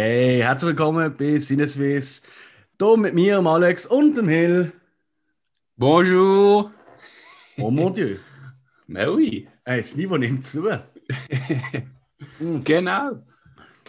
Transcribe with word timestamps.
Hey, 0.00 0.38
herzlich 0.38 0.68
willkommen 0.68 1.16
bei 1.16 1.40
Sinneswiss. 1.40 2.22
Hier 2.80 2.96
mit 2.96 3.14
mir, 3.14 3.34
dem 3.34 3.48
Alex 3.48 3.84
und 3.84 4.16
dem 4.16 4.28
Hill. 4.28 4.70
Bonjour. 5.76 6.70
Oh 7.58 7.68
mon 7.72 7.92
Dieu. 7.92 8.18
Oui. 8.86 9.48
Hey, 9.64 9.78
das 9.78 9.96
Niveau 9.96 10.16
nimmt 10.16 10.44
zu. 10.44 10.68
Genau. 12.62 13.24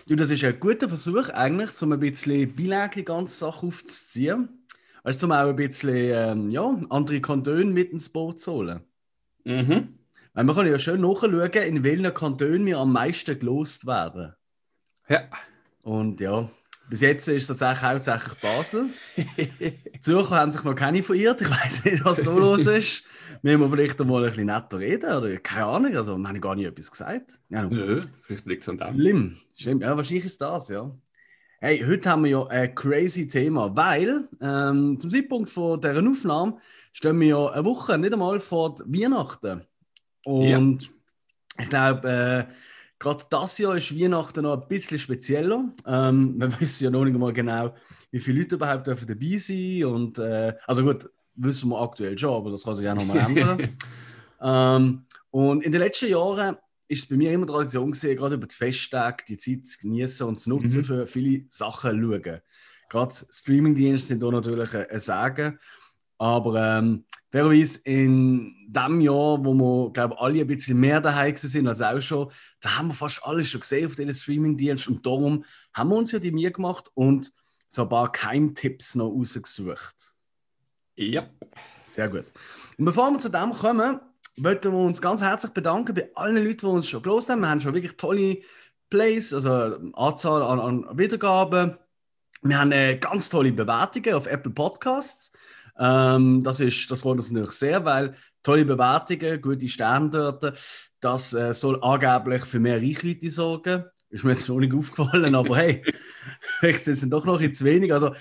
Du, 0.07 0.15
das 0.15 0.31
ist 0.31 0.43
ein 0.43 0.59
guter 0.59 0.87
Versuch 0.87 1.29
eigentlich, 1.29 1.79
um 1.83 1.93
ein 1.93 1.99
bisschen 1.99 2.55
Beilage 2.55 2.95
die 2.95 3.05
ganze 3.05 3.37
Sache 3.37 3.67
aufzuziehen. 3.67 4.65
Also 5.03 5.27
um 5.27 5.31
auch 5.31 5.49
ein 5.49 5.55
bisschen 5.55 5.95
ähm, 5.95 6.49
ja, 6.49 6.75
andere 6.89 7.21
Kantone 7.21 7.65
mit 7.65 7.91
ins 7.91 8.09
Boot 8.09 8.39
zu 8.39 8.53
holen. 8.53 8.81
Mhm. 9.43 9.99
Weil 10.33 10.43
man 10.43 10.55
kann 10.55 10.65
ja 10.65 10.79
schön 10.79 11.01
nachschauen, 11.01 11.51
in 11.51 11.83
welchen 11.83 12.11
Kantonen 12.15 12.65
wir 12.65 12.79
am 12.79 12.93
meisten 12.93 13.37
gelost 13.37 13.85
werden. 13.85 14.33
Ja. 15.07 15.21
Und 15.89 16.21
ja, 16.21 16.47
bis 16.87 17.01
jetzt 17.01 17.27
ist 17.29 17.49
es 17.49 17.57
tatsächlich 17.57 17.89
hauptsächlich 17.89 18.33
Basel. 18.35 18.89
Die 19.17 19.73
Zürcher 19.99 20.35
haben 20.35 20.51
sich 20.51 20.63
noch 20.63 20.75
keine 20.75 21.01
verirrt. 21.01 21.41
Ich 21.41 21.49
weiß 21.49 21.85
nicht, 21.85 22.05
was 22.05 22.21
da 22.21 22.31
los 22.31 22.67
ist. 22.67 23.03
Wir 23.41 23.57
müssen 23.57 23.71
vielleicht 23.71 23.99
mal 23.99 24.23
ein 24.23 24.29
bisschen 24.29 24.45
netter 24.45 24.77
reden. 24.77 25.11
Oder 25.11 25.35
keine 25.37 25.65
Ahnung. 25.65 25.95
Also, 25.95 26.15
wir 26.15 26.27
haben 26.27 26.41
gar 26.41 26.53
nicht 26.53 26.67
etwas 26.67 26.91
gesagt. 26.91 27.39
Ja. 27.49 27.63
Nö, 27.63 28.01
vielleicht 28.21 28.45
liegt 28.45 28.61
es 28.61 28.69
an 28.69 28.77
dem. 28.77 28.93
Schlimm. 28.93 29.37
Schlimm. 29.57 29.81
Ja, 29.81 29.97
wahrscheinlich 29.97 30.25
ist 30.25 30.39
das, 30.39 30.69
ja. 30.69 30.95
Hey, 31.59 31.83
heute 31.83 32.07
haben 32.07 32.23
wir 32.23 32.31
ja 32.31 32.45
ein 32.45 32.75
crazy 32.75 33.27
Thema, 33.27 33.75
weil 33.75 34.29
ähm, 34.41 34.99
zum 34.99 35.09
Zeitpunkt 35.09 35.49
von 35.49 35.81
dieser 35.81 36.07
Aufnahme 36.07 36.57
stehen 36.91 37.19
wir 37.19 37.27
ja 37.29 37.47
eine 37.47 37.65
Woche 37.65 37.97
nicht 37.97 38.13
einmal 38.13 38.39
vor 38.39 38.77
Weihnachten. 38.85 39.65
Und 40.23 40.91
ich 41.57 41.67
glaube, 41.67 42.47
äh, 42.47 42.53
gerade 42.99 43.23
das 43.29 43.57
Jahr 43.57 43.77
ist 43.77 43.97
Weihnachten 43.97 44.43
noch 44.43 44.61
ein 44.61 44.67
bisschen 44.67 44.99
spezieller. 44.99 45.73
Ähm, 45.87 46.35
wir 46.37 46.51
wissen 46.59 46.83
ja 46.83 46.89
noch 46.91 47.05
nicht 47.05 47.17
mal 47.17 47.33
genau, 47.33 47.73
wie 48.11 48.19
viele 48.19 48.41
Leute 48.41 48.55
überhaupt 48.55 48.87
dürfen 48.87 49.07
dabei 49.07 49.37
sein 49.37 49.85
und 49.85 50.19
äh, 50.19 50.53
also 50.67 50.83
gut, 50.83 51.09
wissen 51.35 51.69
wir 51.69 51.81
aktuell 51.81 52.17
schon, 52.17 52.33
aber 52.35 52.51
das 52.51 52.63
kann 52.63 52.75
sich 52.75 52.87
auch 52.89 52.95
noch 52.95 53.05
mal 53.05 53.17
ändern. 53.25 53.77
ähm, 54.41 55.05
und 55.31 55.63
in 55.63 55.71
den 55.71 55.81
letzten 55.81 56.09
Jahren 56.09 56.57
ist 56.87 57.03
es 57.03 57.09
bei 57.09 57.15
mir 57.15 57.31
immer 57.31 57.45
Tradition 57.47 57.91
gesehen, 57.91 58.17
gerade 58.17 58.35
über 58.35 58.47
die 58.47 58.55
Festtage 58.55 59.23
die 59.27 59.37
Zeit 59.37 59.65
zu 59.67 59.79
genießen 59.79 60.27
und 60.27 60.39
zu 60.39 60.49
nutzen 60.49 60.79
Mhm. 60.79 60.83
für 60.83 61.07
viele 61.07 61.45
Sachen 61.49 62.01
zu 62.01 62.21
schauen. 62.23 62.41
Gerade 62.89 63.13
Streamingdienste 63.29 64.07
sind 64.07 64.23
da 64.23 64.31
natürlich 64.31 64.73
ein 64.73 64.89
ein 64.89 64.99
Sagen. 64.99 65.59
Aber 66.19 66.55
ähm, 66.55 67.05
fairerweise 67.31 67.79
in 67.85 68.53
dem 68.67 69.01
Jahr, 69.01 69.43
wo 69.43 69.53
wir, 69.53 69.91
glaube 69.93 70.19
alle 70.19 70.41
ein 70.41 70.47
bisschen 70.47 70.79
mehr 70.79 71.01
daheim 71.01 71.35
sind 71.35 71.67
als 71.67 71.81
auch 71.81 71.99
schon, 71.99 72.31
da 72.59 72.77
haben 72.77 72.89
wir 72.89 72.93
fast 72.93 73.23
alles 73.23 73.47
schon 73.47 73.61
gesehen 73.61 73.87
auf 73.87 73.95
diesen 73.95 74.13
Streamingdiensten 74.13 74.97
und 74.97 75.05
darum 75.05 75.43
haben 75.73 75.89
wir 75.89 75.95
uns 75.95 76.11
ja 76.11 76.19
die 76.19 76.31
Mühe 76.31 76.51
gemacht 76.51 76.91
und 76.93 77.31
so 77.67 77.83
ein 77.83 77.89
paar 77.89 78.11
Keimtipps 78.11 78.95
noch 78.95 79.09
rausgesucht. 79.09 80.15
Ja. 80.95 81.29
Sehr 81.85 82.09
gut. 82.09 82.25
Und 82.77 82.85
bevor 82.85 83.09
wir 83.11 83.19
zu 83.19 83.29
dem 83.29 83.51
kommen, 83.51 83.99
wollten 84.37 84.71
wir 84.71 84.79
uns 84.79 85.01
ganz 85.01 85.21
herzlich 85.21 85.53
bedanken 85.53 85.95
bei 85.95 86.09
allen 86.15 86.43
Leuten, 86.43 86.59
die 86.59 86.65
uns 86.65 86.87
schon 86.87 87.01
gelost 87.01 87.29
haben. 87.29 87.41
Wir 87.41 87.49
haben 87.49 87.61
schon 87.61 87.73
wirklich 87.73 87.97
tolle 87.97 88.39
Plays, 88.89 89.33
also 89.33 89.77
Anzahl 89.93 90.43
an, 90.43 90.59
an 90.59 90.97
Wiedergaben. 90.97 91.77
Wir 92.41 92.59
haben 92.59 92.71
äh, 92.71 92.97
ganz 92.97 93.29
tolle 93.29 93.51
Bewertungen 93.51 94.13
auf 94.13 94.27
Apple 94.27 94.51
Podcasts. 94.51 95.31
Ähm, 95.79 96.43
das, 96.43 96.59
ist, 96.59 96.91
das 96.91 97.01
freut 97.01 97.17
uns 97.17 97.31
natürlich 97.31 97.55
sehr, 97.55 97.85
weil 97.85 98.13
tolle 98.43 98.65
Bewertungen, 98.65 99.41
gute 99.41 99.67
Sterne 99.67 100.09
dort, 100.09 100.53
das 100.99 101.33
äh, 101.33 101.53
soll 101.53 101.81
angeblich 101.81 102.43
für 102.43 102.59
mehr 102.59 102.81
Reichweite 102.81 103.29
sorgen. 103.29 103.85
Ist 104.09 104.23
mir 104.23 104.31
jetzt 104.31 104.49
noch 104.49 104.59
nicht 104.59 104.73
aufgefallen, 104.73 105.35
aber 105.35 105.57
hey, 105.57 105.83
vielleicht 106.59 106.83
sind 106.83 106.93
es 106.95 107.09
doch 107.09 107.25
noch 107.25 107.41
ein 107.41 107.53
zu 107.53 107.63
wenig. 107.63 107.93
Also 107.93 108.11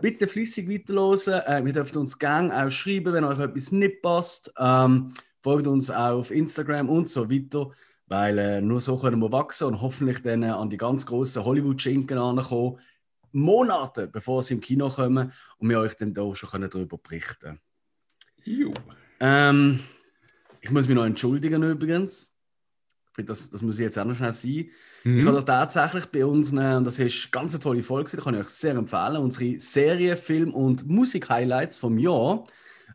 bitte 0.00 0.28
flüssig 0.28 0.68
weiterhören. 0.68 1.42
Äh, 1.46 1.64
wir 1.64 1.72
dürfen 1.72 1.98
uns 1.98 2.18
gerne 2.18 2.66
auch 2.66 2.70
schreiben, 2.70 3.14
wenn 3.14 3.24
euch 3.24 3.40
etwas 3.40 3.72
nicht 3.72 4.02
passt. 4.02 4.52
Ähm, 4.58 5.14
folgt 5.40 5.66
uns 5.66 5.90
auch 5.90 6.18
auf 6.18 6.30
Instagram 6.30 6.88
und 6.88 7.08
so 7.08 7.30
weiter, 7.30 7.70
weil 8.06 8.38
äh, 8.38 8.60
nur 8.60 8.80
so 8.80 8.98
können 8.98 9.20
wir 9.20 9.32
wachsen 9.32 9.68
und 9.68 9.80
hoffentlich 9.80 10.22
dann 10.22 10.42
äh, 10.42 10.48
an 10.48 10.70
die 10.70 10.76
ganz 10.76 11.06
großen 11.06 11.44
Hollywood-Schinken 11.44 12.18
ankommen. 12.18 12.78
Monate 13.32 14.06
bevor 14.08 14.42
sie 14.42 14.54
im 14.54 14.60
Kino 14.60 14.88
kommen 14.88 15.32
und 15.58 15.68
wir 15.68 15.78
euch 15.80 15.94
dann 15.96 16.14
da 16.14 16.34
schon 16.34 16.50
können 16.50 16.70
darüber 16.70 16.98
berichten 16.98 17.60
Jo. 18.44 18.72
ähm, 19.20 19.80
Ich 20.60 20.70
muss 20.70 20.88
mich 20.88 20.94
noch 20.96 21.04
entschuldigen 21.04 21.62
übrigens. 21.62 22.32
Ich 23.10 23.14
finde, 23.14 23.32
Das, 23.32 23.50
das 23.50 23.62
muss 23.62 23.78
ich 23.78 23.82
jetzt 23.84 23.98
auch 23.98 24.04
noch 24.04 24.14
schnell 24.16 24.32
sein. 24.32 24.50
Ich 24.50 24.70
habe 25.04 25.32
Mhm. 25.32 25.36
doch 25.36 25.42
tatsächlich 25.42 26.06
bei 26.06 26.24
uns, 26.24 26.52
und 26.52 26.84
das 26.84 26.98
ist 26.98 27.24
eine 27.24 27.30
ganz 27.30 27.58
tolle 27.58 27.82
Folge, 27.82 28.10
die 28.16 28.22
kann 28.22 28.34
ich 28.34 28.40
euch 28.40 28.48
sehr 28.48 28.74
empfehlen, 28.74 29.16
unsere 29.16 29.58
Serie, 29.58 30.16
Film 30.16 30.52
und 30.54 30.86
Musik-Highlights 30.86 31.78
vom 31.78 31.98
Jahr 31.98 32.44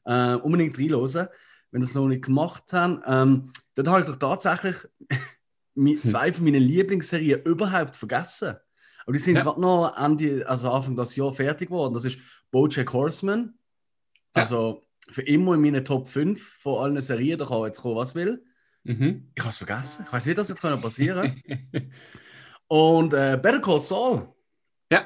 äh, 0.06 0.36
unbedingt 0.36 0.78
reinhören, 0.80 1.28
wenn 1.72 1.82
ihr 1.82 1.86
es 1.86 1.94
noch 1.96 2.08
nicht 2.08 2.26
gemacht 2.26 2.64
habt. 2.74 3.04
Ähm, 3.08 3.52
dort 3.76 3.88
habe 3.88 4.00
ich 4.02 4.06
doch 4.06 4.16
tatsächlich 4.16 4.76
mi- 5.76 6.00
zwei 6.02 6.32
von 6.32 6.44
meinen 6.46 6.62
Lieblingsserien 6.62 7.44
überhaupt 7.44 7.96
vergessen. 7.96 8.56
Aber 9.06 9.14
die 9.14 9.20
sind 9.20 9.36
Ja. 9.36 9.44
gerade 9.44 9.60
noch 9.62 9.96
Ende, 9.98 10.48
also 10.48 10.72
Anfang 10.72 10.96
des 10.96 11.16
Jahres 11.16 11.36
fertig 11.38 11.70
geworden. 11.70 11.94
Das 11.94 12.06
ist 12.06 12.18
BoJack 12.52 12.92
Horseman. 12.94 13.54
Ja. 14.36 14.42
Also 14.44 14.84
für 15.10 15.22
immer 15.24 15.56
in 15.56 15.62
meinen 15.62 15.84
Top 15.84 16.08
5 16.08 16.42
von 16.60 16.84
allen 16.84 17.02
Serien. 17.02 17.38
Da 17.38 17.46
kann 17.46 17.64
jetzt 17.66 17.82
kommen, 17.82 17.96
was 17.96 18.16
will. 18.16 18.44
Mhm. 18.84 19.30
Ich 19.36 19.42
habe 19.44 19.52
es 19.52 19.58
vergessen. 19.58 20.04
Ich 20.08 20.14
weiß 20.14 20.26
nicht, 20.26 20.38
was 20.38 20.50
jetzt 20.50 20.62
können 20.62 20.82
passieren 20.82 21.42
Und 22.68 23.14
äh, 23.14 23.38
Better 23.42 23.60
Call 23.62 23.80
Saul, 23.80 24.28
Ja. 24.92 25.06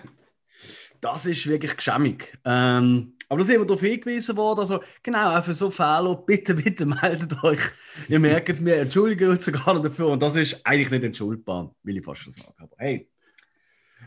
das 1.01 1.25
ist 1.25 1.45
wirklich 1.47 1.75
geschämig. 1.75 2.37
Ähm, 2.45 3.13
aber 3.29 3.39
da 3.39 3.43
sind 3.45 3.59
wir 3.59 3.65
darauf 3.65 3.81
hingewiesen 3.81 4.37
worden. 4.37 4.59
Also, 4.61 4.81
genau, 5.03 5.37
auch 5.37 5.43
für 5.43 5.53
so 5.53 5.69
Fehler, 5.69 6.15
bitte, 6.25 6.53
bitte 6.53 6.85
meldet 6.85 7.43
euch. 7.43 7.59
Ihr 8.07 8.19
merkt 8.19 8.49
es, 8.49 8.63
wir 8.63 8.77
entschuldigen 8.77 9.29
uns 9.29 9.43
sogar 9.43 9.73
noch 9.73 9.81
dafür. 9.81 10.07
Und 10.07 10.21
das 10.21 10.35
ist 10.35 10.65
eigentlich 10.65 10.91
nicht 10.91 11.03
entschuldbar, 11.03 11.75
will 11.83 11.97
ich 11.97 12.05
fast 12.05 12.21
schon 12.21 12.31
sagen. 12.31 12.53
Aber 12.57 12.75
hey, 12.77 13.09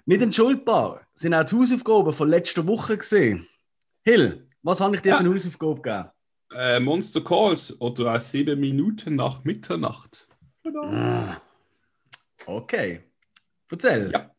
nicht 0.06 0.22
entschuldbar 0.22 1.06
sind 1.14 1.34
auch 1.34 1.44
die 1.44 1.56
Hausaufgaben 1.56 2.12
von 2.12 2.28
letzter 2.28 2.66
Woche 2.66 2.96
gesehen. 2.98 3.46
Hill, 4.02 4.46
was 4.62 4.80
habe 4.80 4.96
ich 4.96 5.02
dir 5.02 5.10
Ja. 5.10 5.16
für 5.16 5.24
eine 5.24 5.34
Hausaufgabe 5.34 5.80
gegeben? 5.80 6.10
Äh, 6.52 6.80
Monster 6.80 7.20
Calls 7.22 7.80
oder 7.80 8.18
sieben 8.18 8.58
Minuten 8.58 9.16
nach 9.16 9.44
Mitternacht. 9.44 10.26
Ah, 10.84 11.40
Okay. 12.46 13.02
Erzähl. 13.70 14.10
Ja. 14.12 14.34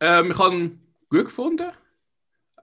Ähm, 0.00 0.30
ich 0.32 0.38
habe 0.38 0.54
ihn 0.56 0.80
gut 1.08 1.26
gefunden. 1.26 1.70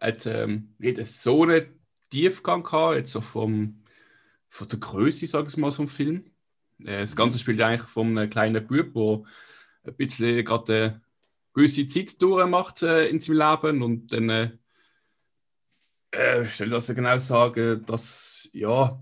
Hat 0.01 0.25
ähm, 0.25 0.73
nicht 0.79 1.05
so 1.05 1.43
einen 1.43 1.79
Tiefgang 2.09 2.63
gehabt, 2.63 2.97
jetzt 2.97 3.11
so 3.11 3.21
vom, 3.21 3.83
von 4.49 4.67
der 4.67 4.79
Größe, 4.79 5.27
sage 5.27 5.47
ich 5.47 5.57
mal, 5.57 5.71
vom 5.71 5.87
Film. 5.87 6.31
Äh, 6.79 7.01
das 7.01 7.15
Ganze 7.15 7.39
spielt 7.39 7.61
eigentlich 7.61 7.87
von 7.89 8.17
einem 8.17 8.29
kleinen 8.29 8.65
Bub, 8.67 8.93
der 8.93 9.91
ein 9.91 9.95
bisschen 9.95 10.43
gerade 10.43 10.73
eine 10.73 11.01
gewisse 11.55 11.87
Zeit 11.87 12.21
durchmacht 12.21 12.83
äh, 12.83 13.07
in 13.07 13.19
seinem 13.19 13.37
Leben 13.37 13.81
und 13.81 14.13
dann, 14.13 14.29
äh, 14.29 14.51
äh, 16.11 16.43
ich 16.43 16.57
das 16.57 16.87
genau 16.87 17.17
sagen, 17.17 17.83
dass, 17.85 18.49
ja, 18.53 19.01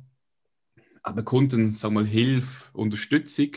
aber 1.01 1.23
Kunden, 1.23 1.73
sagen 1.73 1.95
wir 1.95 2.01
mal, 2.01 2.07
Hilfe, 2.07 2.69
Unterstützung 2.73 3.49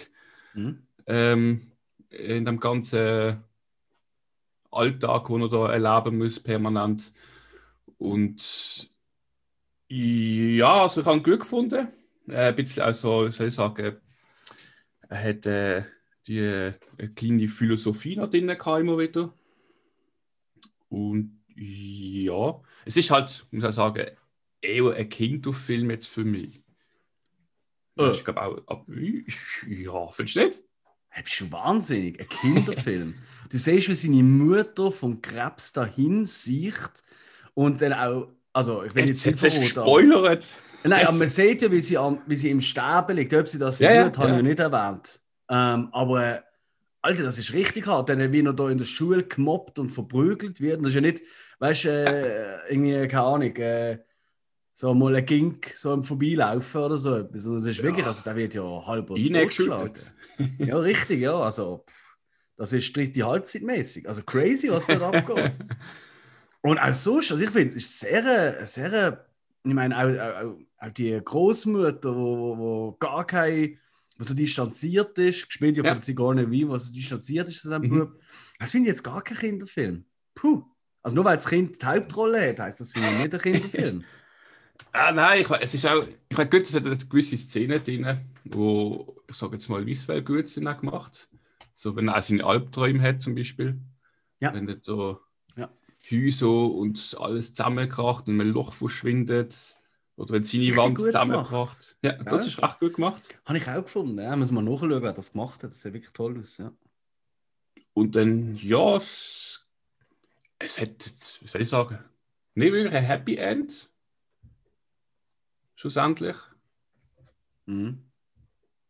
Hm? 0.55 0.87
ähm, 1.07 1.71
in 2.09 2.47
dem 2.47 2.59
ganzen 2.59 3.45
Alltag, 4.71 5.27
den 5.29 5.43
er 5.43 5.49
da 5.49 5.73
erleben 5.73 6.19
muss, 6.19 6.41
permanent. 6.41 7.13
Und 7.99 8.91
ja, 9.89 10.83
also 10.83 11.03
ich 11.03 11.07
habe 11.07 11.23
gut 11.23 11.41
gefunden. 11.41 11.89
Äh, 12.27 12.49
ein 12.49 12.57
bisschen 12.57 12.83
auch 12.83 12.95
so, 12.95 13.31
soll 13.31 13.49
ich 13.49 13.55
sagen, 13.55 14.01
er 15.09 15.23
hat 15.23 15.47
äh, 15.47 15.85
die 16.27 16.39
äh, 16.39 16.73
eine 16.99 17.09
kleine 17.11 17.49
Philosophie 17.49 18.17
noch 18.17 18.29
drin 18.29 18.47
gehabt, 18.47 18.81
immer 18.81 18.99
wieder. 18.99 19.33
Und 20.89 21.43
ja, 21.55 22.61
es 22.85 22.97
ist 22.97 23.11
halt, 23.11 23.47
muss 23.51 23.65
ich 23.65 23.73
sagen, 23.73 24.07
eher 24.61 24.93
ein 24.93 25.09
Kinderfilm 25.09 25.91
jetzt 25.91 26.07
für 26.09 26.25
mich. 26.25 26.63
Äh. 27.99 28.11
Ich 28.11 28.25
glaube 28.25 28.43
auch, 28.43 28.67
ab, 28.67 28.87
ja, 28.89 30.07
findest 30.09 30.37
du 30.37 30.41
nicht? 30.41 30.63
Bist 31.25 31.41
du 31.41 31.53
wahnsinnig? 31.53 32.21
Ein 32.21 32.29
Kinderfilm. 32.29 33.15
du 33.51 33.59
siehst, 33.59 33.89
wie 33.89 33.95
seine 33.95 34.23
Mutter 34.23 34.91
vom 34.91 35.23
Krebs 35.23 35.73
dahin 35.73 36.27
sieht 36.27 37.05
und 37.55 37.81
dann 37.81 37.95
auch, 37.95 38.29
also 38.53 38.83
ich 38.83 38.95
will 38.95 39.09
jetzt, 39.09 39.25
Jetzt, 39.25 39.43
nicht 39.43 39.61
gespoilert. 39.61 40.49
Nein, 40.85 41.01
Jetzt- 41.01 41.09
aber 41.09 41.17
man 41.17 41.29
sieht 41.29 41.63
ja, 41.63 41.71
wie 41.73 41.81
sie, 41.81 41.97
am, 41.97 42.21
wie 42.27 42.37
sie 42.37 42.51
im 42.51 42.61
Sterben 42.61 43.17
liegt. 43.17 43.33
Ob 43.33 43.49
sie 43.49 43.59
das 43.59 43.79
Ja, 43.79 43.93
ja, 43.93 44.05
tut, 44.05 44.19
habe 44.19 44.29
ja. 44.29 44.35
ich 44.35 44.43
ja 44.43 44.49
nicht 44.49 44.61
erwähnt. 44.61 45.21
Ähm, 45.49 45.89
aber 45.93 46.45
Alter, 47.03 47.25
das 47.25 47.39
ist 47.39 47.53
richtig 47.53 47.87
hart. 47.87 48.09
Denn 48.09 48.33
wie 48.33 48.41
er 48.45 48.53
da 48.53 48.69
in 48.71 48.79
der 48.79 48.85
Schule 48.85 49.25
gemobbt 49.25 49.79
und 49.79 49.91
verprügelt 49.91 50.61
wird. 50.61 50.81
Das 50.81 50.89
ist 50.89 50.95
ja 50.97 51.01
nicht, 51.01 51.23
weißt 51.61 51.85
du, 51.85 51.89
äh, 51.91 52.73
irgendwie, 52.73 53.09
keine 53.09 53.23
Ahnung, 53.25 53.57
äh, 53.57 53.99
so 54.73 54.95
mal 54.95 55.17
ein 55.17 55.25
Gink 55.27 55.73
so 55.75 55.95
im 55.95 56.03
Vorbeilaufen 56.03 56.83
oder 56.83 56.97
so 56.97 57.17
etwas. 57.17 57.47
Und 57.47 57.57
das 57.57 57.67
ist 57.67 57.79
Ja. 57.79 57.85
wirklich, 57.85 58.07
also 58.07 58.23
der 58.25 58.37
wird 58.37 58.55
ja 58.55 58.87
halb 58.87 59.11
Eingeschüttet. 59.11 60.15
Ja, 60.65 60.79
richtig, 60.79 61.21
ja. 61.21 61.35
Also, 61.39 61.85
pff, 61.89 62.17
Das 62.57 62.73
ist 62.73 62.97
dritte 62.97 63.25
Halbzeit 63.27 63.63
mäßig. 63.63 64.09
Also 64.09 64.23
crazy, 64.23 64.71
was 64.71 64.87
da 64.87 64.99
abgeht. 65.11 65.61
Und 66.63 66.79
auch 66.79 66.93
sonst, 66.93 67.31
also 67.31 67.43
ich 67.45 67.51
finde, 67.51 67.69
es 67.69 67.77
ist 67.77 68.01
sehr, 68.01 68.23
sehr, 68.57 69.27
ich 69.65 69.75
meine, 69.75 69.97
auch, 69.97 70.47
auch, 70.47 70.87
auch 70.89 70.91
die 70.93 71.21
Großmutter, 71.23 72.15
wo, 72.17 72.39
wo, 72.39 72.59
wo 72.59 72.93
gar 72.99 73.27
kein, 73.27 73.79
was 74.19 74.29
so 74.29 74.35
distanziert 74.35 75.19
ist, 75.19 75.47
gespielt 75.47 75.77
ja 75.77 75.85
von 75.85 75.99
Sigourney 75.99 76.51
Weaver, 76.51 76.73
was 76.73 76.87
so 76.87 76.93
distanziert 76.93 77.49
ist, 77.49 77.65
das 77.65 77.81
Mhm. 77.83 77.89
Bub. 77.91 78.21
Das 78.59 78.71
finde 78.71 78.89
ich 78.89 78.95
jetzt 78.97 79.03
gar 79.03 79.23
kein 79.23 79.37
Kinderfilm. 79.39 80.05
Puh. 80.35 80.65
Also 81.03 81.15
nur 81.17 81.25
weil 81.25 81.37
das 81.37 81.47
Kind 81.47 81.81
die 81.81 81.87
Hauptrolle 81.87 82.49
hat, 82.49 82.59
heißt 82.61 82.81
das 82.81 82.93
für 82.93 83.01
mich 83.01 83.19
nicht 83.19 83.35
ein 83.35 83.41
Kinderfilm. 83.41 84.05
Ah, 84.93 85.11
nein, 85.13 85.41
ich, 85.43 85.51
es 85.51 85.73
ist 85.75 85.87
auch, 85.87 86.07
ich 86.29 86.37
weiß 86.37 86.51
gut, 86.51 86.63
es 86.63 86.75
hat 86.75 86.85
gewisse 87.11 87.37
Szenen 87.39 87.83
drin, 87.83 88.21
wo, 88.45 89.17
ich 89.29 89.35
sage 89.37 89.55
jetzt 89.55 89.69
mal, 89.69 89.85
visuell 89.87 90.23
gut 90.23 90.49
sind 90.49 90.67
auch 90.69 90.79
gemacht. 90.79 91.29
So, 91.75 91.97
wenn 91.97 92.09
er 92.09 92.17
auch 92.19 92.23
seine 92.23 92.45
Albträume 92.45 93.01
hat, 93.03 93.23
zum 93.23 93.35
Beispiel. 93.35 93.79
Ja. 94.41 94.53
Wenn 94.55 94.69
er 94.69 94.77
so 94.83 95.21
Ja. 95.57 95.71
Häuser 96.11 96.49
und 96.71 97.17
alles 97.19 97.55
zusammenkracht 97.55 98.29
und 98.29 98.39
ein 98.41 98.49
Loch 98.49 98.73
verschwindet. 98.75 99.77
Oder 100.17 100.33
wenn 100.35 100.45
seine 100.45 100.63
Richtig 100.63 100.77
Wand 100.79 100.97
gut 100.97 101.05
zusammenkracht. 101.07 101.97
Ja, 102.03 102.13
das 102.13 102.43
Ja. 102.43 102.49
ist 102.49 102.63
recht 102.63 102.81
gut 102.81 102.95
gemacht. 102.95 103.39
Habe 103.45 103.59
ich 103.59 103.69
auch 103.69 103.83
gefunden. 103.83 104.19
Ja, 104.19 104.35
muss 104.35 104.51
man 104.51 104.65
nachschauen, 104.65 105.03
wer 105.03 105.13
das 105.13 105.33
gemacht 105.33 105.63
hat. 105.63 105.71
Das 105.71 105.83
sieht 105.83 105.93
wirklich 105.93 106.13
toll 106.13 106.41
aus. 106.41 106.57
Ja. 106.57 106.73
Und 107.93 108.17
dann, 108.17 108.57
ja, 108.57 108.97
es, 108.97 109.67
es 110.59 110.81
hat, 110.81 111.39
wie 111.43 111.47
soll 111.49 111.61
ich 111.63 111.69
sagen, 111.69 111.99
nicht 112.55 112.73
wirklich 112.73 112.95
ein 112.95 113.05
Happy 113.05 113.37
End. 113.37 113.91
Schlussendlich. 115.75 116.37
Mhm. 117.67 118.03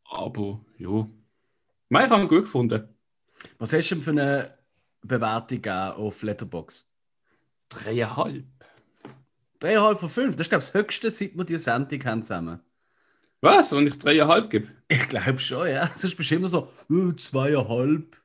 Aber, 0.05 0.64
ja. 0.79 1.08
Nein, 1.88 2.06
ich 2.06 2.11
habe 2.12 2.22
ihn 2.22 2.29
gut 2.29 2.43
gefunden. 2.43 2.88
Was 3.58 3.72
hast 3.72 3.90
du 3.90 3.94
denn 3.96 4.02
für 4.05 4.11
eine 4.11 4.58
Bewertung 5.02 5.67
auf 5.67 6.22
Letterboxd? 6.22 6.88
Dreieinhalb. 7.69 8.44
Dreieinhalb 9.58 9.99
von 10.00 10.08
fünf. 10.08 10.37
Das 10.37 10.47
ist, 10.47 10.50
glaube 10.50 10.62
ich, 10.64 10.70
das 10.70 10.75
Höchste, 10.75 11.11
seit 11.11 11.37
wir 11.37 11.44
die 11.44 11.58
Sendung 11.58 12.05
haben 12.05 12.23
zusammen. 12.23 12.61
Was? 13.41 13.73
Wenn 13.73 13.87
ich 13.87 13.99
dreieinhalb 13.99 14.50
gebe? 14.50 14.69
Ich 14.88 15.08
glaube 15.08 15.38
schon, 15.38 15.69
ja. 15.69 15.88
Sonst 15.94 16.17
bist 16.17 16.31
du 16.31 16.37
immer 16.37 16.49
so, 16.49 16.69
uh, 16.91 17.12
zweieinhalb. 17.12 18.17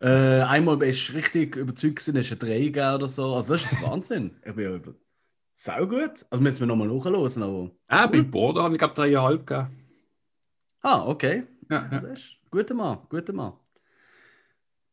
Äh, 0.00 0.42
einmal 0.42 0.76
bist 0.76 1.08
du 1.08 1.12
richtig 1.14 1.56
überzeugt, 1.56 1.96
gewesen, 1.96 2.16
hast 2.18 2.30
du 2.30 2.34
ein 2.34 2.38
Drei 2.38 2.58
gegeben 2.60 2.94
oder 2.94 3.08
so. 3.08 3.34
Also, 3.34 3.54
das 3.54 3.62
ist 3.64 3.72
jetzt 3.72 3.82
Wahnsinn. 3.82 4.36
Ich 4.44 4.54
bin 4.54 4.64
ja 4.64 4.74
über. 4.76 4.94
Sau 5.54 5.86
gut. 5.86 6.24
Also, 6.30 6.42
müssen 6.42 6.60
wir 6.60 6.66
nochmal 6.66 6.88
nachhören. 6.88 7.42
Aber... 7.42 7.70
Ah, 7.88 8.06
bei 8.06 8.22
Border 8.22 8.62
habe 8.64 8.74
ich 8.74 8.78
glaube 8.78 8.94
dreieinhalb 8.94 9.46
gegeben. 9.46 9.68
Ah, 10.82 11.06
okay. 11.06 11.44
Ja, 11.70 11.88
Das 11.90 12.02
ja. 12.02 12.08
ist 12.12 12.36
guter 12.50 12.74
Mann, 12.74 12.98
guter 13.08 13.32
Mann. 13.32 13.52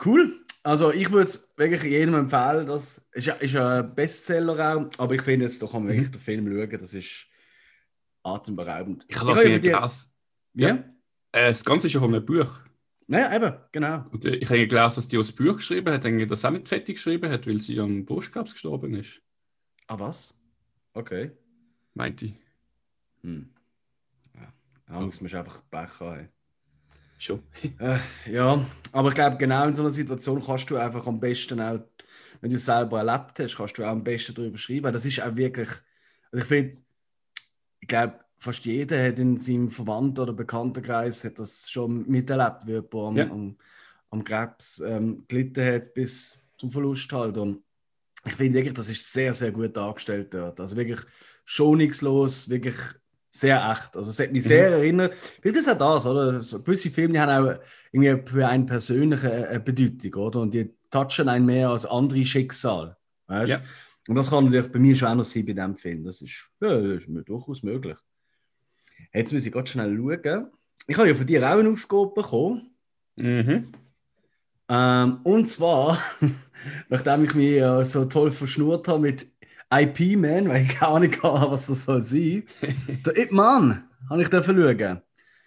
Cool. 0.03 0.41
Also 0.63 0.91
ich 0.91 1.11
würde 1.11 1.23
es 1.27 1.53
wirklich 1.57 1.83
jedem 1.83 2.15
empfehlen. 2.15 2.65
Das 2.65 3.07
ist 3.13 3.25
ja, 3.27 3.35
ist 3.35 3.53
ja 3.53 3.79
ein 3.81 3.93
Bestseller 3.95 4.75
auch, 4.75 4.89
aber 4.97 5.13
ich 5.13 5.21
finde 5.21 5.45
jetzt, 5.45 5.61
da 5.61 5.67
kann 5.67 5.83
man 5.83 5.89
wirklich 5.93 6.07
Mhm. 6.07 6.11
den 6.13 6.21
Film 6.21 6.47
schauen. 6.47 6.79
Das 6.81 6.93
ist 6.93 7.27
atemberaubend. 8.23 9.05
Ich 9.07 9.19
habe 9.19 9.29
das 9.29 9.39
habe 9.39 9.49
in 9.49 9.63
ja 9.63 9.77
gelesen. 9.77 10.11
Ja? 10.55 10.69
Äh, 11.31 11.47
das 11.47 11.63
Ganze 11.63 11.87
ist 11.87 11.93
ja 11.93 11.99
von 11.99 12.13
einem 12.13 12.25
Buch. 12.25 12.59
Naja, 13.07 13.35
eben, 13.35 13.55
genau. 13.71 14.05
Und 14.11 14.25
äh, 14.25 14.35
ich 14.37 14.49
habe 14.49 14.67
gelesen, 14.67 14.95
dass 14.95 15.07
die 15.07 15.17
das 15.17 15.31
Buch 15.31 15.57
geschrieben 15.57 15.93
hat, 15.93 16.03
denke 16.03 16.25
das 16.25 16.43
auch 16.43 16.49
nicht 16.49 16.67
fertig 16.67 16.95
geschrieben 16.95 17.29
hat, 17.31 17.45
weil 17.45 17.61
sie 17.61 17.79
an 17.79 18.03
Brustkrebs 18.03 18.53
gestorben 18.53 18.95
ist. 18.95 19.21
Ah, 19.87 19.99
was? 19.99 20.41
Okay. 20.93 21.31
Meinte 21.93 22.25
ich. 22.25 22.33
Hm. 23.21 23.53
Ja, 24.33 24.51
da 24.87 24.99
muss 25.01 25.21
man 25.21 25.31
einfach 25.35 25.61
Pech 25.69 25.99
haben. 25.99 26.29
Schon. 27.17 27.43
Äh, 27.79 27.99
ja, 28.31 28.65
aber 28.91 29.09
ich 29.09 29.15
glaube, 29.15 29.37
genau 29.37 29.67
in 29.67 29.73
so 29.73 29.81
einer 29.81 29.91
Situation 29.91 30.43
kannst 30.45 30.69
du 30.69 30.77
einfach 30.77 31.05
am 31.07 31.19
besten 31.19 31.59
auch, 31.61 31.79
wenn 32.41 32.49
du 32.49 32.55
es 32.55 32.65
selber 32.65 32.99
erlebt 32.99 33.39
hast, 33.39 33.55
kannst 33.55 33.77
du 33.77 33.83
auch 33.83 33.89
am 33.89 34.03
besten 34.03 34.33
darüber 34.33 34.57
schreiben. 34.57 34.93
Das 34.93 35.05
ist 35.05 35.21
auch 35.21 35.35
wirklich, 35.35 35.69
also 36.31 36.43
ich 36.43 36.45
finde, 36.45 36.75
ich 37.79 37.87
glaube, 37.87 38.19
fast 38.37 38.65
jeder 38.65 39.03
hat 39.05 39.19
in 39.19 39.37
seinem 39.37 39.69
Verwandten- 39.69 40.21
oder 40.21 40.33
Bekanntenkreis 40.33 41.23
hat 41.23 41.39
das 41.39 41.69
schon 41.69 42.07
miterlebt, 42.07 42.67
wie 42.67 42.73
jemand 42.73 42.93
am, 42.95 43.17
Ja. 43.17 43.23
am, 43.29 43.57
am 44.11 44.23
Krebs 44.23 44.79
ähm, 44.79 45.25
gelitten 45.27 45.65
hat 45.65 45.93
bis 45.93 46.37
zum 46.57 46.71
Verlust 46.71 47.11
halt. 47.11 47.37
Und 47.37 47.63
ich 48.25 48.33
finde 48.33 48.55
wirklich, 48.55 48.73
das 48.73 48.89
ist 48.89 49.11
sehr, 49.11 49.33
sehr 49.33 49.51
gut 49.51 49.75
dargestellt 49.77 50.33
dort. 50.33 50.59
Also 50.59 50.75
wirklich 50.75 50.99
schonungslos, 51.43 52.49
wirklich 52.49 52.77
sehr 53.39 53.69
echt. 53.71 53.97
Also 53.97 54.11
es 54.11 54.19
hat 54.19 54.31
mich 54.31 54.43
sehr 54.43 54.69
erinnert, 54.69 55.15
weil 55.43 55.51
das 55.51 55.67
ist 55.67 55.69
auch 55.69 55.77
das, 55.77 56.05
oder? 56.05 56.41
So 56.41 56.63
gewisse 56.63 56.89
Filme 56.89 57.13
die 57.13 57.19
haben 57.19 57.47
auch 57.47 57.59
irgendwie 57.91 58.31
für 58.31 58.47
einen 58.47 58.65
persönliche 58.65 59.49
äh, 59.49 59.59
Bedeutung, 59.63 60.13
oder? 60.23 60.41
Und 60.41 60.53
die 60.53 60.73
touchen 60.89 61.27
einen 61.27 61.45
mehr 61.45 61.69
als 61.69 61.85
andere 61.85 62.23
Schicksal. 62.23 62.95
Weißt? 63.27 63.51
Ja. 63.51 63.61
Und 64.07 64.15
das 64.15 64.29
kann 64.29 64.45
natürlich 64.45 64.71
bei 64.71 64.79
mir 64.79 64.95
schon 64.95 65.09
auch 65.09 65.15
noch 65.15 65.23
sein 65.23 65.45
bei 65.45 65.53
diesem 65.53 65.75
Film. 65.75 66.03
Das 66.03 66.21
ist, 66.21 66.49
ja, 66.61 66.79
das 66.79 67.03
ist 67.03 67.09
mir 67.09 67.23
durchaus 67.23 67.63
möglich. 67.63 67.97
Jetzt 69.13 69.33
muss 69.33 69.45
ich 69.45 69.51
ganz 69.51 69.69
schnell 69.69 69.97
schauen. 69.97 70.47
Ich 70.87 70.97
habe 70.97 71.07
ja 71.07 71.15
von 71.15 71.25
dir 71.25 71.43
auch 71.43 71.57
eine 71.57 71.69
Aufgabe 71.69 72.11
bekommen. 72.13 72.69
Mhm. 73.15 73.73
Ähm, 74.67 75.19
und 75.23 75.47
zwar, 75.47 75.99
nachdem 76.89 77.23
ich 77.23 77.33
mich 77.33 77.57
äh, 77.57 77.83
so 77.83 78.05
toll 78.05 78.31
verschnurrt 78.31 78.87
habe 78.87 78.99
mit 78.99 79.27
IP 79.73 80.15
Man, 80.17 80.47
weil 80.49 80.63
ich 80.63 80.79
gar 80.79 80.99
nicht 80.99 81.21
habe, 81.23 81.51
was 81.51 81.67
das 81.67 81.85
soll 81.85 82.01
sein. 82.01 82.43
der 83.05 83.17
Ip 83.17 83.31
Man 83.31 83.83
habe 84.09 84.21
ich 84.21 84.29
schauen. 84.29 85.01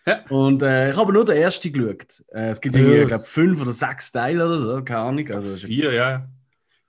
Ja. 0.07 0.25
Und 0.31 0.63
äh, 0.63 0.91
ich 0.91 0.97
habe 0.97 1.13
nur 1.13 1.25
den 1.25 1.37
ersten 1.37 1.73
geschaut. 1.73 2.25
Äh, 2.33 2.49
es 2.51 2.61
gibt 2.61 2.75
Ja. 2.75 2.81
irgendwie, 2.81 3.01
ich 3.03 3.09
glaube, 3.09 3.25
fünf 3.25 3.61
oder 3.61 3.73
sechs 3.73 4.11
Teile 4.11 4.47
oder 4.47 4.57
so, 4.59 4.83
keine 4.83 5.01
Ahnung. 5.01 5.31
Also, 5.31 5.57
Vier, 5.67 5.93
ja. 5.93 6.29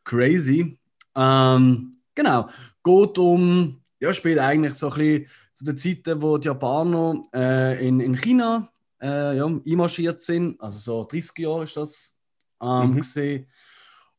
crazy. 0.05 0.77
Ähm, 1.15 1.91
genau. 2.15 2.47
Geht 2.83 3.17
um, 3.19 3.81
ja, 3.99 4.13
spielt 4.13 4.39
eigentlich 4.39 4.73
so 4.75 4.89
ein 4.89 4.97
bisschen 4.97 5.25
zu 5.53 5.65
den 5.65 5.77
Zeiten, 5.77 6.21
wo 6.21 6.37
die 6.37 6.47
Japaner 6.47 7.21
äh, 7.33 7.85
in, 7.87 7.99
in 7.99 8.15
China 8.15 8.69
äh, 9.01 9.35
ja, 9.37 9.45
einmarschiert 9.45 10.21
sind. 10.21 10.59
Also 10.61 10.77
so 10.77 11.03
30 11.05 11.37
Jahre 11.39 11.63
ist 11.63 11.75
das 11.77 12.15
ähm, 12.61 12.91
Mhm. 12.91 12.95
gesehen. 12.97 13.47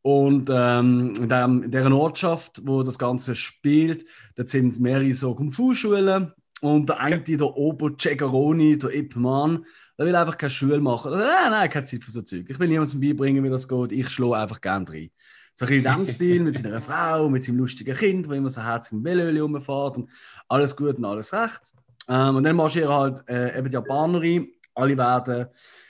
Und 0.03 0.49
ähm, 0.51 1.13
in, 1.19 1.29
dem, 1.29 1.63
in 1.63 1.71
dieser 1.71 1.93
Ortschaft, 1.93 2.63
wo 2.65 2.83
das 2.83 2.99
Ganze 2.99 3.35
spielt, 3.35 4.05
da 4.35 4.47
sind 4.47 4.81
mehrere 4.81 5.13
so 5.13 5.35
Kung-Fu-Schulen. 5.35 6.33
Und 6.63 6.89
der 6.89 7.01
eine, 7.01 7.21
der 7.21 7.57
Ober 7.57 7.97
Cegaroni, 7.99 8.79
der 8.79 8.95
Ip 8.95 9.17
Man, 9.17 9.65
der 9.99 10.07
will 10.07 10.17
einfach 10.17 10.39
keine 10.39 10.51
Schule 10.51 10.81
machen. 10.81 11.13
Nein, 11.13 11.51
nein, 11.51 11.71
keine 11.71 11.85
Zeit 11.85 12.05
für 12.05 12.11
so 12.11 12.23
Zeug. 12.23 12.49
Ich 12.49 12.59
will 12.59 12.69
niemandem 12.69 13.01
beibringen, 13.01 13.45
wie 13.45 13.51
das 13.51 13.69
geht. 13.69 13.93
Ich 13.93 14.09
schlage 14.09 14.37
einfach 14.37 14.61
gern 14.61 14.87
rein. 14.87 15.11
So 15.55 15.67
ein 15.67 15.83
bisschen 15.83 15.85
in 15.85 16.05
diesem 16.05 16.07
Stil, 16.15 16.43
mit 16.43 16.57
seiner 16.57 16.81
Frau, 16.81 17.29
mit 17.29 17.45
seinem 17.45 17.59
lustigen 17.59 17.95
Kind, 17.95 18.29
wo 18.29 18.33
immer 18.33 18.51
so 18.51 18.63
herzig 18.63 18.93
im 18.93 19.05
Velöli 19.05 19.41
rumfährt 19.41 19.99
und 19.99 20.11
alles 20.49 20.75
gut 20.77 20.97
und 20.97 21.05
alles 21.05 21.33
recht. 21.33 21.73
Ähm, 22.09 22.37
und 22.37 22.43
dann 22.45 22.57
marschieren 22.57 22.93
halt 22.93 23.29
äh, 23.29 23.59
eben 23.59 23.69
die 23.69 23.75
Japaner 23.75 24.21
rein. 24.21 24.49
Alle 24.75 24.97
werden, 24.97 25.47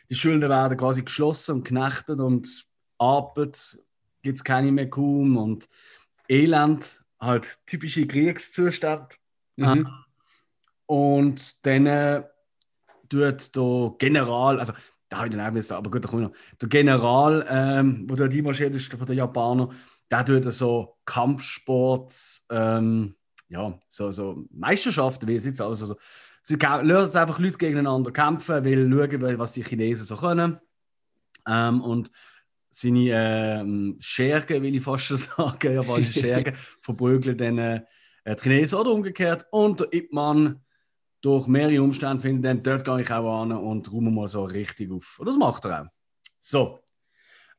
die 0.08 0.14
Schulden 0.14 0.48
werden 0.48 0.76
quasi 0.76 1.02
geschlossen 1.02 1.56
und 1.56 1.64
knechtet 1.64 2.20
und 2.20 2.48
Arbeit 2.98 3.78
gibt 4.22 4.36
es 4.36 4.44
keine 4.44 4.72
mehr 4.72 4.88
kaum 4.88 5.36
und 5.36 5.68
Elend, 6.28 7.02
halt 7.20 7.58
typische 7.66 8.06
Kriegszustand. 8.06 9.16
Mhm. 9.56 9.88
Und 10.86 11.66
dann 11.66 11.86
äh, 11.86 12.22
tut 13.08 13.56
der 13.56 13.94
General, 13.98 14.58
also 14.58 14.72
da 15.08 15.18
habe 15.18 15.28
ich 15.28 15.34
dann 15.34 15.46
auch 15.46 15.52
müssen, 15.52 15.74
aber 15.74 15.90
gut, 15.90 16.04
da 16.04 16.08
komme 16.08 16.22
ich 16.22 16.28
noch. 16.28 16.36
Der 16.60 16.68
General, 16.68 17.46
ähm, 17.48 18.06
wo 18.08 18.14
dort 18.14 18.32
einmarschiert 18.32 18.74
ist 18.74 18.92
von 18.92 19.06
den 19.06 19.16
Japanern, 19.16 19.72
der 20.10 20.24
tut 20.24 20.50
so 20.52 20.96
Kampfsports, 21.04 22.46
ähm, 22.50 23.16
ja, 23.48 23.78
so, 23.88 24.10
so 24.12 24.44
Meisterschaften, 24.50 25.28
wie 25.28 25.34
es 25.34 25.44
jetzt. 25.44 25.60
Also, 25.60 25.96
sie 26.42 26.56
kä- 26.56 26.82
lassen 26.82 27.18
einfach 27.18 27.40
Leute 27.40 27.58
gegeneinander 27.58 28.12
kämpfen, 28.12 28.64
will 28.64 28.88
schauen, 28.88 29.38
was 29.38 29.52
die 29.52 29.64
Chinesen 29.64 30.06
so 30.06 30.16
können. 30.16 30.60
Ähm, 31.48 31.80
und 31.80 32.10
seine 32.70 33.10
ähm, 33.10 33.96
Schergen, 34.00 34.62
will 34.62 34.74
ich 34.74 34.82
fast 34.82 35.04
schon 35.04 35.16
sagen, 35.18 35.74
japanische 35.74 36.20
Schergen, 36.20 36.54
verprügeln 36.80 37.36
dann 37.36 37.58
äh, 37.58 37.80
die 38.26 38.42
Chinesen 38.42 38.78
oder 38.78 38.92
umgekehrt. 38.92 39.46
Und 39.50 39.80
der 39.80 39.92
Ip 39.92 40.12
Man 40.12 40.60
durch 41.20 41.46
mehrere 41.46 41.82
Umstände 41.82 42.22
findet 42.22 42.44
dann, 42.44 42.62
dort 42.62 42.84
gehe 42.84 43.02
ich 43.02 43.10
auch 43.10 43.42
an 43.42 43.52
und 43.52 43.92
räume 43.92 44.10
mal 44.10 44.28
so 44.28 44.44
richtig 44.44 44.90
auf. 44.90 45.18
Und 45.18 45.26
das 45.26 45.36
macht 45.36 45.64
er 45.64 45.82
auch. 45.82 45.86
So. 46.38 46.80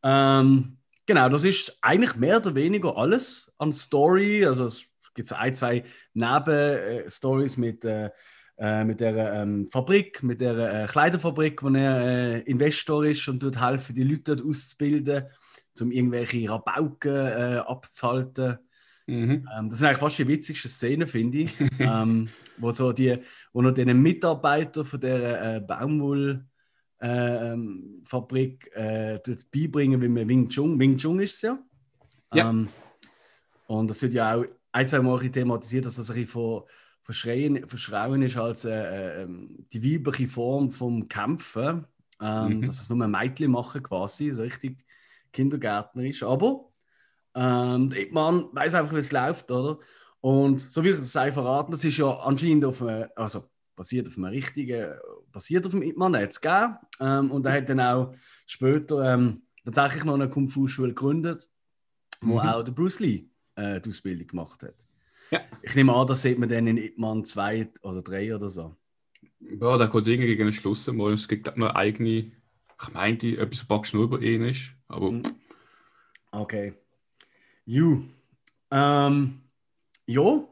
Ähm, 0.03 0.77
genau, 1.06 1.30
das 1.30 1.44
ist 1.44 1.77
eigentlich 1.82 2.15
mehr 2.15 2.38
oder 2.38 2.56
weniger 2.56 2.98
alles 2.98 3.53
an 3.58 3.72
Story. 3.72 4.46
Also 4.46 4.65
es 4.65 4.88
gibt 5.13 5.32
ein, 5.34 5.53
zwei 5.53 5.84
Nebenstories 6.13 7.58
mit, 7.58 7.86
äh, 7.86 8.10
äh, 8.62 8.84
mit 8.84 9.00
der 9.00 9.34
ähm, 9.34 9.68
Fabrik, 9.68 10.22
mit 10.22 10.39
der 10.39 10.84
äh, 10.84 10.86
Kleiderfabrik, 10.86 11.63
wo 11.63 11.70
er 11.70 12.06
äh, 12.06 12.39
Investor 12.41 13.03
ist 13.03 13.27
und 13.27 13.41
dort 13.41 13.60
helfen, 13.60 13.96
die 13.96 14.03
Leute 14.03 14.36
dort 14.36 14.46
auszubilden, 14.46 15.24
um 15.80 15.91
irgendwelche 15.91 16.48
Rabauken 16.48 17.12
äh, 17.12 17.62
abzuhalten. 17.65 18.60
Mhm. 19.08 19.50
Ähm, 19.51 19.70
das 19.70 19.80
sind 19.80 19.88
eigentlich 19.88 19.98
fast 19.98 20.20
die 20.20 20.27
witzigsten 20.27 20.70
Szenen, 20.70 21.08
finde 21.08 21.39
ich. 21.39 21.56
ähm, 21.80 22.30
wo, 22.58 22.70
so 22.70 22.94
die, 22.94 23.18
wo 23.51 23.63
noch 23.63 23.72
den 23.72 24.00
Mitarbeiter 24.00 24.86
von 24.86 25.00
der 25.00 25.56
äh, 25.56 25.60
Baumwoll 25.60 26.46
äh, 27.01 27.53
ähm, 27.53 28.03
äh, 28.06 29.20
beibringen, 29.51 30.01
wie 30.03 30.08
man 30.08 30.30
Wing 30.30 30.50
Chun, 30.50 30.80
Wing 30.80 30.98
Chun 30.98 31.20
ist 31.20 31.34
es 31.34 31.41
ja. 31.41 31.58
Ja. 32.32 32.51
Ähm, 32.51 32.68
und 33.65 33.89
das 33.89 34.03
wird 34.03 34.13
ja 34.13 34.36
auch 34.36 34.46
ein, 34.72 34.88
zwei 34.88 35.00
Mal 35.00 35.18
thematisiert, 35.32 35.88
dass 35.88 35.96
das 35.96 36.12
ein 36.12 36.18
bisschen 36.18 36.32
von, 36.32 36.63
von, 37.01 37.13
Schreien, 37.15 37.67
von 37.67 37.77
Schrauen 37.79 38.22
ist 38.22 38.38
als 38.38 38.65
äh, 38.65 39.24
ähm, 39.24 39.65
die 39.74 39.84
weibliche 39.84 40.27
Form 40.27 40.72
vom 40.72 41.08
Kämpfen. 41.08 41.86
Ähm, 42.22 42.60
Mhm. 42.60 42.65
Dass 42.65 42.79
es 42.81 42.89
nur 42.89 43.03
ein 43.03 43.10
Mädchen 43.12 43.50
machen 43.51 43.81
quasi, 43.81 44.31
so 44.31 44.43
richtig 44.43 44.86
kindergärtnerisch. 45.34 46.22
Aber 46.24 46.70
ähm, 47.34 47.91
Man 48.12 48.46
weiß 48.53 48.75
einfach, 48.75 48.93
wie 48.93 49.00
es 49.00 49.12
läuft, 49.12 49.50
oder? 49.50 49.79
Und 50.20 50.62
so 50.62 50.84
wie 50.84 50.89
ich 50.89 51.00
es 51.00 51.12
sei 51.12 51.31
verraten, 51.31 51.72
das 51.72 51.84
ist 51.84 51.98
ja 51.98 52.15
anscheinend 52.20 52.65
auf 52.65 52.81
einem, 52.84 53.10
also 53.15 53.46
basiert 53.75 54.08
auf 54.08 54.17
einem 54.17 54.25
richtigen, 54.25 54.93
basiert 55.31 55.65
auf 55.65 55.72
dem 55.72 55.81
Ip 55.81 55.98
Man, 55.98 56.13
der 56.13 56.24
hat 56.24 56.29
es 56.31 56.41
gegeben. 56.41 56.77
Ähm, 57.00 57.31
und 57.31 57.46
er 57.46 57.53
hat 57.53 57.70
dann 57.70 57.79
auch 57.79 58.13
später 58.46 59.13
ähm, 59.13 59.41
tatsächlich 59.65 60.03
noch 60.03 60.13
eine 60.13 60.29
Kung-Fu-Schule 60.29 60.89
gegründet, 60.89 61.50
wo 62.22 62.34
Mhm. 62.36 62.39
auch 62.41 62.63
der 62.63 62.72
Bruce 62.74 63.00
Lee 63.00 63.25
äh, 63.55 63.81
die 63.81 63.89
Ausbildung 63.89 64.27
gemacht 64.27 64.62
hat. 64.62 64.88
Ja. 65.32 65.42
Ich 65.64 65.76
nehme 65.76 65.94
an, 65.96 66.08
das 66.08 66.22
sieht 66.22 66.38
man 66.40 66.50
dann 66.50 66.68
in 66.68 66.78
Ip 66.78 66.98
Man 66.98 67.24
2 67.26 67.70
oder 67.84 68.02
3 68.02 68.36
oder 68.36 68.50
so. 68.50 68.76
Ja, 69.40 69.78
der 69.78 69.88
geht 69.88 70.08
irgendwie 70.08 70.28
gegen 70.28 70.46
den 70.46 70.54
Schluss 70.54 70.88
mal. 70.88 71.14
Es 71.14 71.28
gibt 71.28 71.48
noch 71.48 71.54
eine 71.56 71.76
eigene, 71.76 72.32
ich 72.82 72.94
meinte, 72.94 73.38
etwas 73.38 73.64
paar 73.66 73.84
Schnur 73.86 74.04
über 74.06 74.22
ihn 74.22 74.44
ist. 74.44 74.72
Aber 74.88 75.12
Mhm. 75.12 75.24
Okay. 76.32 76.74
You. 77.66 78.04
Ähm, 78.72 79.42
ja. 80.06 80.48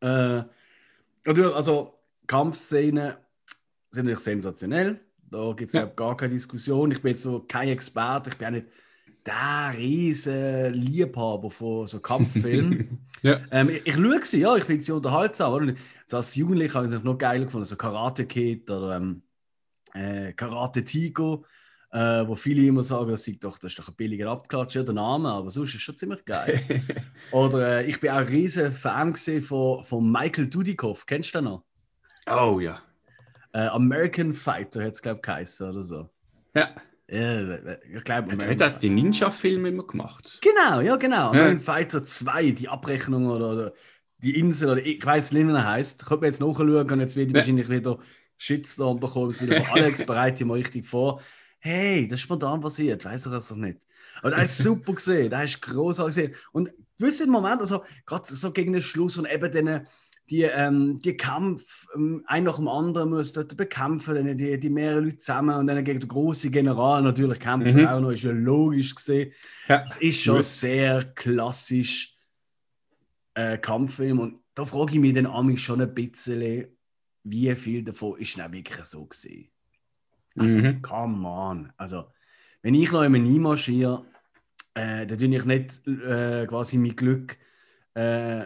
Äh, 0.00 0.44
natürlich, 1.24 1.54
also 1.54 1.94
Kampfszenen 2.26 3.14
sind 3.90 4.04
natürlich 4.06 4.20
sensationell. 4.24 5.00
Da 5.30 5.52
gibt 5.52 5.68
es 5.68 5.72
Ja. 5.72 5.86
gar 5.86 6.16
keine 6.16 6.32
Diskussion. 6.32 6.90
Ich 6.92 7.02
bin 7.02 7.12
jetzt 7.12 7.22
so 7.22 7.40
kein 7.48 7.68
Experte, 7.68 8.30
ich 8.30 8.36
bin 8.36 8.46
auch 8.48 8.52
nicht 8.52 8.68
der 9.26 9.74
riesen 9.76 10.72
Liebhaber 10.74 11.50
von 11.50 11.86
so 11.86 12.00
Kampffilmen. 12.00 13.06
ja. 13.22 13.40
ähm, 13.50 13.70
ich, 13.70 13.86
ich 13.86 13.94
schaue 13.94 14.24
sie, 14.24 14.40
ja, 14.40 14.56
ich 14.56 14.64
finde 14.64 14.82
sie 14.84 14.92
unterhaltsam. 14.92 15.52
Oder? 15.52 15.74
So 16.06 16.16
als 16.16 16.34
Jugendlicher 16.36 16.74
habe 16.74 16.86
ich 16.86 16.92
es 16.92 17.02
noch 17.02 17.18
geiler 17.18 17.44
gefunden, 17.44 17.64
so 17.64 17.76
Karate 17.76 18.26
Kid 18.26 18.70
oder 18.70 18.96
ähm, 18.96 19.22
äh, 19.94 20.32
Karate 20.32 20.84
Tiger, 20.84 21.40
äh, 21.90 22.26
wo 22.26 22.34
viele 22.34 22.66
immer 22.66 22.82
sagen, 22.82 23.10
das, 23.10 23.24
sei 23.24 23.36
doch, 23.40 23.58
das 23.58 23.72
ist 23.72 23.78
doch 23.78 23.88
ein 23.88 23.96
billiger 23.96 24.30
Abklatsch, 24.30 24.76
ja, 24.76 24.82
der 24.82 24.94
Name, 24.94 25.28
aber 25.28 25.50
sonst 25.50 25.70
ist 25.70 25.76
es 25.76 25.82
schon 25.82 25.96
ziemlich 25.96 26.24
geil. 26.24 26.60
oder 27.32 27.80
äh, 27.80 27.86
ich 27.86 27.98
bin 28.00 28.10
auch 28.10 28.16
ein 28.16 28.28
riesen 28.28 28.72
Fan 28.72 29.14
von, 29.14 29.82
von 29.82 30.10
Michael 30.10 30.48
Dudikoff, 30.48 31.06
kennst 31.06 31.34
du 31.34 31.38
den 31.38 31.44
noch? 31.44 31.64
oh 32.28 32.60
ja. 32.60 32.80
Äh, 33.52 33.68
American 33.68 34.34
Fighter 34.34 34.84
hat 34.84 34.92
es, 34.92 35.02
glaube 35.02 35.18
ich, 35.18 35.22
geheißen 35.22 35.70
oder 35.70 35.82
so. 35.82 36.10
Ja. 36.54 36.68
Ja, 37.08 37.40
ich 37.84 38.02
glaube, 38.04 38.32
Hat 38.32 38.42
er 38.42 38.66
hat 38.66 38.82
die 38.82 38.90
Ninja-Filme 38.90 39.68
immer 39.68 39.86
gemacht? 39.86 40.40
Genau, 40.42 40.80
ja, 40.80 40.96
genau. 40.96 41.32
Ja. 41.34 41.58
Fighter 41.58 42.02
2, 42.02 42.50
die 42.50 42.68
Abrechnung 42.68 43.26
oder, 43.26 43.52
oder 43.52 43.72
die 44.18 44.36
Insel, 44.38 44.70
oder 44.70 44.84
ich 44.84 45.04
weiß 45.04 45.30
nicht, 45.32 45.46
wie 45.46 45.52
er 45.52 45.64
heißt. 45.64 46.04
Könnte 46.06 46.22
man 46.22 46.30
jetzt 46.32 46.40
nachschauen 46.40 46.70
und 46.90 47.00
jetzt 47.00 47.14
werde 47.16 47.28
ich 47.28 47.32
Ja. 47.34 47.38
wahrscheinlich 47.40 47.68
wieder 47.68 47.98
Shitstorm 48.38 48.98
bekommen. 48.98 49.34
aber 49.40 49.72
Alex 49.74 50.04
bereitet 50.06 50.46
mal 50.46 50.54
richtig 50.54 50.86
vor. 50.86 51.20
Hey, 51.60 52.06
das 52.08 52.18
ist 52.18 52.24
spontan 52.24 52.60
passiert, 52.60 53.04
weiß 53.04 53.26
ich 53.26 53.32
das 53.32 53.48
doch 53.48 53.56
nicht. 53.56 53.78
Aber 54.20 54.30
das 54.30 54.50
ist 54.50 54.58
super 54.64 54.94
gesehen, 54.94 55.30
das 55.30 55.44
ist 55.44 55.62
großartig 55.62 56.14
gesehen. 56.14 56.34
Und 56.52 56.70
gewisse 56.98 57.26
Momente, 57.28 57.60
also 57.60 57.82
gerade 58.04 58.24
so 58.26 58.52
gegen 58.52 58.72
den 58.72 58.82
Schluss 58.82 59.16
und 59.18 59.30
eben 59.30 59.50
den, 59.50 59.86
die, 60.30 60.42
ähm, 60.42 60.98
die 60.98 61.16
Kampf, 61.16 61.86
ähm, 61.94 62.24
ein 62.26 62.44
nach 62.44 62.56
dem 62.56 62.68
anderen 62.68 63.10
muss 63.10 63.32
dort 63.32 63.56
bekämpfen, 63.56 64.14
dann 64.16 64.36
die, 64.36 64.58
die 64.58 64.70
mehreren 64.70 65.04
Leute 65.04 65.18
zusammen 65.18 65.56
und 65.56 65.66
dann 65.66 65.84
gegen 65.84 66.00
den 66.00 66.08
großen 66.08 66.50
General 66.50 67.02
natürlich 67.02 67.38
kämpfen 67.38 67.80
Mhm. 67.80 67.86
auch 67.86 68.00
noch, 68.00 68.10
ist 68.10 68.22
ja 68.24 68.32
logisch 68.32 68.94
gesehen. 68.94 69.32
Ja. 69.68 69.78
Das 69.78 69.96
ist 69.98 70.20
schon 70.20 70.36
Muss. 70.36 70.60
sehr 70.60 71.04
klassisch 71.14 72.16
äh, 73.34 73.58
Kampffilm 73.58 74.18
und 74.18 74.40
da 74.54 74.64
frage 74.64 74.94
ich 74.94 74.98
mich 75.00 75.14
dann 75.14 75.26
amigs 75.26 75.60
schon 75.60 75.80
ein 75.80 75.94
bisschen, 75.94 76.66
wie 77.24 77.54
viel 77.54 77.82
davon 77.84 78.18
ist 78.18 78.36
denn 78.36 78.52
wirklich 78.52 78.84
so 78.84 79.04
gesehen. 79.04 79.50
Also, 80.38 80.58
Mhm. 80.58 80.82
come 80.82 81.28
on. 81.28 81.72
Also, 81.76 82.06
wenn 82.62 82.74
ich 82.74 82.90
noch 82.90 83.00
einmal 83.00 83.20
einmarschiere, 83.20 84.04
äh, 84.74 85.06
dann 85.06 85.18
tue 85.18 85.36
ich 85.36 85.44
nicht 85.44 85.86
äh, 85.86 86.46
quasi 86.46 86.78
mein 86.78 86.96
Glück 86.96 87.38
äh, 87.94 88.44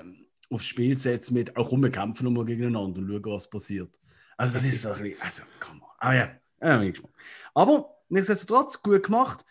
aufs 0.51 0.67
Spiel 0.67 0.99
setzen 0.99 1.35
mit, 1.35 1.57
auch 1.57 1.71
komm, 1.71 1.83
wir 1.83 1.91
kämpfen 1.91 2.25
nochmal 2.25 2.45
gegeneinander 2.45 3.01
und 3.01 3.09
schauen, 3.09 3.35
was 3.35 3.49
passiert. 3.49 4.01
Also, 4.37 4.53
das 4.53 4.65
ist 4.65 4.83
so 4.83 4.91
ein 4.91 5.03
bisschen, 5.03 5.23
also, 5.23 5.43
come 5.61 5.81
on. 5.81 5.89
Aber 5.99 6.15
ja, 6.15 6.31
ja. 6.63 6.93
Aber 7.55 7.97
nichtsdestotrotz, 8.09 8.83
gut 8.83 9.05
gemacht. 9.05 9.45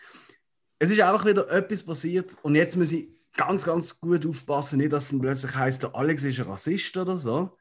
Es 0.78 0.92
ist 0.92 1.00
einfach 1.00 1.26
wieder 1.26 1.50
etwas 1.50 1.84
passiert 1.84 2.38
und 2.42 2.56
jetzt 2.56 2.76
muss 2.76 2.92
ich 2.92 3.10
ganz, 3.36 3.66
ganz 3.66 4.00
gut 4.00 4.26
aufpassen, 4.26 4.80
nicht, 4.80 4.94
dass 4.94 5.12
es 5.12 5.20
plötzlich 5.20 5.56
heisst, 5.56 5.84
der 5.84 5.96
Alex 5.96 6.24
ist 6.24 6.40
ein 6.40 6.48
Rassist 6.48 6.96
oder 6.98 7.18
so. 7.18 7.58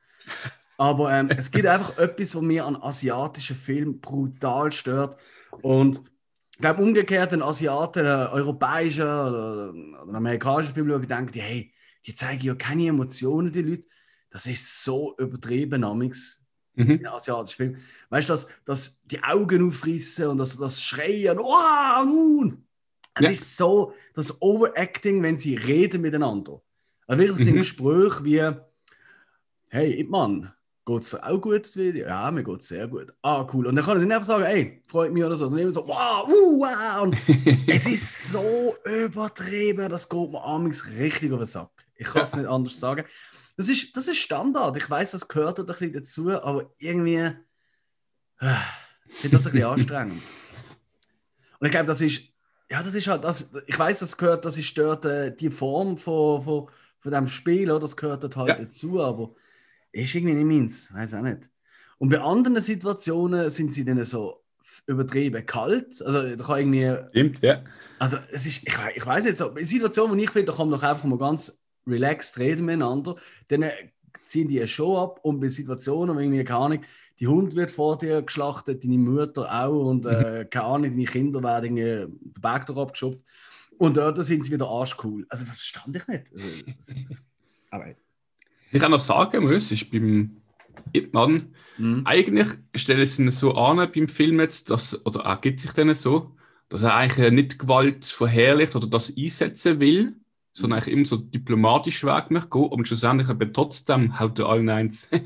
Aber 0.76 1.12
ähm, 1.12 1.28
es 1.36 1.50
gibt 1.50 1.66
einfach 1.66 1.98
etwas, 1.98 2.34
was 2.34 2.42
mir 2.42 2.64
an 2.64 2.76
asiatischen 2.76 3.56
Filmen 3.56 4.00
brutal 4.00 4.70
stört. 4.70 5.16
Und 5.62 6.02
ich 6.52 6.58
glaube, 6.58 6.82
umgekehrt, 6.82 7.32
ein 7.32 7.42
Asiaten, 7.42 8.06
ein 8.06 8.28
europäischer 8.28 9.28
oder, 9.28 9.72
oder 9.72 10.08
ein 10.08 10.16
amerikanischer 10.16 10.72
Film 10.72 10.88
schauen, 10.88 11.06
denken 11.06 11.32
die, 11.32 11.40
hey, 11.40 11.72
die 12.06 12.14
zeigen 12.14 12.44
ja 12.44 12.54
keine 12.54 12.86
Emotionen, 12.88 13.52
die 13.52 13.62
Leute. 13.62 13.86
Das 14.30 14.46
ist 14.46 14.84
so 14.84 15.14
übertrieben, 15.18 15.84
amix 15.84 16.44
Mhm. 16.74 16.90
in 16.92 17.06
asiatischen 17.08 17.56
Filmen. 17.56 17.76
Weißt 18.10 18.28
du, 18.28 18.32
dass, 18.34 18.48
dass 18.64 19.00
die 19.04 19.20
Augen 19.24 19.66
aufrissen 19.66 20.28
und 20.28 20.38
das, 20.38 20.56
das 20.56 20.80
Schreien, 20.80 21.38
oh, 21.40 22.04
nun! 22.04 22.64
Es 23.14 23.24
Ja. 23.24 23.30
ist 23.32 23.56
so 23.56 23.92
das 24.14 24.40
Overacting, 24.40 25.20
wenn 25.24 25.36
sie 25.38 25.56
reden 25.56 26.02
miteinander. 26.02 26.62
Also 27.08 27.18
wirklich, 27.20 27.36
das 27.36 27.44
sind 27.44 27.54
Mhm. 27.54 27.58
Gespräche 27.58 28.24
wie, 28.24 28.52
hey, 29.70 30.04
Mann, 30.08 30.52
geht's 30.86 31.10
dir 31.10 31.26
auch 31.26 31.40
gut? 31.40 31.74
Ja, 31.74 32.30
mir 32.30 32.44
geht's 32.44 32.68
sehr 32.68 32.86
gut. 32.86 33.12
Ah, 33.22 33.44
cool. 33.52 33.66
Und 33.66 33.74
dann 33.74 33.84
kann 33.84 33.96
er 33.98 34.04
nicht 34.04 34.14
einfach 34.14 34.26
sagen, 34.28 34.44
hey, 34.44 34.82
freut 34.86 35.12
mich 35.12 35.24
oder 35.24 35.36
so. 35.36 35.48
Sondern 35.48 35.64
immer 35.64 35.72
so, 35.74 35.86
wow, 35.88 36.28
uh, 36.28 36.60
wow. 36.60 37.02
Und 37.02 37.16
es 37.66 37.86
ist 37.86 38.30
so 38.30 38.76
übertrieben, 38.84 39.88
das 39.88 40.08
geht 40.08 40.30
mir 40.30 40.44
amigs 40.44 40.86
richtig 40.96 41.32
auf 41.32 41.40
den 41.40 41.46
Sack. 41.46 41.87
Ich 41.98 42.06
kann 42.06 42.22
es 42.22 42.34
nicht 42.34 42.46
anders 42.46 42.78
sagen. 42.78 43.04
Das 43.56 43.68
ist, 43.68 43.96
das 43.96 44.08
ist 44.08 44.18
Standard. 44.18 44.76
Ich 44.76 44.88
weiß, 44.88 45.10
das 45.10 45.28
gehört 45.28 45.58
dort 45.58 45.68
ein 45.70 45.76
bisschen 45.78 45.92
dazu, 45.92 46.30
aber 46.30 46.72
irgendwie 46.78 47.16
äh, 48.40 48.54
ich 49.06 49.16
finde 49.16 49.36
das 49.36 49.46
ein 49.46 49.52
bisschen 49.52 49.68
anstrengend. 49.68 50.22
Und 51.58 51.66
ich 51.66 51.70
glaube, 51.72 51.86
das 51.86 52.00
ist, 52.00 52.22
ja, 52.70 52.82
das 52.82 52.94
ist 52.94 53.06
halt, 53.08 53.24
das, 53.24 53.50
ich 53.66 53.78
weiß, 53.78 53.98
das 54.00 54.16
gehört, 54.16 54.44
das 54.44 54.56
ist 54.56 54.76
dort 54.78 55.04
äh, 55.06 55.34
die 55.34 55.50
Form 55.50 55.96
von, 55.96 56.40
von, 56.42 56.70
von 57.00 57.12
dem 57.12 57.26
Spiel, 57.26 57.70
oder? 57.70 57.80
das 57.80 57.96
gehört 57.96 58.36
halt 58.36 58.48
Ja. 58.48 58.54
dazu, 58.54 59.02
aber 59.02 59.34
ist 59.90 60.14
irgendwie 60.14 60.34
nicht 60.34 60.46
meins, 60.60 60.94
weiß 60.94 61.14
auch 61.14 61.22
nicht. 61.22 61.50
Und 61.98 62.10
bei 62.10 62.20
anderen 62.20 62.60
Situationen 62.60 63.50
sind 63.50 63.72
sie 63.72 63.84
dann 63.84 64.04
so 64.04 64.44
übertrieben 64.86 65.44
kalt. 65.46 66.00
Also 66.02 66.36
da 66.36 66.44
kann 66.44 66.58
irgendwie 66.58 67.08
Stimmt, 67.10 67.42
ja. 67.42 67.64
also 67.98 68.18
es 68.30 68.46
ist, 68.46 68.68
ich, 68.68 68.74
ich 68.94 69.06
weiß 69.06 69.36
so, 69.36 69.48
in 69.48 69.66
Situationen, 69.66 70.16
wo 70.16 70.22
ich 70.22 70.30
finde, 70.30 70.52
da 70.52 70.56
kann 70.56 70.68
man 70.68 70.78
doch 70.78 70.86
einfach 70.86 71.04
mal 71.04 71.18
ganz 71.18 71.58
relaxed 71.88 72.38
reden 72.38 72.66
miteinander, 72.66 73.16
dann 73.48 73.62
äh, 73.62 73.72
ziehen 74.22 74.48
die 74.48 74.58
eine 74.58 74.66
Show 74.66 74.98
ab 74.98 75.20
und 75.22 75.40
bei 75.40 75.48
Situationen, 75.48 76.16
wo 76.16 76.20
irgendwie, 76.20 76.44
keine 76.44 76.60
Ahnung, 76.60 76.80
die 77.18 77.26
Hund 77.26 77.56
wird 77.56 77.70
vor 77.70 77.98
dir 77.98 78.22
geschlachtet, 78.22 78.84
deine 78.84 78.98
Mutter 78.98 79.50
auch 79.52 79.90
und 79.90 80.06
äh, 80.06 80.46
keine 80.48 80.66
Ahnung, 80.66 80.90
deine 80.90 81.04
Kinder 81.04 81.42
werden 81.42 81.76
irgendwie 81.76 82.14
den 82.14 82.40
Berg 82.40 82.66
da 82.66 82.74
abgeschupft 82.76 83.24
und 83.78 83.96
dort 83.96 84.22
sind 84.24 84.44
sie 84.44 84.52
wieder 84.52 84.68
arschcool. 84.68 85.26
Also 85.28 85.44
das 85.44 85.62
stand 85.62 85.96
ich 85.96 86.06
nicht. 86.06 86.32
Also, 86.34 86.46
das, 86.66 86.86
das, 86.86 87.22
aber, 87.70 87.86
Was 87.86 87.94
ich 88.72 88.84
auch 88.84 88.88
noch 88.88 89.00
sagen 89.00 89.44
muss, 89.44 89.72
ist 89.72 89.90
beim 89.90 90.36
Ip 90.92 91.12
Man, 91.12 91.54
mhm. 91.78 92.02
eigentlich 92.04 92.48
stellen 92.74 93.06
sie 93.06 93.22
ihn 93.22 93.30
so 93.30 93.54
an 93.54 93.90
beim 93.92 94.08
Film 94.08 94.40
jetzt, 94.40 94.70
dass, 94.70 95.04
oder 95.06 95.20
er 95.20 95.36
gibt 95.38 95.60
sich 95.60 95.72
denen 95.72 95.94
so, 95.94 96.36
dass 96.68 96.82
er 96.82 96.94
eigentlich 96.94 97.30
nicht 97.32 97.58
Gewalt 97.58 98.04
verherrlicht 98.04 98.76
oder 98.76 98.86
das 98.86 99.12
einsetzen 99.16 99.80
will, 99.80 100.16
sondern 100.58 100.78
eigentlich 100.78 100.94
immer 100.94 101.04
so 101.04 101.16
diplomatisch 101.16 102.04
Weg 102.04 102.30
möchte 102.30 102.50
gehen, 102.50 102.68
aber 102.72 102.84
schlussendlich 102.84 103.28
aber 103.28 103.52
trotzdem 103.52 104.18
haut 104.18 104.38
er 104.38 104.46
allen 104.46 104.68
eins. 104.68 105.10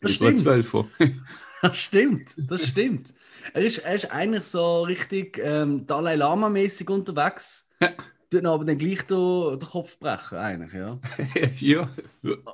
Das 0.00 0.12
stimmt. 0.12 0.44
Das 1.62 1.76
stimmt, 1.78 2.34
das 2.38 2.68
stimmt. 2.68 3.14
Er 3.54 3.62
ist, 3.62 3.78
er 3.78 3.94
ist 3.94 4.12
eigentlich 4.12 4.44
so 4.44 4.82
richtig 4.82 5.40
ähm, 5.42 5.86
Dalai 5.86 6.14
Lama-mäßig 6.14 6.88
unterwegs. 6.90 7.68
Ja. 7.80 7.92
Tut 8.30 8.44
aber 8.44 8.64
dann 8.64 8.76
gleich 8.76 9.02
den, 9.06 9.58
den 9.58 9.68
Kopf 9.68 9.98
brechen, 9.98 10.38
eigentlich, 10.38 10.72
ja. 10.72 10.98
ja. 11.58 11.88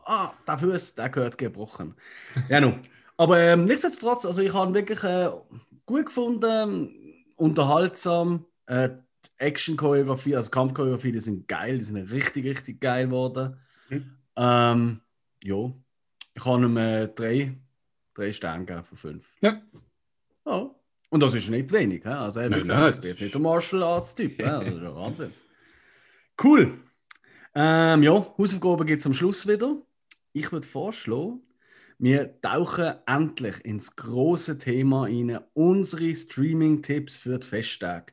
Ah, 0.04 0.32
der 0.46 0.58
Fuß, 0.58 0.94
der 0.94 1.08
gehört 1.08 1.36
gebrochen. 1.36 1.94
Ja, 2.48 2.60
nun. 2.60 2.80
Aber 3.16 3.38
ähm, 3.38 3.64
nichtsdestotrotz, 3.64 4.24
also 4.24 4.40
ich 4.40 4.54
habe 4.54 4.70
ihn 4.70 4.74
wirklich 4.74 5.02
äh, 5.02 5.30
gut 5.86 6.06
gefunden, 6.06 6.94
unterhaltsam. 7.36 8.46
Äh, 8.66 8.90
Action-Choreografie, 9.38 10.36
also 10.36 10.50
Kampfchoreografie, 10.50 11.12
die 11.12 11.20
sind 11.20 11.48
geil, 11.48 11.78
die 11.78 11.84
sind 11.84 11.96
richtig, 12.10 12.44
richtig 12.46 12.80
geil 12.80 13.06
geworden. 13.06 13.56
Mhm. 13.88 14.16
Ähm, 14.36 15.00
ja, 15.44 15.72
ich 16.34 16.44
habe 16.44 16.64
ihm 16.64 16.76
äh, 16.76 17.08
drei, 17.08 17.54
drei 18.14 18.32
Sterne 18.32 18.64
gegeben 18.64 18.84
von 18.84 18.98
fünf. 18.98 19.34
Ja. 19.40 19.60
Ja, 20.46 20.70
Und 21.10 21.20
das 21.22 21.34
ist 21.34 21.48
nicht 21.48 21.72
wenig. 21.72 22.04
hä? 22.04 22.08
Also, 22.10 22.40
wie 22.40 22.48
Nein, 22.48 22.60
gesagt, 22.60 22.80
nein. 22.80 22.92
ich 22.94 23.00
bin 23.00 23.10
jetzt 23.10 23.20
nicht 23.20 23.34
der 23.34 23.40
Martial 23.40 23.82
Arts 23.82 24.14
Typ. 24.14 24.38
hä? 24.38 24.44
Das 24.44 24.66
ist 24.68 24.82
ja 24.82 24.94
Wahnsinn. 24.94 25.32
Cool. 26.42 26.78
Ähm, 27.54 28.02
ja, 28.02 28.34
Hausaufgaben 28.38 28.86
gibt 28.86 29.00
es 29.00 29.06
am 29.06 29.12
Schluss 29.14 29.46
wieder. 29.46 29.76
Ich 30.32 30.50
würde 30.50 30.66
vorschlagen, 30.66 31.42
wir 31.98 32.40
tauchen 32.40 32.94
endlich 33.06 33.64
ins 33.64 33.94
große 33.94 34.58
Thema 34.58 35.02
rein, 35.02 35.38
unsere 35.52 36.14
Streaming-Tipps 36.14 37.18
für 37.18 37.38
die 37.38 37.46
Festtage. 37.46 38.12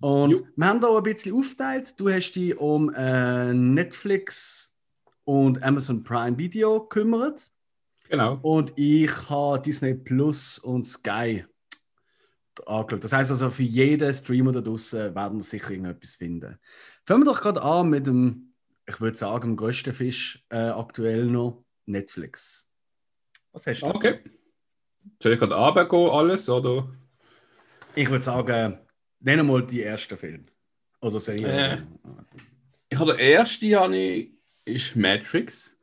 Und 0.00 0.30
Jo. 0.30 0.38
wir 0.56 0.66
haben 0.66 0.80
da 0.80 0.96
ein 0.96 1.02
bisschen 1.02 1.34
aufgeteilt. 1.34 1.98
Du 1.98 2.08
hast 2.08 2.32
dich 2.32 2.56
um 2.56 2.92
äh, 2.94 3.52
Netflix 3.52 4.76
und 5.24 5.62
Amazon 5.62 6.04
Prime 6.04 6.38
Video 6.38 6.80
gekümmert. 6.80 7.50
Genau. 8.08 8.38
Und 8.42 8.72
ich 8.76 9.10
habe 9.28 9.60
Disney 9.60 9.94
Plus 9.94 10.58
und 10.58 10.84
Sky 10.84 11.44
angeschaut. 12.66 13.04
Das 13.04 13.12
heißt 13.12 13.30
also, 13.30 13.50
für 13.50 13.62
jeden 13.62 14.12
Streamer 14.12 14.52
da 14.52 14.60
draußen 14.60 15.14
werden 15.14 15.38
wir 15.38 15.44
sicher 15.44 15.70
irgendetwas 15.70 16.14
finden. 16.14 16.58
Fangen 17.04 17.22
wir 17.22 17.32
doch 17.32 17.40
gerade 17.40 17.62
an 17.62 17.90
mit 17.90 18.06
dem, 18.06 18.54
ich 18.86 19.00
würde 19.00 19.16
sagen, 19.16 19.50
dem 19.50 19.56
größten 19.56 19.92
Fisch 19.92 20.44
äh, 20.50 20.68
aktuell 20.68 21.26
noch, 21.26 21.64
Netflix. 21.86 22.70
Was 23.52 23.66
hast 23.66 23.82
du 23.82 23.86
dazu? 23.86 23.96
Okay. 23.96 24.20
Soll 25.22 25.32
ich 25.32 25.38
gerade 25.38 25.54
runtergehen, 25.54 26.10
alles? 26.10 26.48
Oder? 26.48 26.90
Ich 27.94 28.10
würde 28.10 28.24
sagen, 28.24 28.78
nenn 29.20 29.46
mal 29.46 29.64
die 29.64 29.82
ersten 29.82 30.16
Filme. 30.16 30.44
Oder 31.00 31.20
Serie. 31.20 31.46
Äh. 31.46 31.78
Ich 32.90 32.98
habe 32.98 33.12
den 33.12 33.20
ersten, 33.20 33.92
ich, 33.92 34.30
ist 34.64 34.96
Matrix, 34.96 35.76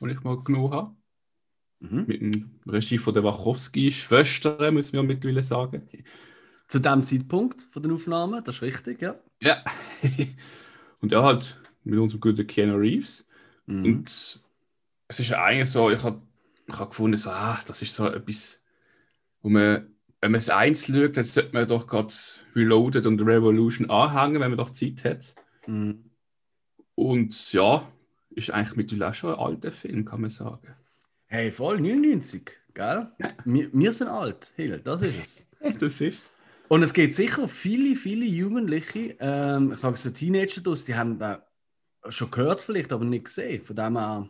den 0.00 0.10
ich 0.10 0.20
mal 0.22 0.42
genommen 0.42 0.72
habe. 0.72 0.94
Mhm. 1.80 2.04
Mit 2.06 2.20
dem 2.20 2.60
Regie 2.66 2.98
von 2.98 3.14
der 3.14 3.22
Wachowski-Schwestern, 3.24 4.74
muss 4.74 4.92
man 4.92 5.02
ja 5.02 5.06
mittlerweile 5.06 5.42
sagen. 5.42 5.88
Zu 6.66 6.80
dem 6.80 7.02
Zeitpunkt 7.02 7.68
von 7.70 7.82
den 7.82 7.92
Aufnahmen, 7.92 8.42
das 8.44 8.56
ist 8.56 8.62
richtig, 8.62 9.00
ja. 9.00 9.18
Ja. 9.40 9.64
Und 11.00 11.12
ja, 11.12 11.22
halt 11.22 11.58
mit 11.84 11.98
unserem 11.98 12.20
guten 12.20 12.46
Keanu 12.46 12.76
Reeves. 12.76 13.26
Mhm. 13.66 13.84
Und 13.84 14.40
es 15.08 15.20
ist 15.20 15.30
ja 15.30 15.42
eigentlich 15.42 15.70
so, 15.70 15.90
ich 15.90 16.02
habe 16.02 16.20
ich 16.66 16.78
hab 16.78 16.90
gefunden, 16.90 17.16
so, 17.16 17.30
ah, 17.30 17.58
das 17.66 17.80
ist 17.80 17.94
so 17.94 18.06
etwas, 18.06 18.62
wo 19.40 19.48
man, 19.48 19.86
wenn 20.20 20.32
man 20.32 20.38
es 20.38 20.50
eins 20.50 20.86
schaut, 20.86 21.16
dann 21.16 21.24
sollte 21.24 21.52
man 21.52 21.66
doch 21.68 21.86
gerade 21.86 22.12
Reloaded 22.54 23.06
und 23.06 23.20
Revolution 23.20 23.88
anhängen, 23.90 24.40
wenn 24.40 24.50
man 24.50 24.58
doch 24.58 24.70
Zeit 24.70 25.04
hat. 25.04 25.34
Mhm. 25.66 26.10
Und 26.94 27.52
ja, 27.52 27.86
ist 28.30 28.50
eigentlich 28.50 28.76
mittlerweile 28.76 29.10
auch 29.10 29.14
schon 29.14 29.34
ein 29.34 29.38
alter 29.38 29.72
Film, 29.72 30.04
kann 30.04 30.20
man 30.20 30.30
sagen. 30.30 30.74
Hey, 31.26 31.50
voll 31.52 31.80
99, 31.80 32.50
gell? 32.74 33.08
Ja. 33.18 33.28
Wir, 33.44 33.68
wir 33.72 33.92
sind 33.92 34.08
alt, 34.08 34.52
Hill, 34.56 34.80
das 34.82 35.02
ist 35.02 35.18
es. 35.18 35.48
Das 35.80 36.00
ist 36.00 36.32
Und 36.68 36.82
es 36.82 36.92
gibt 36.94 37.14
sicher 37.14 37.48
viele, 37.48 37.96
viele 37.96 38.24
Jugendliche, 38.24 39.16
ähm, 39.20 39.72
ich 39.72 39.78
sage 39.78 39.96
so 39.96 40.10
Teenager 40.10 40.60
die 40.62 40.94
haben 40.94 41.18
da 41.18 41.44
schon 42.08 42.30
gehört 42.30 42.60
vielleicht, 42.60 42.92
aber 42.92 43.04
nicht 43.04 43.24
gesehen. 43.26 43.62
Von 43.62 43.76
dem 43.76 43.98
her, 43.98 44.28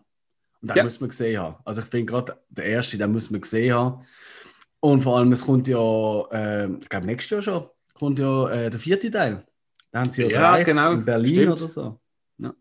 und 0.61 0.71
den 0.71 0.77
Ja. 0.77 0.85
muss 0.85 1.01
man 1.01 1.11
gesehen 1.11 1.41
haben. 1.41 1.57
Also 1.65 1.83
ich 1.83 1.87
finde 1.87 2.07
gerade 2.07 2.37
der 2.49 2.65
erste, 2.65 2.99
den 2.99 3.13
muss 3.13 3.31
man 3.31 3.41
gesehen 3.41 3.75
haben. 3.75 4.05
Und 4.81 5.03
vor 5.03 5.17
allem, 5.19 5.33
es 5.33 5.45
kommt 5.45 5.67
ja, 5.69 6.23
ähm, 6.31 6.79
ich 6.83 6.89
glaube 6.89 7.07
nächstes 7.07 7.31
Jahr 7.31 7.43
schon, 7.43 7.69
kommt 7.95 8.19
ja 8.19 8.49
äh, 8.51 8.71
der 8.71 8.79
vierte 8.79 9.11
Teil. 9.11 9.45
Da 9.91 10.01
haben 10.01 10.11
sie 10.11 10.23
ja, 10.23 10.29
Ja, 10.29 10.51
gedreht 10.57 10.67
genau, 10.67 10.93
in 10.93 11.05
Berlin 11.05 11.35
stimmt. 11.35 11.53
oder 11.61 11.69
so. 11.69 12.01
Ja. 12.39 12.55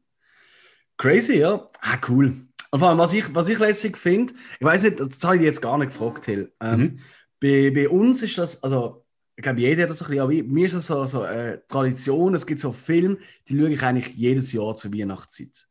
Crazy, 0.98 1.38
ja. 1.40 1.66
Ah, 1.82 1.98
cool. 2.10 2.48
Und 2.72 2.80
vor 2.80 2.90
allem, 2.90 2.98
was 2.98 3.14
ich, 3.14 3.34
was 3.34 3.50
ich 3.50 3.60
lässig 3.60 3.98
finde, 3.98 4.34
ich 4.60 4.66
weiß 4.66 4.84
nicht, 4.84 5.00
das 5.00 5.24
habe 5.24 5.38
ich 5.38 5.44
jetzt 5.44 5.62
gar 5.62 5.78
nicht 5.78 5.90
gefragt, 5.90 6.26
Hill. 6.26 6.52
Ähm, 6.60 6.80
Mhm. 6.80 7.00
bei, 7.40 7.72
bei 7.74 7.88
uns 7.90 8.24
ist 8.24 8.38
das, 8.38 8.64
also 8.64 9.06
ich 9.36 9.44
glaube, 9.44 9.60
jeder 9.60 9.84
hat 9.84 9.92
das 9.92 10.02
ein 10.02 10.08
bisschen, 10.08 10.22
aber 10.24 10.34
mir 10.34 10.66
ist 10.66 10.74
das 10.76 10.88
so, 10.88 11.06
so 11.06 11.22
eine 11.22 11.62
Tradition, 11.68 12.34
es 12.34 12.46
gibt 12.48 12.60
so 12.60 12.72
Filme, 12.74 13.18
die 13.48 13.58
schaue 13.60 13.70
ich 13.70 13.84
eigentlich 13.84 14.16
jedes 14.16 14.52
Jahr 14.52 14.74
zur 14.76 14.92
Weihnachtszeit. 14.94 15.68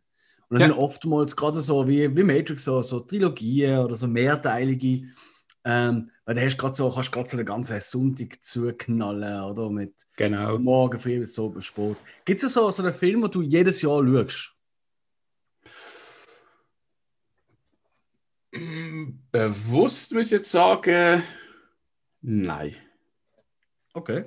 Und 0.48 0.54
das 0.54 0.62
Ja. 0.62 0.68
sind 0.68 0.78
oftmals 0.78 1.34
gerade 1.34 1.60
so 1.60 1.88
wie, 1.88 2.14
wie 2.16 2.22
Matrix, 2.22 2.62
so, 2.64 2.80
so 2.82 3.00
Trilogien 3.00 3.80
oder 3.80 3.96
so 3.96 4.06
mehrteilige, 4.06 5.08
ähm, 5.68 6.10
weil 6.24 6.36
da 6.36 6.42
hast 6.42 6.54
du 6.54 6.58
gerade 6.58 6.74
so, 6.74 6.90
kannst 6.90 7.10
gerade 7.10 7.28
so 7.28 7.36
den 7.36 7.44
ganzen 7.44 7.80
Sonntag 7.80 8.42
zuknallen, 8.42 9.42
oder? 9.42 9.68
Mit 9.68 10.06
Genau. 10.16 10.58
Morgen 10.58 10.98
früh 10.98 11.18
bis 11.18 11.34
so 11.34 11.52
Sport. 11.60 11.98
Gibt 12.24 12.40
es 12.40 12.52
so, 12.52 12.70
so 12.70 12.82
einen 12.84 12.94
Film, 12.94 13.20
den 13.22 13.30
du 13.32 13.42
jedes 13.42 13.82
Jahr 13.82 14.06
schaust? 14.06 14.52
Bewusst 19.32 20.12
muss 20.12 20.26
ich 20.26 20.32
jetzt 20.32 20.50
sagen, 20.52 21.22
nein. 22.22 22.76
Okay. 23.92 24.24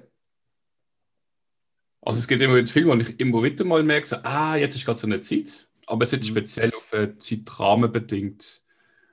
Also 2.02 2.20
es 2.20 2.28
gibt 2.28 2.42
immer 2.42 2.56
wieder 2.56 2.68
Filme, 2.68 2.92
wo 2.94 2.98
ich 3.02 3.20
immer 3.20 3.44
wieder 3.44 3.64
mal 3.64 3.82
merke, 3.84 4.08
so, 4.08 4.18
ah, 4.18 4.56
jetzt 4.58 4.76
ist 4.76 4.86
gerade 4.86 5.00
so 5.00 5.08
eine 5.08 5.22
Zeit. 5.22 5.70
Aber 5.88 6.04
es 6.04 6.12
ist 6.12 6.20
Mhm. 6.20 6.26
speziell 6.26 6.74
auf 6.76 6.94
einen 6.94 7.20
Zeitrahmen 7.22 7.92
bedingt. 7.92 8.62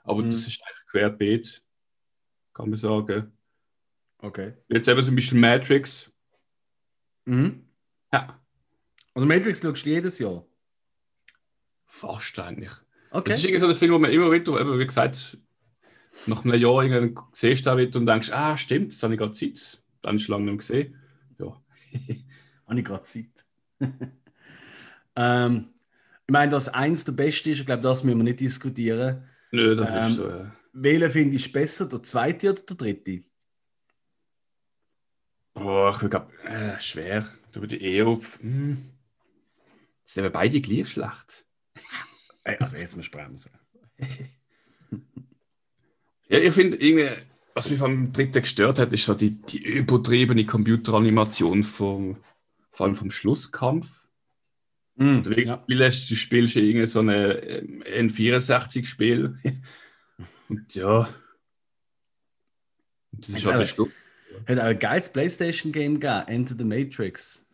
Aber 0.05 0.23
Mhm. 0.23 0.31
das 0.31 0.47
ist 0.47 0.61
eigentlich 0.63 0.87
querbeet, 0.91 1.63
kann 2.57 2.71
man 2.71 2.79
sagen. 2.79 3.33
Okay. 4.19 4.55
Jetzt 4.69 4.89
eben 4.89 5.03
zum 5.03 5.15
Beispiel 5.15 5.39
Matrix. 5.39 6.11
Mhm. 7.27 7.67
Ja, 8.13 8.41
Also 9.15 9.27
Matrix 9.27 9.61
schaust 9.61 9.85
du 9.85 9.91
jedes 9.91 10.19
Jahr? 10.19 10.45
fast 11.85 12.39
eigentlich. 12.39 12.73
Okay. 13.11 13.31
Es 13.31 13.39
ist 13.39 13.45
irgendwie 13.45 13.61
so 13.61 13.69
ein 13.69 13.75
Film, 13.75 13.93
wo 13.93 13.99
man 13.99 14.11
immer 14.11 14.31
wieder, 14.31 14.61
eben, 14.61 14.79
wie 14.79 14.87
gesagt, 14.87 15.39
nach 16.27 16.45
einem 16.45 16.61
Jahr 16.61 16.83
irgendwann 16.83 17.25
siehst 17.33 17.65
du 17.65 17.71
da 17.71 17.77
wieder 17.79 17.99
und 17.99 18.07
denkst, 18.07 18.31
ah, 18.33 18.57
stimmt, 18.57 18.93
jetzt 18.93 19.03
habe 19.03 19.15
ich 19.15 19.19
gerade 19.21 19.33
Zeit. 19.33 19.83
Dann 20.03 20.17
ist 20.17 20.29
lange 20.29 20.45
nicht 20.51 20.59
gesehen. 20.59 20.95
Ja. 21.39 21.47
Habe 22.67 22.79
ich 22.81 22.85
gerade 22.85 23.03
Zeit. 23.05 23.47
ähm, 25.17 25.69
ich 26.27 26.33
meine, 26.33 26.51
dass 26.51 26.69
eins 26.69 27.05
der 27.05 27.13
Beste 27.13 27.51
ist, 27.51 27.61
ich 27.61 27.67
glaube, 27.67 27.83
das 27.83 28.05
müssen 28.05 28.19
wir 28.19 28.25
nicht 28.25 28.41
diskutieren. 28.41 29.25
Nö, 29.53 29.75
das 29.75 29.91
Ähm, 29.93 30.07
ist 30.11 30.15
so. 30.17 30.29
Äh, 30.29 30.45
Wählen 30.79 31.11
finde 31.11 31.37
ich 31.37 31.53
besser, 31.53 31.89
der 31.89 32.03
zweite 32.03 32.51
oder 32.51 32.63
der 32.63 32.77
dritte? 32.77 33.25
boah, 35.55 35.99
ich 36.03 36.11
glaube, 36.11 36.33
äh, 36.45 36.79
schwer. 36.81 37.27
Da 37.53 37.61
würde 37.61 37.77
ich 37.77 37.83
eher 37.83 38.07
auf. 38.07 38.39
Hm, 38.41 38.91
sind 40.05 40.25
eben 40.25 40.33
beide 40.33 40.61
gleich 40.61 40.91
schlecht. 40.91 41.47
Also 42.61 42.77
jetzt 42.77 42.97
musst 42.97 43.13
du 43.13 43.19
bremsen. 43.19 43.51
Ja, 46.29 46.39
ich 46.41 46.53
finde 46.55 46.77
irgendwie, 46.77 47.09
was 47.55 47.71
mich 47.71 47.79
vom 47.79 48.13
dritten 48.13 48.43
gestört 48.43 48.81
hat, 48.81 48.93
ist 48.93 49.05
so 49.05 49.15
die, 49.15 49.31
die 49.43 49.63
übertriebene 49.63 50.45
Computeranimation 50.45 51.63
vom, 51.63 52.17
vor 52.73 52.87
allem 52.87 52.97
vom 52.97 53.13
Schlusskampf. 53.13 54.09
Mhm, 54.97 55.23
Du, 55.23 55.31
wirklich, 55.31 55.47
ja. 55.47 55.63
spielst, 55.63 56.11
du 56.11 56.15
spielst 56.17 56.57
irgendwie 56.57 56.87
so 56.89 56.99
eine 56.99 57.35
ähm, 57.43 57.83
N64-Spiel. 57.85 59.37
Und 60.49 60.75
ja. 60.75 61.09
Das 63.13 63.29
ist 63.31 63.47
halt 63.47 63.61
der 63.61 63.65
Schluss. 63.65 63.93
Hat 64.47 64.59
auch 64.59 64.65
ein 64.65 64.79
geiles 64.79 65.09
Playstation-Game 65.09 65.95
gegeben, 66.01 66.29
Enter 66.29 66.55
the 66.59 66.65
Matrix. 66.65 67.47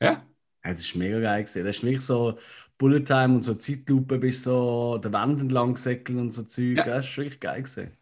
Ja? 0.00 0.26
Das 0.62 0.80
ist 0.80 0.96
mega 0.96 1.20
geil 1.20 1.44
gesehen. 1.44 1.64
Das 1.64 1.76
ist 1.76 1.82
wirklich 1.84 2.04
so 2.04 2.38
Bullet 2.78 3.04
Time 3.04 3.34
und 3.36 3.40
so 3.42 3.54
Zeitlupe, 3.54 4.18
bist 4.18 4.42
so 4.42 4.98
der 4.98 5.12
Wand 5.12 5.40
entlang 5.40 5.74
gesäckelt 5.74 6.18
und 6.18 6.30
so 6.32 6.42
Zeug. 6.42 6.78
Ja. 6.78 6.84
Das 6.84 7.06
ist 7.06 7.16
wirklich 7.16 7.40
geil 7.40 7.62
gesehen. 7.62 7.92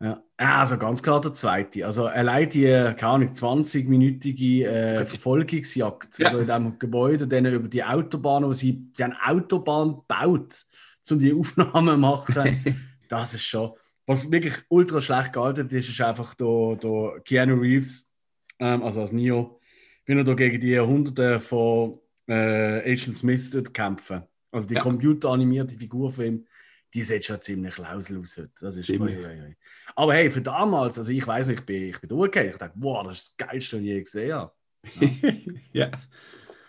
Ja, 0.00 0.22
Ja, 0.40 0.60
also 0.60 0.78
ganz 0.78 1.02
klar 1.02 1.20
der 1.20 1.32
zweite. 1.32 1.86
Also 1.86 2.06
allein 2.06 2.48
die, 2.48 2.64
keine 2.64 3.06
Ahnung, 3.06 3.28
20-minütige 3.32 4.64
äh, 4.64 5.04
Verfolgungsjagd 5.04 6.18
Ja. 6.18 6.30
oder 6.30 6.40
in 6.40 6.46
diesem 6.46 6.78
Gebäude, 6.78 7.28
dann 7.28 7.46
über 7.46 7.68
die 7.68 7.84
Autobahn, 7.84 8.44
wo 8.44 8.52
sie, 8.52 8.88
sie 8.94 9.04
haben 9.04 9.14
Autobahn 9.22 9.96
gebaut, 9.96 10.64
um 11.10 11.18
die 11.18 11.32
Aufnahmen 11.38 11.94
zu 11.94 11.98
machen. 11.98 12.86
das 13.08 13.34
ist 13.34 13.42
schon. 13.44 13.72
Was 14.06 14.30
wirklich 14.30 14.54
ultra 14.68 15.00
schlecht 15.00 15.32
gealtert 15.32 15.72
ist, 15.72 15.88
ist 15.88 16.00
einfach 16.00 16.34
der, 16.34 16.76
der 16.76 17.20
Keanu 17.24 17.54
Reeves, 17.60 18.12
ähm, 18.58 18.82
also 18.82 19.00
als 19.00 19.12
Neo, 19.12 19.60
wenn 20.06 20.18
er 20.18 20.24
da 20.24 20.34
gegen 20.34 20.60
die 20.60 20.78
Hunderte 20.78 21.38
von 21.38 22.00
äh, 22.28 22.92
Agent 22.92 23.14
Smiths 23.14 23.50
dort 23.50 23.72
kämpfen. 23.72 24.22
Also 24.50 24.68
die 24.68 24.74
Ja. 24.74 24.80
computeranimierte 24.82 25.76
Figur 25.78 26.10
von 26.12 26.24
ihm, 26.24 26.46
die 26.92 27.02
sieht 27.02 27.24
schon 27.24 27.40
ziemlich 27.40 27.78
lausel 27.78 28.20
aus 28.20 28.36
heute. 28.36 28.50
Das 28.60 28.76
ist 28.76 28.90
ui, 28.90 28.98
ui, 29.00 29.16
ui. 29.16 29.56
Aber 29.96 30.12
hey, 30.14 30.28
für 30.28 30.42
damals, 30.42 30.98
also 30.98 31.10
ich 31.10 31.26
weiß, 31.26 31.48
ich 31.48 31.60
bin, 31.62 31.84
ich 31.84 32.00
bin 32.00 32.08
durchgegangen. 32.08 32.52
Ich 32.52 32.58
dachte, 32.58 32.74
wow, 32.76 33.06
das 33.06 33.18
ist 33.18 33.34
das 33.38 33.48
Geilste, 33.48 33.76
was 33.76 33.82
ich 33.82 33.88
je 33.88 34.02
gesehen 34.02 34.34
habe. 34.34 34.52
ja. 35.72 35.90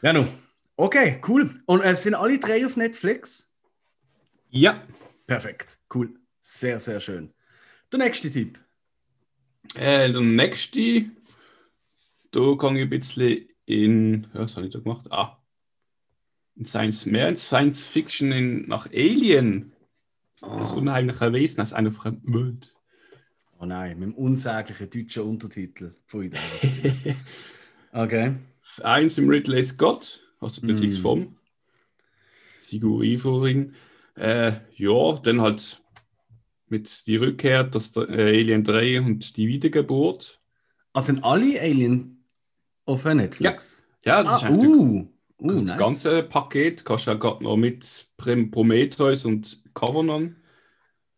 Ja, 0.02 0.14
nun. 0.14 0.28
Okay, 0.78 1.20
cool. 1.28 1.62
Und 1.66 1.82
äh, 1.82 1.96
sind 1.96 2.14
alle 2.16 2.40
drei 2.40 2.66
auf 2.66 2.78
Netflix? 2.78 3.53
Ja. 4.54 4.84
Perfekt, 5.26 5.80
cool. 5.94 6.14
Sehr, 6.40 6.80
sehr 6.80 7.00
schön. 7.00 7.34
Der 7.92 7.98
nächste 8.00 8.30
Tipp. 8.30 8.60
Äh, 9.74 10.12
der 10.12 10.22
nächste, 10.22 11.06
da 12.32 12.56
kann 12.60 12.76
ich 12.76 12.84
ein 12.84 12.90
bisschen 12.90 13.48
in. 13.66 14.28
Ja, 14.34 14.42
was 14.42 14.56
habe 14.56 14.68
ich 14.68 14.74
da 14.74 14.80
gemacht? 14.80 15.08
Ah. 15.12 15.42
In 16.56 16.66
Science, 16.66 17.08
mehr 17.08 17.30
in 17.30 17.36
Science 17.36 17.82
Fiction 17.88 18.32
in, 18.32 18.68
nach 18.68 18.86
Alien. 18.92 19.72
Das 20.40 20.72
Oh, 20.74 20.76
unheimliche 20.78 21.34
Wesen 21.34 21.62
aus 21.62 21.74
einer 21.74 21.92
fremden 21.92 22.32
Welt. 22.34 22.76
Oh 23.60 23.66
nein, 23.66 23.98
mit 23.98 24.10
dem 24.10 24.14
unsäglichen 24.16 24.90
deutschen 24.90 25.24
Untertitel. 25.24 25.96
Pfui. 26.08 26.30
Okay. 27.96 28.36
Das 28.62 28.80
eins 28.82 29.18
im 29.20 29.30
Ridley 29.30 29.64
Scott, 29.64 30.20
also 30.40 30.62
beziehungsweise 30.62 31.00
Mm. 31.00 31.02
vom 31.02 31.38
Sigur 32.60 33.04
Ivoring. 33.04 33.74
Äh, 34.16 34.54
ja, 34.76 35.20
dann 35.24 35.42
halt 35.42 35.82
mit 36.68 37.08
die 37.08 37.18
Rückkehr, 37.18 37.64
der 37.64 37.82
äh, 38.10 38.40
Alien 38.40 38.64
3 38.64 39.00
und 39.00 39.38
die 39.38 39.48
Wiedergeburt. 39.48 40.40
Also 40.94 41.08
sind 41.14 41.24
alle 41.24 41.60
Alien 41.60 42.24
auf 42.86 43.06
Netflix? 43.06 43.84
Ja, 44.06 44.22
das 44.24 44.34
ist 44.36 44.44
Ah, 44.44 44.48
eigentlich 44.50 44.72
uh, 44.72 45.08
uh, 45.40 45.52
das 45.52 45.62
nice. 45.62 45.78
ganze 45.78 46.24
Paket. 46.24 46.86
Kannst 46.86 47.08
du 47.08 47.12
ja 47.12 47.18
gerade 47.18 47.44
noch 47.44 47.58
mit 47.58 48.08
Prometheus 48.18 49.26
und 49.26 49.62
Covenant. 49.74 50.36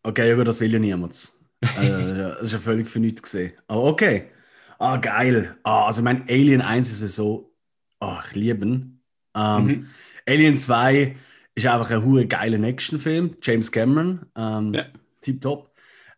Okay, 0.02 0.32
aber 0.32 0.44
das 0.44 0.60
will 0.60 0.72
ja 0.72 0.78
niemand. 0.78 1.32
Also, 1.74 1.92
das 1.92 2.12
ist 2.12 2.18
ja- 2.18 2.28
das 2.30 2.42
ist 2.42 2.52
ja 2.52 2.58
völlig 2.60 2.88
für 2.88 3.00
nichts 3.00 3.22
gesehen. 3.22 3.52
Aber 3.66 3.84
okay. 3.84 4.30
Ah, 4.78 4.96
geil. 4.98 5.56
Ah, 5.62 5.86
also 5.86 6.02
mein 6.02 6.28
Alien 6.28 6.60
1 6.60 6.90
ist 6.92 7.00
ja 7.00 7.08
so, 7.08 7.54
ah, 8.00 8.22
ich 8.28 8.34
liebe 8.36 8.64
ihn. 8.64 9.02
Ähm, 9.34 9.66
Mhm. 9.66 9.86
Alien 10.26 10.58
2 10.58 11.16
ist 11.56 11.66
einfach 11.66 11.90
ein 11.90 12.04
hure 12.04 12.26
geiler 12.26 12.62
Action-Film. 12.62 13.34
James 13.42 13.72
Cameron. 13.72 14.26
Ähm, 14.36 14.74
Ja. 14.74 14.84
Tipptopp. 15.20 15.70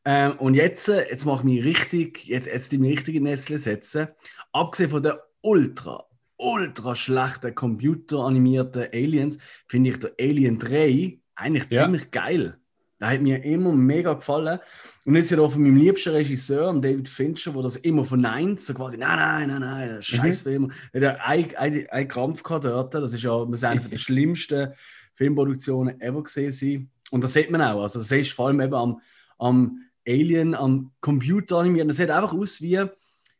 Ähm, 0.04 0.32
und 0.38 0.54
jetzt, 0.54 0.88
äh, 0.88 1.08
jetzt 1.08 1.24
mache 1.24 1.38
ich 1.38 1.44
mich 1.44 1.64
richtig, 1.64 2.26
jetzt, 2.26 2.46
jetzt 2.46 2.72
die 2.72 2.78
mich 2.78 2.92
richtig 2.98 3.14
in 3.14 3.24
die 3.24 3.30
Nestle 3.30 3.58
setzen. 3.58 4.08
Abgesehen 4.52 4.90
von 4.90 5.02
der 5.02 5.22
ultra, 5.42 6.04
ultra 6.36 6.94
schlechten 6.94 7.54
computeranimierten 7.54 8.88
Aliens, 8.92 9.38
finde 9.66 9.90
ich 9.90 9.98
der 9.98 10.12
Alien 10.20 10.58
3 10.58 11.18
eigentlich 11.36 11.66
Ja. 11.70 11.84
ziemlich 11.84 12.10
geil. 12.10 12.58
Der 13.00 13.10
hat 13.10 13.20
mir 13.22 13.44
immer 13.44 13.72
mega 13.72 14.14
gefallen. 14.14 14.58
Und 15.04 15.14
jetzt 15.14 15.30
ja 15.30 15.36
da 15.36 15.48
von 15.48 15.62
meinem 15.62 15.76
liebsten 15.76 16.10
Regisseur, 16.10 16.72
David 16.80 17.08
Fincher, 17.08 17.54
wo 17.54 17.62
das 17.62 17.76
immer 17.76 18.04
verneint, 18.04 18.58
so 18.58 18.74
quasi, 18.74 18.96
nein, 18.98 19.16
nein, 19.18 19.48
nein, 19.48 19.60
nein, 19.60 19.98
ist 19.98 20.06
scheiß 20.06 20.42
Film. 20.42 20.72
Er 20.92 21.12
hat 21.12 21.20
einen, 21.20 21.54
einen, 21.54 21.86
einen 21.90 22.08
Krampf 22.08 22.42
gehabt 22.42 22.64
dort. 22.64 22.94
Das 22.94 23.12
ist 23.12 23.22
ja 23.22 23.44
muss 23.44 23.62
eine 23.62 23.80
der 23.80 23.98
schlimmsten 23.98 24.72
Filmproduktionen 25.18 26.00
ever 26.00 26.22
gesehen 26.22 26.52
sein. 26.52 26.90
Und 27.10 27.24
das 27.24 27.32
sieht 27.32 27.50
man 27.50 27.60
auch. 27.60 27.82
Also, 27.82 27.98
das 27.98 28.08
du 28.08 28.24
vor 28.24 28.46
allem 28.46 28.60
eben 28.60 28.74
am, 28.74 29.00
am 29.38 29.82
Alien, 30.06 30.54
am 30.54 30.92
Computer 31.00 31.58
animieren. 31.58 31.88
Das 31.88 31.96
sieht 31.96 32.08
einfach 32.10 32.32
aus 32.32 32.62
wie, 32.62 32.78
hast 32.78 32.90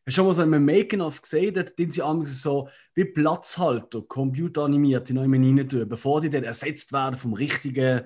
schon 0.09 0.27
mal 0.27 0.33
so 0.33 0.43
einen 0.43 0.65
Making-of 0.65 1.23
gesehen, 1.23 1.55
dort 1.55 1.77
tun 1.77 1.91
sie 1.91 2.03
amigs 2.03 2.43
so 2.43 2.69
wie 2.95 3.05
Platzhalter, 3.05 4.03
Computer 4.03 4.65
animiert, 4.65 5.09
die 5.09 5.13
noch 5.13 5.23
immer 5.23 5.37
rein 5.37 5.69
tun, 5.69 5.89
bevor 5.89 6.21
die 6.21 6.31
dann 6.31 6.45
ersetzt 6.45 6.93
werden 6.93 7.17
vom 7.17 7.33
richtigen, 7.35 8.03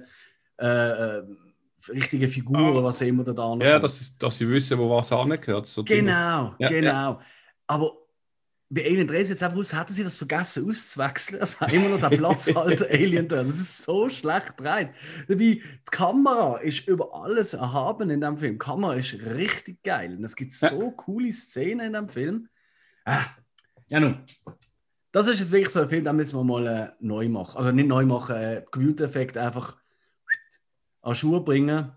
äh, 0.61 0.67
äh, 0.67 1.23
richtigen 1.89 2.29
Figur 2.29 2.59
Ah. 2.59 2.71
oder 2.71 2.85
was 2.85 3.01
immer 3.01 3.25
da 3.25 3.33
da 3.33 3.57
noch 3.57 3.65
Ja, 3.65 3.81
kommt. 3.81 3.85
dass, 3.85 4.39
sie 4.39 4.49
wissen, 4.49 4.79
wo 4.79 4.91
was 4.91 5.11
angehört. 5.13 5.67
So 5.67 5.83
Genau, 5.83 6.55
Ja, 6.59 6.69
genau. 6.69 7.21
Aber 7.67 8.02
bei 8.75 8.87
Alien 8.87 9.07
3 9.07 9.25
sieht 9.25 9.37
es 9.37 9.43
einfach 9.43 9.59
aus, 9.59 9.73
hätten 9.79 9.93
sie 9.93 10.03
das 10.03 10.17
vergessen 10.17 10.67
auszuwechseln. 10.69 11.41
Also 11.43 11.61
haben 11.61 11.75
immer 11.75 11.89
noch 11.91 12.01
der 12.09 12.17
Platzhalter 12.17 12.87
Alien 12.91 13.29
da. 13.29 13.37
Das 13.43 13.51
ist 13.61 13.83
so 13.83 14.09
schlecht 14.09 14.57
gedreht. 14.57 14.89
Dabei, 15.29 15.35
die 15.45 15.63
Kamera 15.91 16.57
ist 16.59 16.89
über 16.89 17.15
alles 17.15 17.53
erhaben 17.53 18.09
in 18.09 18.21
dem 18.23 18.39
Film. 18.39 18.55
Die 18.55 18.59
Kamera 18.59 18.95
ist 18.95 19.13
richtig 19.13 19.83
geil. 19.83 20.17
Und 20.17 20.25
es 20.25 20.35
gibt 20.37 20.53
so 20.53 20.91
coole 20.93 21.33
Szenen 21.33 21.89
in 21.89 21.93
dem 21.93 22.09
Film. 22.09 22.49
Ah, 23.05 23.25
ja, 23.89 24.01
nun. 24.01 24.25
Das 25.11 25.27
ist 25.29 25.41
jetzt 25.41 25.53
wirklich 25.53 25.69
so 25.69 25.81
ein 25.83 25.89
Film, 25.91 26.05
den 26.05 26.17
müssen 26.17 26.35
wir 26.39 26.45
mal 26.45 26.67
äh, 26.67 26.89
neu 27.01 27.29
machen. 27.29 27.59
Also 27.59 27.71
nicht 27.73 27.89
neu 27.89 28.07
machen, 28.07 28.37
äh, 28.37 28.65
Computereffekt 28.71 29.37
einfach 29.37 29.77
an 31.03 31.15
Schuhe 31.15 31.41
bringen. 31.43 31.93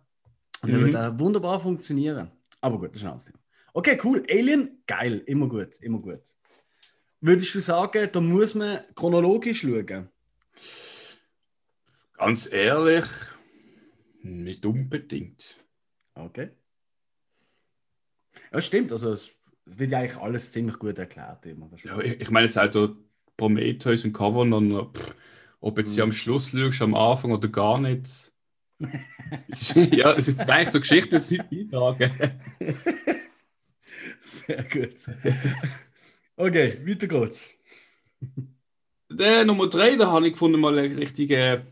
Und 0.62 0.74
dann 0.74 0.82
Mhm. 0.82 0.86
wird 0.88 0.96
er 0.96 1.20
wunderbar 1.20 1.60
funktionieren. 1.60 2.32
Aber 2.60 2.80
gut, 2.80 2.90
das 2.90 2.98
ist 2.98 3.04
ein 3.04 3.08
anderes 3.12 3.26
Thema. 3.26 3.40
Okay, 3.74 3.98
cool. 4.04 4.24
Alien, 4.30 4.82
geil. 4.88 5.22
Immer 5.26 5.48
gut, 5.48 5.78
immer 5.82 6.00
gut. 6.00 6.22
Würdest 7.22 7.54
du 7.56 7.60
sagen, 7.60 8.10
da 8.12 8.22
muss 8.22 8.56
man 8.56 8.80
chronologisch 8.96 9.62
schauen? 9.62 10.10
Ganz 12.18 12.52
ehrlich, 12.52 13.06
nicht 14.22 14.66
unbedingt. 14.66 15.64
Okay. 16.16 16.52
Ja, 18.52 18.62
stimmt. 18.62 18.92
Also 18.92 19.12
es 19.12 19.32
wird 19.66 19.92
ja 19.92 20.00
eigentlich 20.00 20.18
alles 20.18 20.52
ziemlich 20.52 20.78
gut 20.80 20.98
erklärt. 21.00 21.46
Immer. 21.46 21.70
Ja, 21.84 22.00
ich, 22.00 22.22
ich 22.22 22.32
meine 22.32 22.46
jetzt 22.46 22.58
auch 22.58 22.70
der 22.70 22.96
Prometheus 23.38 24.06
und 24.06 24.14
Covenant, 24.14 24.98
pff, 24.98 25.16
ob 25.60 25.78
jetzt 25.78 25.92
sie 25.94 26.02
Mhm. 26.02 26.04
am 26.04 26.12
Schluss 26.14 26.50
schaust, 26.50 26.82
am 26.82 26.96
Anfang 26.96 27.32
oder 27.32 27.50
gar 27.50 27.80
nicht. 27.80 28.32
es 29.48 29.62
ist, 29.62 29.76
ja, 29.94 30.14
es 30.14 30.28
ist 30.28 30.40
eigentlich 30.42 30.70
zur 30.72 30.82
Geschichte 30.82 31.16
jetzt 31.18 31.32
nicht 31.32 31.50
beitragen. 31.50 32.12
Sehr 34.22 34.64
gut. 34.64 34.96
Okay, 36.38 36.86
weiter 36.86 37.08
geht's. 37.08 37.50
Der 39.10 39.46
Nummer 39.46 39.70
3, 39.70 39.96
da 39.96 40.12
habe 40.12 40.28
ich 40.28 40.34
gefunden, 40.34 40.60
mal 40.60 40.78
einen 40.78 40.98
richtigen 40.98 41.66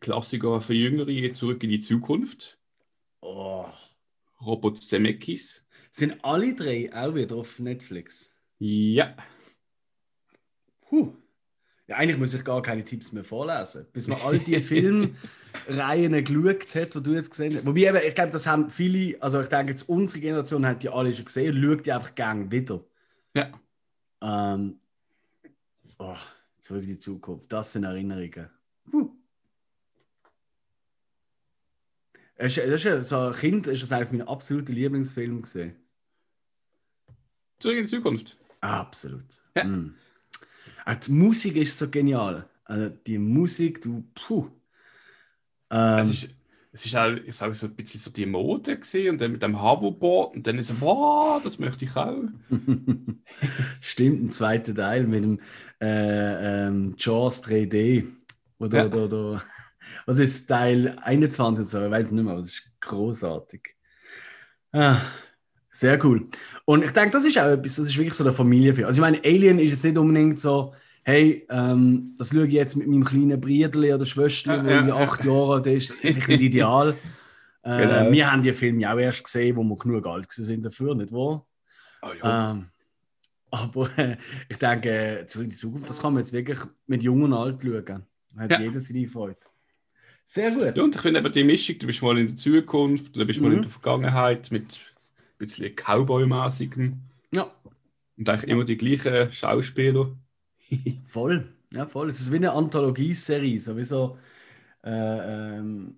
Klassiker 0.00 0.62
für 0.62 0.72
Jüngere, 0.72 1.32
zurück 1.34 1.62
in 1.62 1.70
die 1.70 1.80
Zukunft. 1.80 2.58
Oh. 3.20 3.66
Robert 4.40 4.82
Zemeckis. 4.82 5.64
Sind 5.90 6.24
alle 6.24 6.54
drei 6.54 6.90
auch 6.94 7.14
wieder 7.14 7.36
auf 7.36 7.58
Netflix? 7.58 8.40
Ja. 8.58 9.14
Puh. 10.80 11.12
Ja, 11.88 11.96
eigentlich 11.96 12.18
muss 12.18 12.32
ich 12.32 12.44
gar 12.44 12.62
keine 12.62 12.84
Tipps 12.84 13.12
mehr 13.12 13.24
vorlesen, 13.24 13.86
bis 13.92 14.08
man 14.08 14.20
all 14.22 14.38
die 14.38 14.56
Filmreihen 14.60 16.24
geschaut 16.24 16.74
hat, 16.74 16.94
die 16.94 17.02
du 17.02 17.12
jetzt 17.12 17.30
gesehen 17.30 17.56
hast. 17.56 17.66
Wobei, 17.66 17.80
eben, 17.80 18.00
ich 18.06 18.14
glaube, 18.14 18.30
das 18.30 18.46
haben 18.46 18.70
viele, 18.70 19.20
also 19.20 19.40
ich 19.40 19.48
denke 19.48 19.72
jetzt, 19.72 19.88
unsere 19.88 20.20
Generation 20.20 20.64
hat 20.64 20.82
die 20.82 20.88
alle 20.88 21.12
schon 21.12 21.26
gesehen 21.26 21.54
und 21.54 21.62
schaut 21.62 21.86
die 21.86 21.92
einfach 21.92 22.14
gern 22.14 22.50
wieder. 22.50 22.82
Ja. 23.34 23.52
Ähm, 24.20 24.78
oh, 25.98 26.16
zurück 26.58 26.82
in 26.82 26.88
die 26.88 26.98
Zukunft, 26.98 27.52
das 27.52 27.72
sind 27.72 27.84
Erinnerungen. 27.84 28.50
Puh. 28.90 29.10
Das 32.36 32.56
ist, 32.56 32.58
das 32.58 32.66
ist 32.66 32.84
ja, 32.84 33.02
so 33.02 33.18
ein 33.18 33.32
Kind 33.34 33.66
ist 33.68 33.82
das 33.82 33.92
eigentlich 33.92 34.12
mein 34.12 34.28
absoluter 34.28 34.72
Lieblingsfilm 34.72 35.42
gesehen. 35.42 35.76
Zurück 37.60 37.76
in 37.76 37.84
die 37.84 37.90
Zukunft. 37.90 38.36
Absolut. 38.60 39.24
Ja. 39.54 39.64
Mm. 39.64 39.94
Auch 40.84 40.96
die 40.96 41.12
Musik 41.12 41.56
ist 41.56 41.78
so 41.78 41.88
genial. 41.88 42.48
Also 42.64 42.88
die 42.88 43.18
Musik, 43.18 43.80
du, 43.80 44.04
puh. 44.14 44.50
Ähm, 45.70 45.98
es, 46.00 46.10
ist, 46.10 46.30
es 46.74 46.86
ist 46.86 46.96
auch, 46.96 47.10
ich 47.10 47.36
sage 47.36 47.52
so 47.52 47.66
ein 47.66 47.74
bisschen 47.74 48.00
so 48.00 48.10
die 48.10 48.24
Mode 48.24 48.78
gesehen 48.78 49.10
und 49.10 49.20
dann 49.20 49.32
mit 49.32 49.42
dem 49.42 49.60
Hoverboard 49.62 50.36
und 50.36 50.46
dann 50.46 50.58
ist 50.58 50.68
so, 50.68 50.80
wow, 50.80 51.42
das 51.42 51.58
möchte 51.58 51.84
ich 51.84 51.94
auch. 51.94 52.22
Stimmt, 53.80 54.22
ein 54.24 54.32
zweiter 54.32 54.74
Teil 54.74 55.06
mit 55.06 55.22
dem 55.22 55.40
äh, 55.82 56.66
ähm, 56.66 56.94
Jaws 56.96 57.44
3D. 57.44 58.06
Oder, 58.58 58.78
Ja. 58.78 58.86
oder, 58.86 59.04
oder, 59.04 59.42
was 60.06 60.18
ist 60.18 60.46
Teil 60.46 60.96
21? 61.02 61.66
So, 61.66 61.84
ich 61.84 61.90
weiß 61.90 62.10
nicht 62.10 62.24
mehr, 62.24 62.32
aber 62.32 62.40
das 62.40 62.50
ist 62.50 62.70
großartig. 62.80 63.76
Ah, 64.72 64.98
sehr 65.70 66.02
cool. 66.04 66.26
Und 66.64 66.84
ich 66.84 66.92
denke, 66.92 67.10
das 67.10 67.24
ist 67.24 67.36
auch 67.38 67.46
etwas, 67.50 67.76
das 67.76 67.88
ist 67.88 67.96
wirklich 67.98 68.14
so 68.14 68.24
der 68.24 68.32
Familienfilm. 68.32 68.86
Also 68.86 68.98
ich 68.98 69.00
meine, 69.02 69.22
Alien 69.24 69.58
ist 69.58 69.70
jetzt 69.70 69.84
nicht 69.84 69.98
unbedingt 69.98 70.40
so, 70.40 70.72
hey, 71.04 71.46
ähm, 71.50 72.14
das 72.18 72.30
schaue 72.30 72.46
ich 72.46 72.52
jetzt 72.52 72.76
mit 72.76 72.86
meinem 72.86 73.04
kleinen 73.04 73.40
Bruder 73.40 73.94
oder 73.96 74.06
Schwester, 74.06 74.56
Ja, 74.56 74.62
der 74.62 74.70
ja, 74.72 74.76
irgendwie 74.78 74.98
ja. 74.98 75.04
acht 75.04 75.24
Jahre 75.24 75.54
alt 75.54 75.66
ist. 75.66 75.90
Das 75.90 75.98
ist 76.16 76.28
nicht 76.28 76.40
ideal. 76.42 76.96
Äh, 77.64 77.78
Genau. 77.86 78.10
Wir 78.10 78.32
haben 78.32 78.42
die 78.42 78.52
Filme 78.52 78.80
ja 78.80 78.92
auch 78.92 78.98
erst 78.98 79.22
gesehen, 79.22 79.56
wo 79.56 79.62
wir 79.62 79.76
genug 79.76 80.04
alt 80.08 80.26
sind 80.32 80.64
dafür, 80.64 80.96
nicht 80.96 81.12
wahr? 81.12 81.46
Oh, 82.02 82.08
ja. 82.20 82.50
Ähm, 82.50 82.66
aber 83.52 83.88
äh, 83.98 84.16
ich 84.48 84.56
denke, 84.56 85.24
in 85.32 85.52
Zukunft, 85.52 85.88
das 85.88 86.02
kann 86.02 86.12
man 86.12 86.24
jetzt 86.24 86.32
wirklich 86.32 86.58
mit 86.88 87.04
Jung 87.04 87.22
und 87.22 87.32
Alt 87.32 87.62
schauen. 87.62 88.02
Hat 88.36 88.50
Ja. 88.50 88.60
jeder 88.60 88.80
seine 88.80 89.06
Freude. 89.06 89.36
Sehr 90.24 90.50
gut. 90.50 90.74
Ja, 90.74 90.82
und 90.82 90.96
ich 90.96 91.00
finde 91.00 91.20
eben 91.20 91.30
die 91.32 91.44
Mischung, 91.44 91.78
du 91.78 91.86
bist 91.86 92.02
mal 92.02 92.18
in 92.18 92.26
der 92.26 92.36
Zukunft, 92.36 93.14
du 93.14 93.24
bist 93.24 93.40
mal 93.40 93.50
Mhm. 93.50 93.56
in 93.58 93.62
der 93.62 93.70
Vergangenheit 93.70 94.50
mit 94.50 94.80
ein 95.18 95.38
bisschen 95.38 95.72
Cowboy-mäßigem 95.76 96.94
Ja, 97.32 97.48
und 98.16 98.28
eigentlich 98.28 98.50
immer 98.50 98.64
die 98.64 98.76
gleichen 98.76 99.30
Schauspieler. 99.30 100.16
voll. 101.06 101.48
Ja, 101.72 101.86
voll. 101.86 102.08
Es 102.10 102.20
ist 102.20 102.32
wie 102.32 102.36
eine 102.36 102.52
Anthologieserie, 102.52 103.58
so 103.58 103.76
wie 103.76 103.84
so, 103.84 104.18
äh, 104.84 104.90
ähm, 105.58 105.96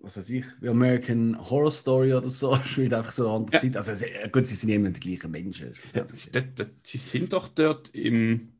was 0.00 0.16
weiß 0.16 0.30
ich, 0.30 0.44
wie 0.60 0.68
American 0.68 1.38
Horror 1.38 1.70
Story 1.70 2.14
oder 2.14 2.28
so, 2.28 2.56
spielt 2.64 2.94
einfach 2.94 3.12
so 3.12 3.26
eine 3.28 3.36
andere 3.36 3.56
Ja. 3.56 3.60
Zeit. 3.62 3.76
Also, 3.76 3.92
es- 3.92 4.02
äh, 4.02 4.28
gut, 4.32 4.46
sie 4.46 4.54
sind 4.54 4.70
immer 4.70 4.90
die 4.90 5.00
gleichen 5.00 5.30
Menschen. 5.30 5.72
Ja, 5.94 6.06
sie, 6.12 6.32
dort- 6.32 6.58
dort- 6.58 6.70
sie 6.86 6.98
sind 6.98 7.32
doch 7.32 7.48
dort 7.48 7.90
im 7.94 8.52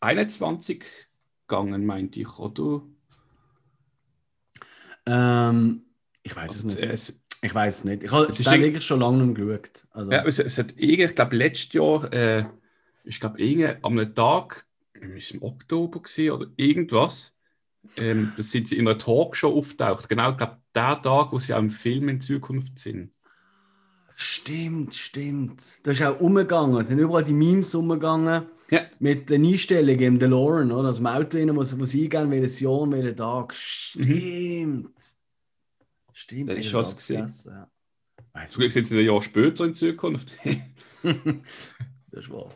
21 0.00 0.84
gegangen, 1.46 1.84
meinte 1.86 2.20
ich, 2.20 2.38
oder? 2.38 2.82
Ähm, 5.06 5.82
ich 6.22 6.34
weiß 6.36 6.54
es 6.54 6.64
Also, 6.64 6.80
nicht. 6.80 6.90
es, 6.90 7.22
Ich 7.42 7.54
weiß 7.54 7.78
es 7.78 7.84
nicht. 7.84 8.04
Ich 8.04 8.12
habe 8.12 8.26
Es 8.26 8.40
ist 8.40 8.50
wirklich 8.50 8.84
schon 8.84 9.00
lange 9.00 9.24
nicht 9.24 9.36
geschaut. 9.36 9.86
Also, 9.92 10.12
ja, 10.12 10.24
es, 10.24 10.38
es 10.38 10.58
hat 10.58 10.74
irgendwie, 10.76 11.04
ich 11.04 11.14
glaube, 11.14 11.36
letztes 11.36 11.72
Jahr, 11.72 12.12
äh, 12.12 12.44
ich 13.04 13.20
glaube, 13.20 13.78
am 13.82 13.98
einem 13.98 14.14
Tag, 14.14 14.66
es 14.92 15.30
im 15.30 15.42
Oktober 15.42 16.02
gewesen, 16.02 16.30
oder 16.30 16.46
irgendwas, 16.56 17.32
ähm, 17.96 18.32
da 18.36 18.42
sind 18.42 18.68
sie 18.68 18.76
in 18.76 18.86
einer 18.86 18.98
Talkshow 18.98 19.56
auftaucht. 19.56 20.08
Genau, 20.08 20.32
ich 20.32 20.36
glaube, 20.36 20.58
der 20.74 21.00
Tag, 21.00 21.32
wo 21.32 21.38
sie 21.38 21.54
auch 21.54 21.58
im 21.58 21.70
Film 21.70 22.08
in 22.08 22.20
Zukunft 22.20 22.78
sind. 22.78 23.12
Stimmt, 24.16 24.94
stimmt. 24.94 25.80
Da 25.82 25.92
ist 25.92 26.02
auch 26.02 26.20
umgegangen. 26.20 26.78
Es 26.78 26.88
sind 26.88 26.98
überall 26.98 27.24
die 27.24 27.32
Memes 27.32 27.74
umgegangen. 27.74 28.46
Ja. 28.70 28.82
Mit 28.98 29.30
den 29.30 29.46
Einstellungen 29.46 30.00
im 30.00 30.18
DeLorean, 30.18 30.70
oder? 30.72 30.88
Das 30.88 31.02
Auto 31.02 31.38
rein, 31.38 31.48
muss, 31.48 31.74
muss 31.74 31.94
eingehen, 31.94 32.30
welches 32.30 32.60
Jahr, 32.60 32.92
welcher 32.92 33.16
Tag. 33.16 33.54
Stimmt. 33.54 34.92
Stimmt. 36.12 36.50
Das 36.50 36.58
ist 36.58 36.66
schon 36.66 36.84
was 36.84 37.08
ja. 37.08 37.70
Weiss 38.34 38.52
Zum 38.52 38.60
Glück 38.60 38.72
sind 38.72 38.86
sie 38.86 38.98
ein 38.98 39.06
Jahr 39.06 39.22
später 39.22 39.64
in 39.64 39.74
Zukunft. 39.74 40.34
Das 42.12 42.24
ist 42.24 42.30
wahr. 42.32 42.50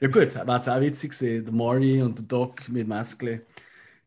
Ja 0.00 0.08
gut, 0.08 0.34
wäre 0.34 0.58
es 0.58 0.68
auch 0.68 0.80
witzig 0.80 1.18
gewesen, 1.18 1.44
der 1.44 1.54
Marty 1.54 2.02
und 2.02 2.18
der 2.18 2.26
Doc 2.26 2.68
mit 2.68 2.86
Maskle. 2.86 3.42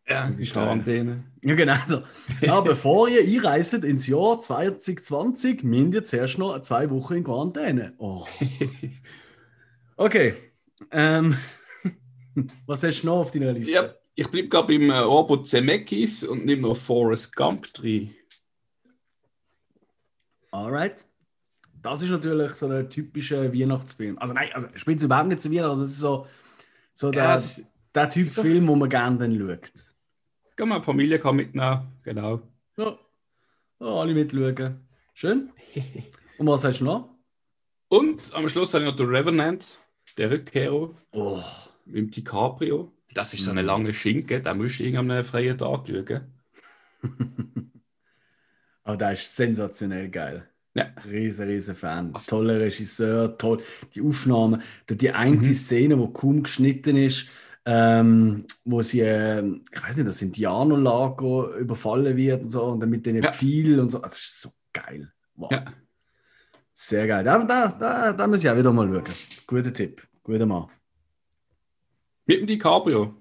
ja, 0.08 0.30
die 0.30 0.44
die 0.44 0.50
Quarantäne. 0.50 1.24
Ja, 1.44 1.56
genau 1.56 1.78
so. 1.86 2.04
Ja, 2.42 2.62
bevor 2.62 3.10
ihr 3.10 3.22
einreist 3.22 3.74
ins 3.74 4.08
Jahr 4.08 4.40
2020, 4.40 5.64
müsst 5.64 5.94
ihr 5.94 6.04
zuerst 6.04 6.38
noch 6.38 6.62
zwei 6.62 6.90
Wochen 6.90 7.16
in 7.16 7.24
Quarantäne. 7.24 7.94
Oh. 7.98 8.26
Okay. 9.98 10.34
Ähm, 10.90 11.38
was 12.66 12.82
hast 12.82 13.04
du 13.04 13.06
noch 13.06 13.20
auf 13.20 13.32
deiner 13.32 13.52
Liste? 13.52 13.72
Ja, 13.72 13.94
ich 14.16 14.28
bleibe 14.30 14.50
gerade 14.50 14.80
beim 14.80 14.90
äh, 14.90 15.44
Zemeckis 15.44 16.24
und 16.24 16.44
nehme 16.44 16.64
noch 16.64 16.76
Forrest 16.76 17.36
Gump 17.36 17.72
drin. 17.72 18.16
Alright. 20.50 21.06
Das 21.82 22.02
ist 22.02 22.10
natürlich 22.12 22.52
so 22.54 22.68
ein 22.68 22.90
typischer 22.90 23.52
Weihnachtsfilm. 23.54 24.18
Also 24.20 24.34
nein, 24.34 24.50
also 24.54 24.68
spielt 24.76 25.00
es 25.00 25.04
überhaupt 25.04 25.30
nicht 25.30 25.40
zu 25.42 25.50
Weihnachten, 25.52 25.72
aber 25.72 25.82
das 25.82 25.92
ist 25.92 26.00
so, 26.00 26.28
so 26.94 27.10
der, 27.12 27.24
Ja, 27.24 27.36
es 27.36 27.58
ist- 27.60 27.66
der 27.96 28.10
Typ 28.10 28.28
so- 28.28 28.42
Film, 28.42 28.68
wo 28.68 28.76
man 28.76 28.90
gerne 28.90 29.18
dann 29.18 29.38
schaut. 29.38 29.72
Kann 30.56 30.70
man 30.70 30.84
Familie 30.84 31.18
kann 31.20 31.36
mitnehmen, 31.36 31.88
genau. 32.04 32.42
Ja. 32.78 32.98
ja 33.80 33.86
alle 33.88 34.14
mitschauen. 34.14 34.80
Schön. 35.14 35.50
Und 36.38 36.48
was 36.48 36.64
hast 36.64 36.80
du 36.82 36.86
noch? 36.86 37.10
Und 37.88 38.34
am 38.34 38.48
Schluss 38.48 38.74
habe 38.74 38.84
ich 38.86 38.90
noch 38.90 38.96
den 38.96 39.08
Revenant, 39.10 39.78
der 40.18 40.32
Rückkehrer 40.32 40.92
Oh. 41.12 41.42
mit 41.86 41.96
dem 41.98 42.12
DiCaprio. 42.12 42.92
Das 43.14 43.34
ist 43.34 43.44
so 43.44 43.52
eine 43.52 43.62
Mhm. 43.62 43.68
lange 43.68 43.94
Schinke, 43.94 44.42
da 44.42 44.54
musst 44.54 44.80
du 44.80 44.84
irgendeinem 44.84 45.12
einen 45.12 45.24
freien 45.24 45.58
Tag 45.58 45.88
schauen. 45.88 46.22
Aber 48.84 48.98
der 48.98 49.12
ist 49.14 49.36
sensationell 49.36 50.10
geil. 50.10 50.48
Ja. 50.74 50.86
Riesen, 51.10 51.48
riesen 51.48 51.76
Fan. 51.76 52.12
Also- 52.14 52.30
Toller 52.38 52.60
Regisseur, 52.60 53.38
toll. 53.38 53.62
Die 53.94 54.02
Aufnahmen, 54.02 54.62
die, 54.90 55.12
eine 55.12 55.36
Mhm. 55.38 55.54
Szene, 55.54 55.98
die 55.98 56.14
kaum 56.14 56.44
geschnitten 56.44 56.96
ist, 56.98 57.28
ähm, 57.66 58.46
wo 58.64 58.82
sie, 58.82 59.02
ähm, 59.02 59.64
ich 59.72 59.84
weiß 59.84 59.98
nicht, 59.98 60.08
das 60.08 60.22
Indianerlager 60.22 61.56
überfallen 61.58 62.16
wird 62.16 62.44
und 62.44 62.50
so, 62.50 62.64
und 62.64 62.80
dann 62.80 62.90
mit 62.90 63.06
den 63.06 63.22
Ja. 63.22 63.30
Und 63.82 63.90
so. 63.92 64.00
Das 64.00 64.14
ist 64.18 64.42
so 64.42 64.50
geil. 64.74 65.12
Wow. 65.36 65.52
Ja. 65.52 65.66
Sehr 66.74 67.06
geil. 67.06 67.24
Da, 67.24 67.44
da, 67.44 67.68
da, 67.74 68.14
da 68.14 68.28
muss 68.28 68.44
ich 68.44 68.50
auch 68.50 68.58
wieder 68.58 68.72
mal 68.72 68.88
schauen. 68.88 69.04
Guter 69.46 69.74
Tipp. 69.74 70.02
Guter 70.24 70.46
Mann. 70.46 70.68
Mit 72.26 72.40
dem 72.40 72.48
DiCaprio. 72.48 73.16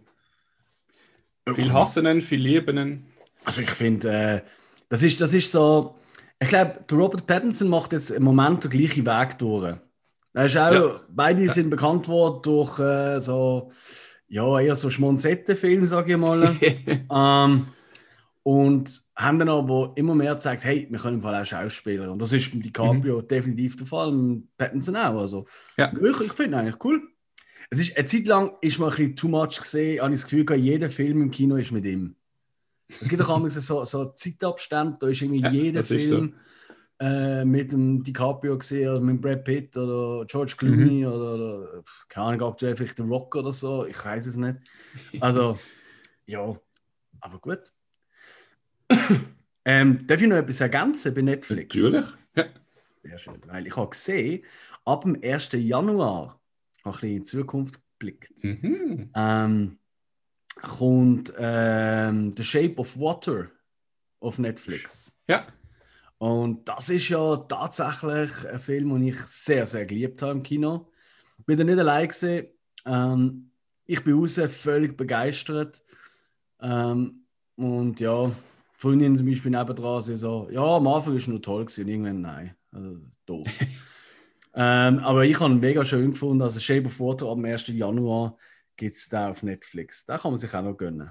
Viel 1.55 1.73
hassen 1.73 2.07
ihn, 2.07 2.21
viel 2.21 2.41
lieben 2.41 2.79
ihn. 2.79 3.07
Also 3.45 3.61
ich 3.63 3.71
finde, 3.71 4.09
äh, 4.13 4.41
das, 4.89 5.03
ist, 5.03 5.21
das 5.21 5.35
ist 5.35 5.51
so. 5.51 5.97
Ich 6.43 6.49
glaube, 6.49 6.81
Robert 6.93 7.27
Pattinson 7.27 7.69
macht 7.69 7.93
jetzt 7.93 8.11
im 8.11 8.23
Moment 8.23 8.65
den 8.65 8.71
gleichen 8.71 9.07
Weg 9.07 9.39
durch. 9.39 9.77
Er 10.33 10.47
ist 10.47 10.57
auch, 10.57 10.73
Ja. 10.73 11.01
Beide 11.09 11.49
sind 11.49 11.71
bekannt 11.71 12.09
worden 12.09 12.41
durch 12.43 12.79
äh, 12.79 13.21
so, 13.21 13.71
ja, 14.29 14.59
eher 14.61 14.75
so 14.75 14.89
Schmonzettenfilme, 14.91 15.87
sage 15.87 16.13
ich 16.13 16.19
mal. 16.19 16.57
ähm, 17.13 17.67
und 18.43 19.03
haben 19.17 19.39
dann 19.39 19.51
aber 19.51 19.93
immer 19.97 20.15
mehr 20.15 20.35
gezeigt, 20.35 20.65
hey, 20.65 20.87
wir 20.91 20.99
können 20.99 21.17
im 21.17 21.23
Fall 21.23 21.41
auch 21.41 21.45
Schauspieler. 21.45 22.11
Und 22.11 22.23
das 22.23 22.33
ist 22.33 22.55
mit 22.55 22.65
DiCaprio 22.65 23.21
definitiv 23.21 23.77
der 23.77 23.87
Fall, 23.87 24.13
mit 24.13 24.57
Pattinson 24.57 24.97
auch. 24.97 25.21
Also, 25.21 25.47
Ja. 25.77 25.93
Ich, 25.93 26.21
ich 26.21 26.33
finde 26.33 26.57
eigentlich 26.57 26.83
cool. 26.83 27.03
Es 27.69 27.81
ist, 27.81 27.97
eine 27.97 28.07
Zeit 28.07 28.27
lang 28.27 28.53
ist 28.63 28.79
mir 28.79 28.87
ein 28.87 28.91
bisschen 28.91 29.17
too 29.17 29.29
much 29.29 29.61
gesehen, 29.61 30.01
habe 30.01 30.15
ich 30.15 30.21
das 30.21 30.29
Gefühl, 30.29 30.57
jeder 30.57 30.89
Film 30.89 31.23
im 31.23 31.31
Kino 31.31 31.57
ist 31.57 31.71
mit 31.71 31.85
ihm. 31.85 32.17
Es 32.91 33.09
gibt 33.09 33.23
auch 33.23 33.29
manchmal 33.29 33.51
so, 33.51 33.85
so 33.85 34.07
Zeitabstände, 34.13 34.97
da 35.01 35.09
ist 35.09 35.23
irgendwie 35.23 35.41
Ja, 35.41 35.49
jeder 35.51 35.83
Film 35.83 36.35
äh, 37.01 37.45
mit 37.45 37.73
dem 37.73 38.03
DiCaprio 38.03 38.59
gesehen 38.59 38.91
oder 38.91 39.01
mit 39.01 39.21
Brad 39.21 39.45
Pitt 39.45 39.77
oder 39.77 40.25
George 40.27 40.55
Clooney 40.57 41.07
Mhm. 41.07 41.13
oder, 41.13 41.35
oder 41.35 41.83
keine 42.09 42.27
Ahnung, 42.27 42.49
aktuell 42.51 42.77
vielleicht 42.77 42.97
The 42.99 43.05
Rock 43.05 43.35
oder 43.37 43.53
so, 43.53 43.87
ich 43.87 44.05
weiß 44.05 44.27
es 44.27 44.37
nicht. 44.37 44.59
Also, 45.21 45.59
ja, 46.27 46.55
aber 47.21 47.39
gut. 47.39 47.73
ähm, 49.65 50.07
darf 50.07 50.21
ich 50.21 50.29
noch 50.29 50.37
etwas 50.37 50.61
ergänzen 50.61 51.15
bei 51.15 51.23
Netflix? 51.23 51.75
Natürlich. 51.77 52.07
Ja. 52.37 52.45
Sehr 53.03 53.19
schön, 53.19 53.41
weil 53.47 53.67
ich 53.67 53.77
habe 53.77 53.89
gesehen, 53.91 54.45
ab 54.85 55.03
dem 55.03 55.17
1. 55.23 55.57
Januar, 55.57 56.41
habe 56.85 56.97
ich 56.99 57.03
in 57.05 57.09
die 57.17 57.23
Zukunft 57.23 57.81
geblickt, 57.99 58.33
Mhm. 58.45 59.11
ähm, 59.15 59.79
kommt 60.57 61.33
ähm, 61.39 62.35
The 62.37 62.45
Shape 62.45 62.77
of 62.77 62.99
Water 62.99 63.49
auf 64.21 64.39
Netflix. 64.39 65.19
Ja. 65.29 65.47
Und 66.19 66.69
das 66.69 66.91
ist 66.91 67.09
ja 67.09 67.37
tatsächlich 67.37 68.31
ein 68.47 68.59
Film, 68.59 68.91
den 68.91 69.09
ich 69.09 69.19
sehr, 69.21 69.67
sehr 69.67 69.87
geliebt 69.87 70.21
habe 70.21 70.33
im 70.33 70.43
Kino. 70.43 70.91
Ich 71.39 71.47
bin 71.47 71.57
da 71.57 71.65
nicht 71.65 71.79
allein 71.79 72.09
gesehen. 72.09 72.49
Ähm, 72.85 73.51
ich 73.87 74.05
bin 74.05 74.19
raus, 74.19 74.39
völlig 74.49 74.97
begeistert. 74.97 75.83
Ähm, 76.61 77.25
und 77.57 78.01
ja, 78.01 78.31
Freundin 78.77 79.17
zum 79.17 79.27
Beispiel 79.27 79.51
nebendran, 79.51 80.01
sie 80.03 80.17
so, 80.17 80.49
ja, 80.51 80.63
am 80.63 80.87
Anfang 80.89 81.17
ist 81.17 81.23
es 81.23 81.29
nur 81.29 81.43
toll 81.43 81.65
gewesen, 81.65 81.89
irgendwann 81.89 82.21
nein. 82.21 82.55
Also, 82.73 82.99
doof. 83.27 83.49
ähm, 84.55 84.99
aber 84.99 85.25
ich 85.25 85.41
habe 85.41 85.55
ihn 85.55 85.61
mega 85.61 85.85
schön 85.85 86.13
gefunden. 86.13 86.43
Also 86.43 86.61
Shape 86.61 86.87
of 86.87 87.01
Water 87.01 87.29
ab 87.29 87.37
dem 87.37 87.47
1. 87.47 87.69
Januar 87.69 88.37
gibt 88.81 88.97
es 88.97 89.09
da 89.11 89.29
auf 89.29 89.43
Netflix. 89.43 90.07
Da 90.07 90.17
kann 90.17 90.33
man 90.33 90.39
sich 90.39 90.55
auch 90.55 90.63
noch 90.63 90.75
gönnen. 90.75 91.11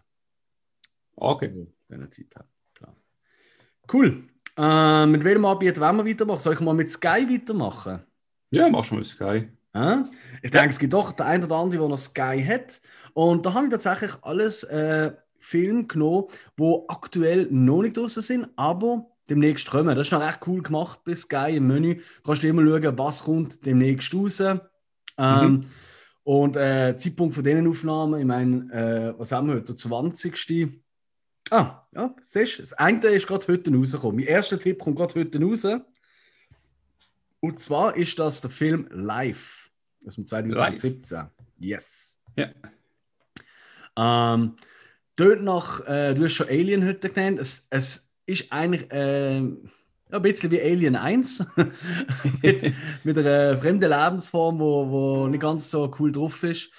Okay. 1.15 1.67
Wenn 1.87 2.01
er 2.01 2.09
Zeit 2.09 2.35
hat. 2.35 2.47
Klar. 2.73 2.95
Cool. 3.93 4.23
Äh, 4.57 5.05
mit 5.05 5.23
welchem 5.23 5.45
Anbieter 5.45 5.79
wollen 5.81 5.97
wir 5.97 6.05
weitermachen? 6.05 6.39
Soll 6.39 6.53
ich 6.53 6.59
mal 6.61 6.73
mit 6.73 6.89
Sky 6.89 7.27
weitermachen? 7.29 8.01
Ja, 8.49 8.67
machst 8.69 8.89
du 8.89 8.95
mal 8.95 9.05
Sky. 9.05 9.49
Hä? 9.73 10.03
Ich 10.41 10.49
denke, 10.49 10.69
es 10.69 10.79
gibt 10.79 10.93
doch 10.93 11.11
der 11.11 11.27
eine 11.27 11.45
oder 11.45 11.57
andere, 11.57 11.81
der 11.81 11.89
noch 11.89 11.97
Sky 11.97 12.43
hat. 12.43 12.81
Und 13.13 13.45
da 13.45 13.53
habe 13.53 13.67
ich 13.67 13.71
tatsächlich 13.71 14.13
alles 14.23 14.63
äh, 14.63 15.11
Filme 15.37 15.85
genommen, 15.85 16.25
die 16.59 16.75
aktuell 16.87 17.47
noch 17.51 17.83
nicht 17.83 17.97
draußen 17.97 18.23
sind, 18.23 18.49
aber 18.55 19.05
demnächst 19.29 19.69
kommen. 19.69 19.95
Das 19.95 20.07
ist 20.07 20.11
noch 20.11 20.25
recht 20.25 20.39
cool 20.47 20.63
gemacht 20.63 21.01
bei 21.05 21.13
Sky 21.13 21.57
im 21.57 21.67
Menü. 21.67 21.95
Du 21.95 22.01
kannst 22.25 22.43
immer 22.43 22.63
schauen, 22.65 22.97
was 22.97 23.23
kommt 23.23 23.63
demnächst 23.63 24.11
raus. 24.15 24.39
Ähm, 24.39 24.59
Mhm. 25.17 25.65
Und 26.29 26.57
äh, 26.57 26.95
Zeitpunkt 26.95 27.33
von 27.33 27.43
diesen 27.43 27.67
Aufnahmen, 27.67 28.19
ich 28.19 28.25
meine, 28.27 28.71
äh, 28.71 29.19
was 29.19 29.31
haben 29.31 29.47
wir 29.47 29.55
heute? 29.55 29.73
Der 29.73 29.75
20. 29.75 30.79
Ah, 31.49 31.81
ja, 31.91 32.15
siehst 32.21 32.59
du, 32.59 32.61
das 32.61 32.73
eine 32.73 33.07
ist 33.07 33.25
gerade 33.25 33.47
heute 33.47 33.73
rausgekommen. 33.73 34.17
Mein 34.17 34.27
erster 34.27 34.59
Tipp 34.59 34.77
kommt 34.77 34.97
gerade 34.97 35.19
heute 35.19 35.41
raus. 35.41 35.65
Und 37.39 37.59
zwar 37.59 37.97
ist 37.97 38.19
das 38.19 38.41
der 38.41 38.51
Film 38.51 38.87
Live 38.91 39.71
aus 40.05 40.17
dem 40.17 40.27
2017. 40.27 41.25
Yes. 41.57 42.21
Ja. 42.35 42.51
Ähm, 43.97 44.55
dort 45.15 45.41
nach, 45.41 45.79
äh, 45.87 46.13
du 46.13 46.25
hast 46.25 46.33
schon 46.33 46.47
Alien 46.47 46.85
heute 46.85 47.09
genannt. 47.09 47.39
Es, 47.39 47.65
es 47.71 48.13
ist 48.27 48.51
eigentlich 48.51 48.87
ja, 48.91 49.67
ein 50.11 50.21
bisschen 50.21 50.51
wie 50.51 50.61
Alien 50.61 50.95
1. 50.95 51.45
mit, 52.41 52.73
mit 53.03 53.17
einer 53.17 53.57
fremden 53.57 53.89
Lebensform, 53.89 54.59
wo, 54.59 54.89
wo 54.89 55.27
nicht 55.27 55.41
ganz 55.41 55.69
so 55.69 55.91
cool 55.99 56.11
drauf 56.11 56.43
ist. 56.43 56.71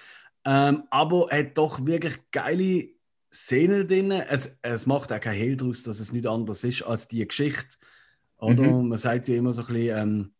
Ähm, 0.44 0.84
aber 0.90 1.28
er 1.30 1.40
hat 1.46 1.58
doch 1.58 1.84
wirklich 1.86 2.18
geile 2.32 2.88
Szenen 3.32 3.86
drin. 3.86 4.10
Es, 4.10 4.58
es 4.62 4.86
macht 4.86 5.12
auch 5.12 5.20
kein 5.20 5.36
Hehl 5.36 5.56
daraus, 5.56 5.82
dass 5.82 6.00
es 6.00 6.12
nicht 6.12 6.26
anders 6.26 6.64
ist 6.64 6.82
als 6.82 7.08
die 7.08 7.26
Geschichte. 7.26 7.76
Oder 8.38 8.64
Mhm. 8.64 8.88
man 8.88 8.98
sagt 8.98 9.28
ja 9.28 9.36
immer 9.36 9.52
so 9.52 9.62
ein 9.62 9.68
bisschen, 9.68 9.98
ähm, 9.98 10.34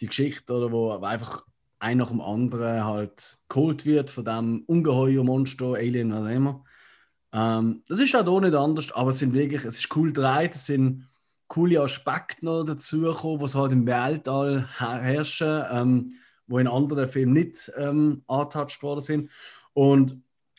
die 0.00 0.06
Geschichte, 0.06 0.52
oder, 0.52 0.72
wo 0.72 0.92
einfach 0.98 1.46
ein 1.78 1.98
nach 1.98 2.08
dem 2.10 2.20
anderen 2.20 2.84
halt 2.84 3.38
geholt 3.48 3.84
wird 3.86 4.10
von 4.10 4.24
dem 4.24 4.62
ungeheuer 4.66 5.24
Monster, 5.24 5.74
Alien, 5.74 6.12
was 6.12 6.22
auch 6.24 6.28
immer. 6.30 6.64
Ähm, 7.32 7.82
das 7.88 8.00
ist 8.00 8.14
auch 8.14 8.24
hier 8.28 8.40
nicht 8.40 8.54
anders, 8.54 8.92
aber 8.92 9.10
es 9.10 9.18
sind 9.18 9.34
wirklich, 9.34 9.64
es 9.64 9.78
ist 9.78 9.94
cool 9.96 10.12
gedreht, 10.12 10.54
es 10.54 10.66
sind 10.66 11.08
coole 11.52 11.82
Aspekte 11.82 12.46
noch 12.46 12.64
dazugekommen, 12.64 13.42
was 13.42 13.54
halt 13.54 13.72
im 13.72 13.86
Weltall 13.86 14.66
her- 14.78 15.00
herrschen, 15.02 15.62
ähm, 15.70 16.12
wo 16.46 16.58
in 16.58 16.66
anderen 16.66 17.06
Filmen 17.06 17.34
nicht 17.34 17.70
ähm, 17.76 18.22
angetouched 18.26 18.82
worden 18.82 19.00
sind. 19.02 19.30
Und 19.74 20.16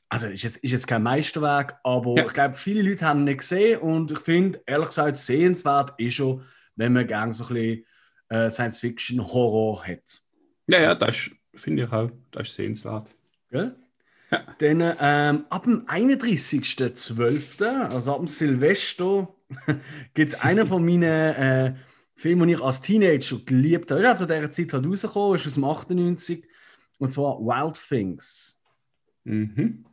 also 0.09 0.27
ist 0.27 0.43
jetzt, 0.43 0.57
ist 0.57 0.69
jetzt 0.69 0.85
kein 0.87 1.01
Meisterwerk, 1.01 1.79
aber 1.83 2.15
Ja. 2.17 2.25
ich 2.27 2.33
glaube, 2.33 2.53
viele 2.53 2.83
Leute 2.87 3.07
haben 3.07 3.21
ihn 3.21 3.25
nicht 3.25 3.39
gesehen 3.39 3.79
und 3.79 4.11
ich 4.11 4.19
finde, 4.19 4.61
ehrlich 4.67 4.89
gesagt, 4.89 5.15
sehenswert 5.15 5.93
ist 5.97 6.13
schon, 6.13 6.43
wenn 6.75 6.93
man 6.93 7.07
gerne 7.07 7.33
so 7.33 7.43
ein 7.45 7.53
bisschen 7.55 7.85
äh, 8.29 8.49
Science-Fiction-Horror 8.51 9.83
hat. 9.87 10.21
Ja, 10.67 10.79
ja, 10.79 10.93
das 10.93 11.31
finde 11.55 11.83
ich 11.85 11.91
auch. 11.91 12.11
Das 12.29 12.49
ist 12.49 12.55
sehenswert. 12.55 13.07
Gell? 13.49 13.75
Ja. 14.29 14.43
Dann 14.59 14.93
ähm, 14.99 15.45
ab 15.49 15.63
dem 15.63 15.87
31.12., 15.87 17.65
also 17.91 18.11
ab 18.13 18.17
dem 18.19 18.27
Silvester, 18.27 19.27
gibt 20.13 20.33
es 20.33 20.39
einen 20.39 20.67
von 20.67 20.83
meinen 20.85 21.03
äh, 21.03 21.75
Film, 22.15 22.39
den 22.39 22.49
ich 22.49 22.61
als 22.61 22.81
Teenager 22.81 23.37
geliebt 23.45 23.91
habe. 23.91 24.01
Ist 24.01 24.07
auch 24.07 24.15
zu 24.15 24.25
dieser 24.27 24.51
Zeit 24.51 24.73
halt 24.73 24.85
rausgekommen, 24.85 25.35
ist 25.35 25.47
aus 25.47 25.53
dem 25.55 25.63
98. 25.63 26.45
Und 26.99 27.09
zwar 27.09 27.39
Wild 27.39 27.75
Things. 27.75 28.63
Mhm. 29.23 29.85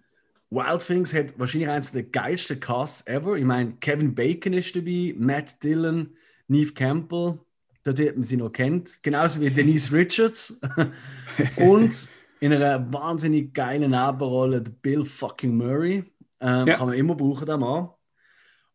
Wild 0.51 0.87
Things 0.87 1.15
hat 1.15 1.39
wahrscheinlich 1.39 1.71
eines 1.71 1.93
der 1.93 2.03
geilsten 2.05 2.61
Casts 2.61 3.07
ever. 3.07 3.37
Ich 3.37 3.45
meine, 3.45 3.75
Kevin 3.81 4.15
Bacon 4.15 4.53
ist 4.53 4.75
dabei, 4.75 5.15
Matt 5.17 5.63
Dillon, 5.63 6.11
Neve 6.49 6.73
Campbell, 6.73 7.39
dort 7.85 8.01
hat 8.01 8.15
man 8.15 8.25
sie 8.25 8.37
noch 8.37 8.51
kennt, 8.51 9.03
genauso 9.03 9.41
wie 9.41 9.51
Denise 9.51 9.93
Richards. 9.97 10.61
und 11.57 12.11
in 12.41 12.53
einer 12.53 12.93
wahnsinnig 12.93 13.55
geilen 13.55 13.91
Nebenrolle 13.91 14.61
Bill 14.61 15.05
fucking 15.05 15.57
Murray. 15.57 16.05
Ähm, 16.41 16.67
Ja. 16.67 16.77
Kann 16.77 16.89
man 16.89 16.97
immer 16.97 17.15
brauchen, 17.15 17.47
den 17.47 17.61
Mann. 17.61 17.91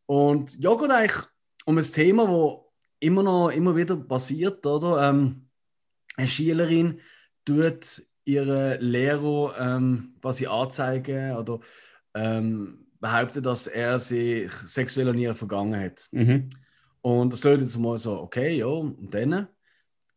Und 0.06 0.62
ja, 0.64 0.76
geht 0.76 0.92
eigentlich 0.92 1.26
um 1.66 1.78
ein 1.78 1.84
Thema, 1.84 2.26
das 2.26 2.66
immer 3.00 3.24
noch 3.24 3.50
immer 3.50 3.76
wieder 3.76 3.96
passiert, 3.96 4.66
oder? 4.66 5.10
Ähm, 5.10 5.50
eine 6.18 6.28
Schülerin 6.28 7.02
tut 7.44 8.04
ihre 8.24 8.78
Lehrer 8.78 9.56
ähm, 9.60 10.16
quasi 10.22 10.48
anzeigen 10.48 11.34
oder 11.34 11.60
ähm, 12.14 12.88
behauptet, 13.00 13.46
dass 13.46 13.68
er 13.68 14.00
sich 14.00 14.52
sexuell 14.52 15.10
an 15.10 15.18
ihr 15.18 15.36
vergangen 15.36 15.80
hat. 15.80 16.08
Mhm. 16.12 16.46
Und 17.02 17.34
das 17.34 17.42
klingt 17.42 17.62
jetzt 17.62 17.78
mal 17.78 17.98
so, 17.98 18.20
okay, 18.20 18.58
ja, 18.58 18.66
und 18.66 19.14
dann. 19.14 19.48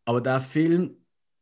Aber 0.07 0.23
der 0.23 0.41
Film, 0.41 0.97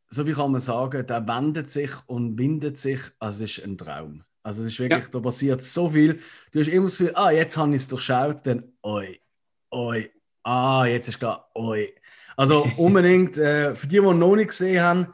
so 0.09 0.27
wie 0.27 0.33
kann 0.33 0.51
man 0.51 0.59
sagen, 0.59 1.07
der 1.07 1.25
wendet 1.25 1.69
sich 1.69 1.91
und 2.07 2.37
windet 2.37 2.77
sich, 2.77 2.99
also 3.19 3.45
es 3.45 3.57
ist 3.57 3.63
ein 3.63 3.77
Traum. 3.77 4.23
Also 4.47 4.61
es 4.61 4.69
ist 4.69 4.79
wirklich, 4.79 5.03
Ja. 5.03 5.09
da 5.11 5.19
passiert 5.19 5.61
so 5.61 5.89
viel. 5.89 6.21
Du 6.53 6.59
hast 6.61 6.69
immer 6.69 6.85
das 6.85 6.97
Gefühl, 6.97 7.13
ah, 7.15 7.31
jetzt 7.31 7.57
habe 7.57 7.75
ich 7.75 7.81
es 7.81 7.87
durchschaut, 7.89 8.47
dann 8.47 8.63
oi, 8.81 9.19
oi, 9.71 10.09
ah, 10.43 10.85
jetzt 10.85 11.09
ist 11.09 11.19
klar, 11.19 11.49
oi. 11.53 11.93
Also 12.37 12.63
unbedingt, 12.77 13.37
äh, 13.37 13.75
für 13.75 13.87
die, 13.87 13.97
die 13.99 14.01
noch 14.01 14.35
nicht 14.37 14.47
gesehen 14.47 14.81
haben, 14.81 15.13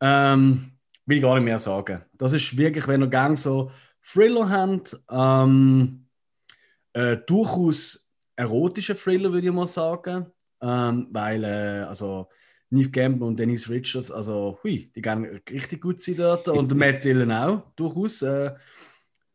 ähm, 0.00 0.72
will 1.06 1.16
ich 1.16 1.22
gar 1.22 1.36
nicht 1.36 1.44
mehr 1.44 1.58
sagen. 1.58 2.04
Das 2.12 2.34
ist 2.34 2.54
wirklich, 2.58 2.86
wenn 2.86 3.00
ihr 3.00 3.08
gerne 3.08 3.34
so 3.38 3.70
Thriller 4.02 4.50
habt, 4.50 4.94
ähm, 5.10 6.06
äh, 6.92 7.16
durchaus 7.26 8.12
erotische 8.36 8.94
Thriller, 8.94 9.32
würde 9.32 9.46
ich 9.46 9.52
mal 9.54 9.66
sagen. 9.66 10.26
Ähm, 10.60 11.08
weil, 11.12 11.44
äh, 11.44 11.86
also, 11.88 12.28
Neve 12.74 12.90
Campbell 12.90 13.28
und 13.28 13.38
Denise 13.38 13.70
Richards, 13.70 14.10
also, 14.10 14.58
hui, 14.62 14.90
die 14.94 15.02
gehen 15.02 15.24
richtig 15.50 15.80
gut 15.80 16.00
sein 16.00 16.16
dort. 16.16 16.48
Und 16.48 16.74
Matt 16.74 17.04
Dillon 17.04 17.32
auch, 17.32 17.62
durchaus. 17.76 18.22
Äh, 18.22 18.52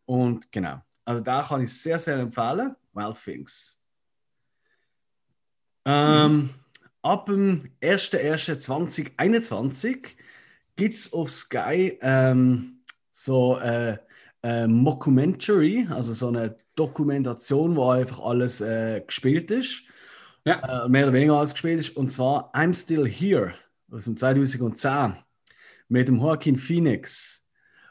und 0.05 0.51
genau. 0.51 0.81
Also, 1.05 1.23
da 1.23 1.41
kann 1.41 1.63
ich 1.63 1.73
sehr, 1.73 1.97
sehr 1.97 2.17
empfehlen. 2.17 2.75
Wild 2.93 3.23
Things. 3.23 3.79
Ähm, 5.85 6.49
Ab 7.01 7.27
dem 7.27 7.69
1.1.2021 7.81 10.17
gibt 10.75 10.95
es 10.95 11.13
auf 11.13 11.31
Sky 11.31 11.97
ähm, 12.01 12.81
so 13.09 13.55
eine 13.55 14.01
äh, 14.43 14.67
Mockumentary, 14.67 15.87
also 15.89 16.11
so 16.13 16.27
eine 16.27 16.57
Dokumentation, 16.75 17.77
wo 17.77 17.89
einfach 17.89 18.19
alles 18.19 18.59
äh, 18.59 18.99
gespielt 19.01 19.49
ist. 19.49 19.83
Ja. 20.45 20.85
Äh, 20.85 20.89
mehr 20.89 21.03
oder 21.05 21.13
weniger 21.13 21.35
alles 21.37 21.53
gespielt 21.53 21.79
ist. 21.79 21.95
Und 21.95 22.11
zwar 22.11 22.53
I'm 22.53 22.73
Still 22.73 23.07
Here 23.07 23.53
aus 23.91 24.05
dem 24.05 24.17
2010 24.17 25.15
mit 25.87 26.07
dem 26.07 26.17
Joaquin 26.17 26.55
Phoenix, 26.55 27.47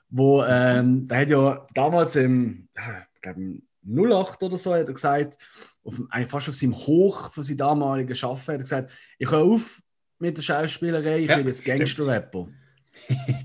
wo 0.08 0.42
ähm, 0.44 1.06
der 1.08 1.20
hat 1.20 1.30
ja 1.30 1.66
damals 1.74 2.16
im, 2.16 2.68
ich 3.14 3.20
glaube, 3.22 3.40
im 3.40 3.62
08 3.84 4.42
oder 4.42 4.56
so, 4.56 4.74
hat 4.74 4.88
er 4.88 4.94
gesagt, 4.94 5.38
auf, 5.84 6.00
eigentlich 6.10 6.30
fast 6.30 6.48
auf 6.48 6.54
seinem 6.54 6.76
Hoch 6.76 7.32
von 7.32 7.42
seinem 7.42 7.56
damaligen 7.56 8.14
Schaffen, 8.14 8.54
hat 8.54 8.60
er 8.60 8.64
gesagt, 8.64 8.90
ich 9.18 9.30
höre 9.30 9.42
auf 9.42 9.80
mit 10.18 10.36
der 10.36 10.42
Schauspielerei, 10.42 11.20
ich 11.20 11.30
Ja, 11.30 11.38
will 11.38 11.46
jetzt. 11.46 11.64
Gangster-Rapper. 11.64 12.48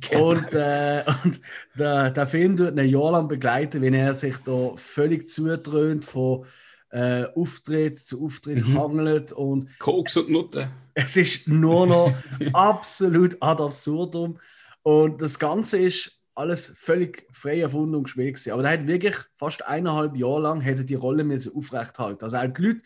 Genau. 0.09 0.31
Und, 0.31 0.53
äh, 0.55 1.03
und 1.23 1.39
der, 1.77 2.09
der 2.11 2.25
Film 2.25 2.57
tut 2.57 2.77
ein 2.77 2.89
Jahr 2.89 3.11
lang 3.11 3.27
begleiten, 3.27 3.81
wenn 3.81 3.93
er 3.93 4.13
sich 4.15 4.37
da 4.39 4.71
völlig 4.75 5.27
zutrönt 5.27 6.03
von 6.05 6.45
äh, 6.93 7.25
Auftritt 7.35 7.97
zu 7.99 8.23
Auftritt 8.23 8.65
Mhm. 8.67 8.77
hangelt 8.79 9.31
und 9.33 9.67
Koks 9.79 10.15
und 10.17 10.29
Nutten. 10.29 10.69
es 10.93 11.17
ist 11.17 11.47
nur 11.47 11.87
noch 11.87 12.13
absolut 12.53 13.35
ad 13.41 13.61
absurdum. 13.63 14.39
Und 14.83 15.21
das 15.21 15.39
Ganze 15.39 15.77
ist 15.79 16.11
alles 16.35 16.73
völlig 16.75 17.25
frei 17.31 17.61
erfunden 17.61 17.95
und 17.95 18.03
gespielt. 18.03 18.35
gewesen. 18.35 18.51
Aber 18.53 18.63
er 18.63 18.73
hat 18.79 18.87
wirklich 18.87 19.15
fast 19.37 19.65
eineinhalb 19.65 20.15
Jahre 20.15 20.41
lang 20.41 20.61
hätte 20.61 20.85
die 20.85 20.95
Rolle 20.95 21.23
müssen 21.23 21.55
aufrechthalten. 21.55 22.23
Also 22.23 22.37
auch 22.37 22.47
die 22.47 22.61
Leute, 22.61 22.79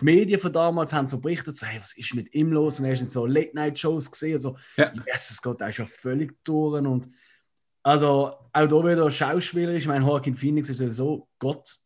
die 0.00 0.04
Medien 0.04 0.38
von 0.40 0.52
damals 0.52 0.92
haben 0.92 1.06
so 1.08 1.20
berichtet, 1.20 1.56
so, 1.56 1.66
hey, 1.66 1.78
was 1.80 1.96
ist 1.96 2.14
mit 2.14 2.34
ihm 2.34 2.52
los? 2.52 2.78
Und 2.78 2.86
er 2.86 3.00
in 3.00 3.08
so 3.08 3.24
Late-Night-Shows 3.26 4.10
gesehen. 4.10 4.38
So, 4.38 4.56
Ja. 4.76 4.92
Jesus 5.10 5.40
Gott, 5.40 5.60
er 5.62 5.70
ist 5.70 5.78
ja 5.78 5.86
völlig 5.86 6.36
durch. 6.44 6.84
Und 6.84 7.08
also 7.82 8.32
auch 8.52 8.66
da 8.66 8.84
wieder 8.84 9.10
schauspielerisch. 9.10 9.84
Ich 9.84 9.88
meine, 9.88 10.04
Joaquin 10.04 10.34
Phoenix 10.34 10.68
ist 10.68 10.80
ja 10.80 10.90
so 10.90 11.28
Gott. 11.38 11.78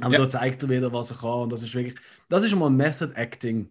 Aber 0.00 0.14
Ja. 0.14 0.18
da 0.20 0.28
zeigt 0.28 0.62
er 0.62 0.68
wieder, 0.68 0.92
was 0.92 1.10
er 1.10 1.18
kann. 1.18 1.42
Und 1.42 1.52
das 1.52 1.62
ist 1.62 1.74
wirklich, 1.74 1.96
das 2.28 2.42
ist 2.42 2.54
mal 2.54 2.70
Method 2.70 3.12
Acting. 3.14 3.68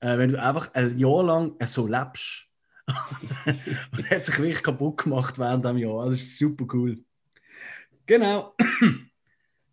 Äh, 0.00 0.18
wenn 0.18 0.28
du 0.28 0.40
einfach 0.42 0.72
ein 0.74 0.98
Jahr 0.98 1.24
lang 1.24 1.54
so 1.66 1.86
lebst. 1.86 2.46
und 3.46 4.10
er 4.10 4.16
hat 4.16 4.24
sich 4.26 4.38
wirklich 4.38 4.62
kaputt 4.62 4.98
gemacht 5.04 5.38
während 5.38 5.64
dem 5.64 5.78
Jahr. 5.78 6.06
Das 6.06 6.16
ist 6.16 6.38
super 6.38 6.66
cool. 6.74 6.98
Genau. 8.06 8.54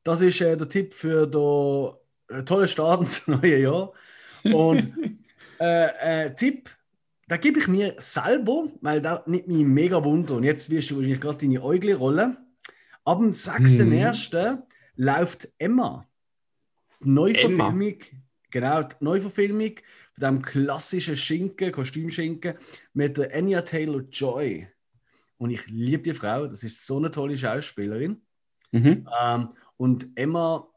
Das 0.04 0.20
ist 0.22 0.42
äh, 0.42 0.58
der 0.58 0.68
Tipp 0.68 0.96
für 0.96 1.28
den 1.28 2.36
äh, 2.36 2.44
tollen 2.44 2.68
Start 2.68 3.02
ins 3.02 3.28
neue 3.28 3.60
Jahr. 3.60 3.92
Und 4.46 4.92
äh, 5.60 6.26
äh, 6.26 6.34
Tipp, 6.34 6.72
da 7.28 7.38
gebe 7.38 7.60
ich 7.60 7.68
mir 7.68 7.94
selber, 8.00 8.68
weil 8.82 9.00
da 9.00 9.24
nimmt 9.28 9.48
mich 9.48 9.64
mega 9.64 10.04
Wunder. 10.04 10.38
Und 10.38 10.44
jetzt 10.44 10.72
wirst 10.72 10.90
du 10.90 10.96
wahrscheinlich 10.96 11.22
gerade 11.22 11.38
deine 11.38 11.62
Äugle 11.62 11.94
rollen. 11.96 12.36
Ab 13.06 13.20
dem 13.20 13.30
6.1. 13.30 14.64
läuft 14.96 15.48
Emma. 15.58 16.08
Die 17.04 17.10
Neuverfilmung, 17.10 17.96
genau, 18.52 18.84
die 18.84 18.96
Neuverfilmung 19.00 19.76
von 20.14 20.22
dem 20.22 20.42
klassischen 20.42 21.18
Schinken, 21.18 21.72
Kostümschinken 21.72 22.56
mit 22.94 23.18
der 23.18 23.34
Anya 23.36 23.62
Taylor 23.62 24.02
Joy. 24.12 24.68
Und 25.38 25.50
ich 25.50 25.66
liebe 25.68 26.04
die 26.04 26.14
Frau, 26.14 26.46
das 26.46 26.64
ist 26.64 26.86
so 26.86 26.98
eine 26.98 27.10
tolle 27.10 27.36
Schauspielerin. 27.36 28.22
Mhm. 28.72 29.08
Ähm, 29.22 29.50
und 29.78 30.08
Emma, 30.16 30.68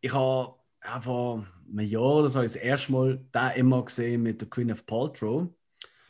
ich 0.00 0.12
habe 0.12 0.54
ja, 0.84 1.00
vor 1.00 1.46
einem 1.68 1.86
Jahr 1.86 2.02
oder 2.02 2.28
so 2.28 2.40
das 2.40 2.56
erste 2.56 2.92
Mal 2.92 3.24
da 3.32 3.50
Emma 3.50 3.80
gesehen 3.80 4.22
mit 4.22 4.40
der 4.40 4.48
Queen 4.48 4.70
of 4.70 4.86
Paltrow. 4.86 5.48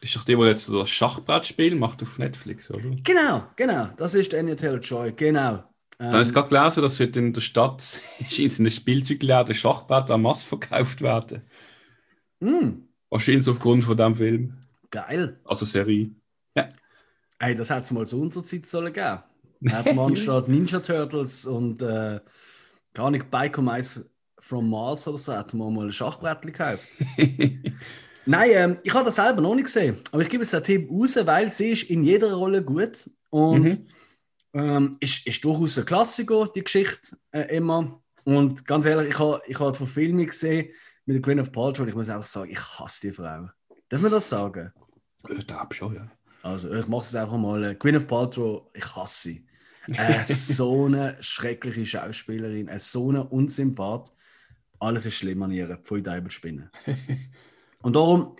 Das 0.01 0.11
ist 0.11 0.17
doch 0.17 0.25
die, 0.25 0.37
die 0.37 0.43
jetzt 0.43 0.69
das 0.69 0.91
Schachbrettspiel 0.91 1.75
macht 1.77 2.03
auf 2.03 2.19
Netflix, 2.19 2.71
oder? 2.71 2.91
Genau, 3.03 3.45
genau, 3.57 3.89
das 3.97 4.15
ist 4.15 4.35
Anya 4.35 4.55
Taylor 4.55 4.81
Joy, 4.81 5.13
genau. 5.13 5.65
Ähm, 5.99 6.13
Dann 6.13 6.23
ich 6.23 6.33
gerade 6.33 6.49
gelesen, 6.49 6.83
dass 6.83 6.99
heute 7.01 7.19
in 7.21 7.33
der 7.33 7.41
Stadt 7.43 8.01
in 8.39 8.51
einem 8.59 8.71
Spielzeugladen 8.71 9.55
Schachbrett 9.55 10.11
en 10.11 10.23
masse 10.23 10.47
verkauft 10.47 11.03
werden. 11.03 11.43
mh, 12.41 12.73
Wahrscheinlich 13.09 13.49
aufgrund 13.49 13.85
von 13.85 13.97
diesem 13.97 14.15
Film. 14.15 14.61
geil. 14.91 15.37
Also 15.45 15.67
Serie. 15.67 16.11
Ey, 17.39 17.55
das 17.55 17.71
hätte 17.71 17.81
es 17.81 17.91
mal 17.91 18.07
zu 18.07 18.21
unserer 18.21 18.43
Zeit 18.45 18.67
sollen 18.67 18.93
geben. 18.93 19.23
Hätte 19.67 19.93
man 19.95 20.11
anstatt 20.11 20.49
Ninja 20.49 20.81
Turtles 20.81 21.47
und 21.47 21.83
äh, 21.83 22.21
gar 22.95 23.11
nicht 23.11 23.31
Bike 23.31 23.59
Mice 23.59 24.07
from 24.39 24.71
Mars 24.71 25.09
oder 25.09 25.19
so, 25.19 25.35
hätte 25.37 25.57
man 25.57 25.75
mal 25.75 25.87
ein 25.87 25.93
Schachbrettchen 25.93 26.53
gekauft. 26.53 26.91
Nein, 28.27 28.51
ähm, 28.55 28.77
ich 28.83 28.95
habe 28.95 29.05
das 29.07 29.17
selber 29.17 29.43
noch 29.43 29.55
nicht 29.55 29.65
gesehen. 29.67 29.99
Aber 30.11 30.23
ich 30.23 30.29
gebe 30.31 30.43
es 30.45 30.51
den 30.51 30.63
Tipp 30.63 30.91
raus, 30.91 31.17
weil 31.27 31.51
sie 31.51 31.71
ist 31.73 31.85
in 31.91 32.05
jeder 32.05 32.33
Rolle 32.35 32.63
gut. 32.65 33.11
Und 33.31 33.81
Mhm. 33.81 33.87
Ähm, 34.55 34.97
ist, 35.01 35.27
ist 35.27 35.45
durchaus 35.45 35.79
ein 35.79 35.85
Klassiker, 35.85 36.49
die 36.55 36.65
Geschichte 36.65 37.17
äh, 37.33 37.57
immer. 37.57 38.01
Und 38.25 38.67
ganz 38.67 38.87
ehrlich, 38.87 39.11
ich 39.11 39.19
habe 39.19 39.43
ich 39.47 39.61
ha 39.61 39.71
die 39.71 39.79
Verfilmung 39.79 40.27
gesehen 40.27 40.71
mit 41.05 41.17
der 41.17 41.23
Queen 41.23 41.41
of 41.41 41.53
Paltrow 41.53 41.81
und 41.81 41.89
ich 41.89 41.95
muss 41.95 42.09
einfach 42.09 42.27
sagen, 42.27 42.51
ich 42.51 42.61
hasse 42.79 43.09
die 43.09 43.13
Frau. 43.13 43.49
Darf 43.89 44.01
man 44.01 44.11
das 44.11 44.29
sagen? 44.29 44.73
Ich 45.29 45.47
glaube 45.47 45.75
schon, 45.75 45.95
ja. 45.95 46.11
Also, 46.43 46.73
ich 46.73 46.87
mache 46.89 47.03
es 47.03 47.15
einfach 47.15 47.37
mal. 47.37 47.65
Äh, 47.65 47.75
Queen 47.75 47.97
of 47.97 48.07
Paltrow, 48.07 48.71
ich 48.75 48.97
hasse 48.97 49.23
sie. 49.23 49.47
Äh, 49.89 50.25
so 50.25 50.87
eine 50.87 51.17
schreckliche 51.21 51.85
Schauspielerin, 51.85 52.69
äh, 52.69 52.79
so 52.79 53.11
eine 53.11 53.25
Unsympath. 53.25 54.13
Alles 54.79 55.07
ist 55.07 55.15
schlimm 55.15 55.43
an 55.43 55.51
ihr, 55.51 55.79
voll 55.83 56.03
Teufel 56.03 56.31
spinnen. 56.31 56.71
Und 57.83 57.97
darum, 57.97 58.37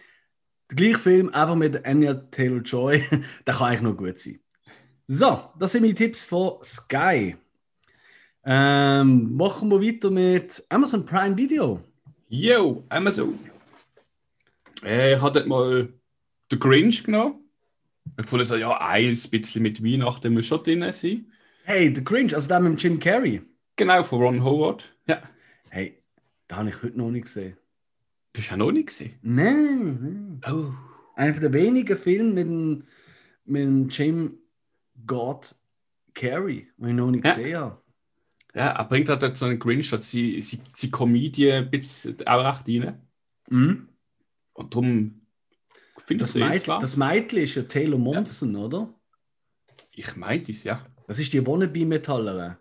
der 0.71 0.77
gleiche 0.77 0.99
Film, 0.99 1.29
einfach 1.31 1.55
mit 1.55 1.85
Anya 1.85 2.15
Taylor-Joy, 2.15 3.05
der 3.47 3.55
kann 3.55 3.69
eigentlich 3.69 3.83
noch 3.83 3.97
gut 3.97 4.19
sein. 4.19 4.41
So, 5.07 5.51
das 5.59 5.73
sind 5.73 5.83
meine 5.83 5.95
Tipps 5.95 6.25
von 6.25 6.63
Sky. 6.63 7.37
Ähm, 8.43 9.37
machen 9.37 9.71
wir 9.71 9.83
weiter 9.83 10.11
mit 10.11 10.65
Amazon 10.71 11.05
Prime 11.05 11.37
Video. 11.37 11.81
Yo, 12.29 12.85
Amazon. 12.89 13.39
Äh, 14.83 15.17
ich 15.17 15.21
habe 15.21 15.33
dort 15.33 15.47
mal 15.47 15.93
den 16.51 16.59
Grinch 16.59 17.05
genommen. 17.05 17.45
Ich 18.19 18.27
fand 18.27 18.47
so, 18.47 18.57
ja, 18.57 18.81
ein 18.81 19.11
bisschen 19.31 19.63
mit 19.63 19.85
Weihnachten 19.85 20.33
muss 20.33 20.47
schon 20.47 20.63
drin 20.63 20.91
sein. 20.93 21.31
Hey, 21.65 21.95
The 21.95 22.03
Grinch, 22.03 22.35
also 22.35 22.49
der 22.49 22.61
mit 22.61 22.83
Jim 22.83 22.99
Carrey. 22.99 23.43
Genau, 23.77 24.03
von 24.05 24.23
Ron 24.23 24.43
Howard. 24.43 24.97
Ja. 25.07 25.23
Hey, 25.69 26.03
den 26.51 26.57
habe 26.57 26.69
ich 26.71 26.83
heute 26.83 26.97
noch 26.97 27.11
nicht 27.11 27.27
gesehen. 27.27 27.59
Das 28.33 28.45
ist 28.45 28.51
ja 28.51 28.57
noch 28.57 28.73
nicht 28.73 28.87
gesehen. 28.87 29.19
Nein, 29.21 30.41
nein. 30.41 30.41
Oh. 30.51 30.73
Einer 31.15 31.39
der 31.39 31.53
wenigen 31.53 31.99
Filme 31.99 32.33
mit 32.33 32.47
dem, 32.47 32.85
mit 33.45 33.63
dem 33.63 33.89
Jim 33.91 34.39
God 35.07 35.55
Carrey, 36.15 36.69
den 36.77 36.89
ich 36.91 36.95
noch 36.95 37.11
nicht 37.11 37.25
Ja. 37.25 37.35
gesehen 37.35 37.57
habe. 37.59 37.81
Ja, 38.55 38.69
er 38.69 38.85
bringt 38.85 39.09
halt 39.09 39.37
so 39.37 39.47
einen 39.47 39.59
Grinch, 39.59 39.91
hat 39.93 40.03
sie, 40.05 40.41
sie, 40.41 40.61
sie 40.75 40.91
Comedie 40.91 41.51
ein 41.53 41.71
bisschen 41.71 42.17
auch 42.27 42.45
recht 42.45 42.69
rein. 42.69 43.03
Mhm. 43.51 43.89
Und 44.53 44.75
darum 44.75 45.21
finde 46.07 46.25
ich 46.25 46.31
Das, 46.33 46.41
Meid, 46.41 46.69
das 46.69 46.97
Mädchen 46.97 47.39
ist 47.41 47.55
ja 47.57 47.63
Taylor 47.65 47.99
Momsen, 47.99 48.55
oder? 48.55 48.95
Ich 49.91 50.15
meinte 50.17 50.53
es, 50.53 50.63
ja. 50.65 50.87
Das 51.09 51.19
ist 51.19 51.33
die 51.33 51.45
Wannabe-Metallerin. 51.45 52.57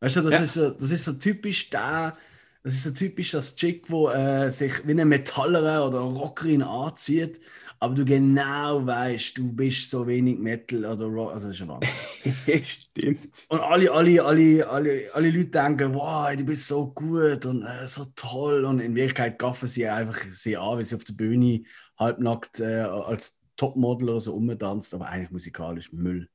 Weißt 0.00 0.16
du, 0.16 0.20
das, 0.22 0.32
Ja. 0.32 0.38
ist 0.40 0.54
so, 0.54 0.70
das 0.70 0.90
ist 0.90 1.04
so 1.04 1.12
typisch 1.12 1.70
der, 1.70 2.16
das 2.62 2.74
ist 2.74 2.84
so 2.84 2.90
typisch 2.90 3.32
das 3.32 3.56
Chick, 3.56 3.90
wo 3.90 4.08
äh, 4.08 4.50
sich 4.50 4.86
wie 4.86 4.92
eine 4.92 5.04
Metallerin 5.04 5.88
oder 5.88 5.98
Rockerin 5.98 6.62
anzieht, 6.62 7.40
aber 7.82 7.96
du 7.96 8.04
genau 8.04 8.86
weißt, 8.86 9.36
du 9.36 9.52
bist 9.52 9.90
so 9.90 10.06
wenig 10.06 10.38
Metal 10.38 10.84
oder 10.84 11.06
Rock. 11.06 11.32
Also 11.32 11.48
das 11.48 11.56
ist 11.56 11.60
ja 11.62 11.68
Wahnsinn. 11.68 12.64
Stimmt. 12.64 13.46
Und 13.48 13.60
alle, 13.60 13.90
alle, 13.90 14.24
alle, 14.24 14.68
alle, 14.68 15.10
alle 15.12 15.30
Leute 15.30 15.46
denken, 15.46 15.92
wow, 15.92 16.32
du 16.36 16.44
bist 16.44 16.68
so 16.68 16.92
gut 16.92 17.44
und 17.44 17.64
äh, 17.64 17.84
so 17.88 18.04
toll. 18.14 18.64
Und 18.64 18.78
in 18.78 18.94
Wirklichkeit 18.94 19.36
gaffen 19.40 19.66
sie 19.66 19.88
einfach 19.88 20.16
sie 20.30 20.56
an, 20.56 20.78
wie 20.78 20.84
sie 20.84 20.94
auf 20.94 21.02
der 21.02 21.14
Bühne 21.14 21.64
halbnackt 21.98 22.60
äh, 22.60 22.82
als 22.82 23.40
Topmodel 23.56 24.10
oder 24.10 24.20
so 24.20 24.34
umtanzt, 24.34 24.94
aber 24.94 25.08
eigentlich 25.08 25.32
musikalisch 25.32 25.92
Müll. 25.92 26.28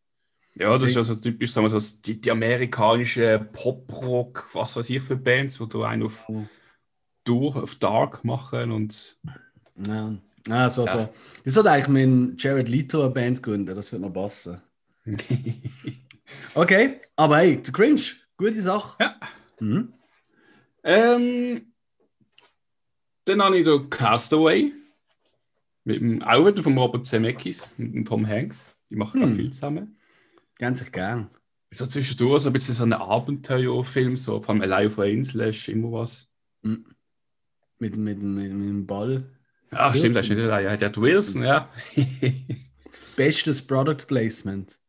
Ja, 0.60 0.78
das 0.78 0.90
ist 0.90 0.96
ja 0.96 1.04
so 1.04 1.16
typisch, 1.16 1.52
sagen 1.52 1.70
wir 1.70 1.80
so, 1.80 1.98
die, 2.06 2.20
die 2.20 2.32
amerikanische 2.32 3.48
Pop-Rock, 3.54 4.50
was 4.54 4.76
weiß 4.76 4.90
ich 4.90 5.02
für 5.02 5.16
Bands, 5.16 5.60
wo 5.60 5.66
du 5.66 5.84
einen 5.84 6.04
auf, 6.04 6.26
durch, 7.24 7.56
auf 7.56 7.76
Dark 7.76 8.24
machen 8.24 8.72
und 8.72 9.18
Ja, 9.86 10.16
ja 10.48 10.70
so, 10.70 10.86
Ja. 10.86 10.92
so. 10.94 11.10
Das 11.46 11.54
sollte 11.54 11.72
eigentlich 11.72 11.88
mit 11.90 12.42
Jared 12.42 12.70
Leto 12.70 13.02
eine 13.04 13.12
Band 13.12 13.44
gründen, 13.44 13.76
das 13.76 13.92
wird 13.92 14.02
noch 14.02 14.14
passen. 14.14 14.62
Okay, 16.54 17.00
aber 17.16 17.38
hey, 17.38 17.60
The 17.64 17.72
Cringe, 17.72 18.02
gute 18.36 18.62
Sache. 18.62 18.98
Ja. 19.00 19.16
Mhm. 19.62 19.94
Ähm, 20.84 21.74
dann 23.26 23.42
habe 23.42 23.58
ich 23.58 23.66
da 23.66 23.78
Castaway. 23.90 24.74
Mit 25.86 26.02
dem, 26.02 26.22
auch 26.22 26.46
wieder 26.46 26.62
vom 26.64 26.78
Robert 26.78 27.08
Zemeckis, 27.08 27.72
dem 27.78 28.04
Tom 28.04 28.28
Hanks. 28.28 28.76
Die 28.90 28.96
machen 28.98 29.22
Hm. 29.22 29.36
viel 29.36 29.52
zusammen. 29.54 29.97
Ganz 30.60 30.92
gern. 30.92 31.30
So 31.72 31.86
zwischendurch 31.86 32.44
so 32.44 32.50
ein 32.50 32.54
bisschen 32.54 32.74
so 32.74 32.84
ein 32.84 32.94
Abenteuerfilm, 32.94 34.16
so 34.16 34.42
vom 34.42 34.62
Alive 34.62 34.94
auf 34.94 35.00
einer 35.00 35.12
Insel 35.12 35.42
ist 35.50 35.68
immer 35.68 35.92
was. 35.92 36.28
Mhm. 36.62 36.86
Mit, 37.80 37.98
mit, 37.98 38.22
mit, 38.24 38.52
mit 38.54 38.70
dem 38.70 38.88
Ball. 38.88 39.30
Ach, 39.72 39.94
stimmt, 39.94 40.16
das 40.16 40.24
ist 40.24 40.30
Wilson. 40.30 40.38
nicht 40.46 40.52
allein. 40.52 40.66
Ja, 40.66 40.78
der 40.78 40.90
hat 40.90 40.98
Wilson, 41.02 41.44
ja. 41.44 41.70
Bestes 43.16 43.66
Product 43.66 44.08
Placement. 44.08 44.80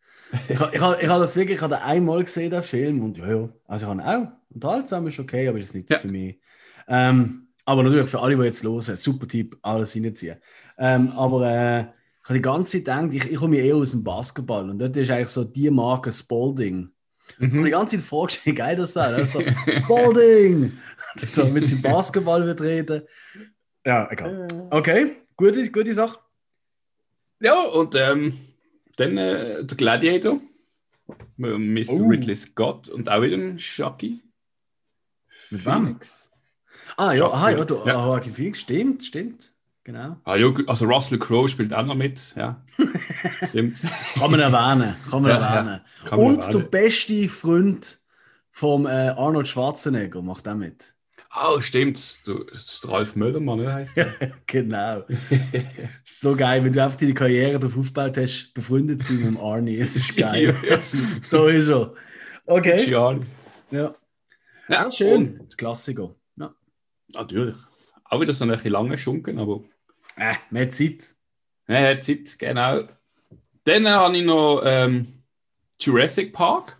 Ich, 0.49 0.61
ich, 0.61 0.75
ich 0.75 0.81
habe 0.81 1.01
das 1.21 1.37
wirklich 1.37 1.57
ich 1.57 1.63
habe 1.63 1.81
einmal 1.83 2.23
gesehen, 2.23 2.51
den 2.51 2.63
Film. 2.63 3.03
Und 3.03 3.19
ja, 3.19 3.29
ja. 3.29 3.49
Also 3.67 3.87
ich 3.87 3.91
habe 3.91 4.05
auch. 4.05 4.29
Unterhaltsam 4.51 5.07
ist 5.07 5.19
okay, 5.19 5.49
aber 5.49 5.59
ist 5.59 5.75
nicht 5.75 5.91
Ja. 5.91 5.99
für 5.99 6.09
mich. 6.09 6.41
Ähm, 6.87 7.49
aber 7.65 7.83
natürlich 7.83 8.07
für 8.07 8.21
alle, 8.21 8.37
die 8.37 8.43
jetzt 8.43 8.63
hören, 8.63 8.81
super 8.81 9.29
Tipp, 9.29 9.59
alles 9.63 9.95
reinziehen. 9.95 10.37
Ähm, 10.79 11.11
aber 11.13 11.51
äh, 11.51 11.85
ich 12.29 12.31
habe 12.31 12.39
die 12.41 12.43
ganze 12.43 12.71
Zeit 12.73 12.85
gedacht, 12.85 13.15
ich, 13.15 13.33
ich 13.33 13.39
komme 13.39 13.57
eher 13.57 13.77
aus 13.77 13.93
dem 13.93 14.05
Basketball. 14.05 14.69
Und 14.69 14.79
dort 14.79 14.95
ist 14.99 15.11
eigentlich 15.11 15.29
so 15.29 15.45
die 15.45 15.71
Marke 15.71 16.13
Spalding. 16.13 16.91
Ich 17.31 17.35
habe 17.37 17.49
die 17.49 17.57
Mhm. 17.57 17.71
ganze 17.71 17.97
Zeit 17.97 18.05
vorgestellt, 18.07 18.47
wie 18.47 18.55
geil 18.55 18.77
das 18.77 18.93
sei. 18.93 19.11
Das 19.13 19.23
ist 19.29 19.33
so, 19.33 19.41
Spalding! 19.81 20.73
so, 21.17 21.55
wenn 21.55 21.65
sie 21.65 21.77
Basketball 21.77 22.45
wird 22.45 22.61
reden. 22.61 23.03
Ja, 23.85 24.11
egal. 24.11 24.47
Okay, 24.71 25.17
gute, 25.37 25.71
gute 25.71 25.95
Sache. 25.95 26.19
Ja, 27.41 27.63
und 27.63 27.95
ähm, 27.95 28.39
dann 28.97 29.17
äh, 29.17 29.65
der 29.65 29.77
Gladiator. 29.77 30.39
Mit 31.39 31.89
Mr. 31.89 31.95
Oh. 32.03 32.09
Ridley 32.09 32.37
Scott 32.37 32.91
und 32.91 33.09
auch 33.09 33.23
wieder 33.23 33.37
ein 33.39 33.57
Chucky. 33.57 34.21
Mit 35.49 35.65
wem? 35.65 35.73
Phoenix. 35.73 36.31
Ah 36.99 37.13
ja, 37.13 37.21
Jacques 37.21 37.35
aha, 37.35 37.51
ja, 37.51 37.65
du, 37.65 37.75
ja. 37.87 37.97
ah, 37.97 38.07
Joaquin 38.09 38.33
Phoenix, 38.35 38.61
stimmt, 38.61 39.03
stimmt. 39.05 39.55
Genau. 39.89 40.19
Ah, 40.25 40.37
ja, 40.37 40.53
also 40.67 40.85
Russell 40.85 41.19
Crowe 41.19 41.49
spielt 41.49 41.73
auch 41.73 41.83
noch 41.87 41.95
mit. 41.95 42.35
Ja, 42.37 42.63
stimmt. 43.49 43.81
Kann 44.19 44.31
man 44.31 44.39
erwähnen, 44.39 44.95
kann 45.11 45.23
man 45.23 45.31
Ja, 45.31 45.39
ja. 45.41 45.55
erwähnen. 45.55 45.81
Kann 46.05 46.19
man 46.19 46.27
Und 46.29 46.39
der 46.43 46.49
erwähnen. 46.49 46.71
beste 46.71 47.29
Freund 47.31 48.01
vom 48.51 48.85
äh, 48.85 48.91
Arnold 48.91 49.49
Schwarzenegger 49.49 50.21
macht 50.21 50.47
auch 50.47 50.57
mit. 50.57 50.95
Oh, 51.43 51.59
stimmt. 51.61 52.21
Du, 52.27 52.45
das 52.45 52.59
ist 52.67 52.85
der 52.85 52.91
Ralf 52.91 53.17
Möllermann, 53.17 53.61
ne, 53.61 53.73
heißt 53.73 53.97
der? 53.97 54.13
genau. 54.47 55.05
So 56.05 56.37
geil, 56.37 56.63
wenn 56.65 56.73
du 56.75 56.83
einfach 56.85 56.99
deine 56.99 57.15
Karriere 57.15 57.59
darauf 57.59 57.79
aufgebaut 57.79 58.19
hast, 58.19 58.53
befreundet 58.53 59.03
zu 59.03 59.15
sein 59.15 59.23
mit 59.23 59.27
dem 59.37 59.41
Arnie. 59.41 59.79
Das 59.79 59.97
ist 59.97 60.15
geil. 60.19 60.55
da 61.31 61.49
ist 61.49 61.69
er. 61.69 61.95
Okay. 62.45 62.77
Gianni. 62.85 63.25
Ja. 63.71 63.95
Ja, 64.69 64.87
Ah, 64.87 64.91
schön. 64.91 65.39
und- 65.41 65.57
Klassiker. 65.57 66.15
Ja. 66.37 66.55
Natürlich. 67.15 67.57
Auch 68.05 68.21
wieder 68.21 68.35
so 68.35 68.45
ein 68.45 68.51
bisschen 68.51 68.73
lange 68.73 68.99
Schunken, 68.99 69.39
aber 69.39 69.63
Äh, 70.19 70.35
mehr 70.51 70.69
Zeit. 70.69 71.15
hat 71.69 72.05
Zeit, 72.05 72.39
genau. 72.39 72.83
Dann 73.65 73.89
habe 73.89 74.17
ich 74.17 74.25
noch 74.25 74.63
ähm, 74.65 75.23
Jurassic 75.79 76.33
Park 76.33 76.77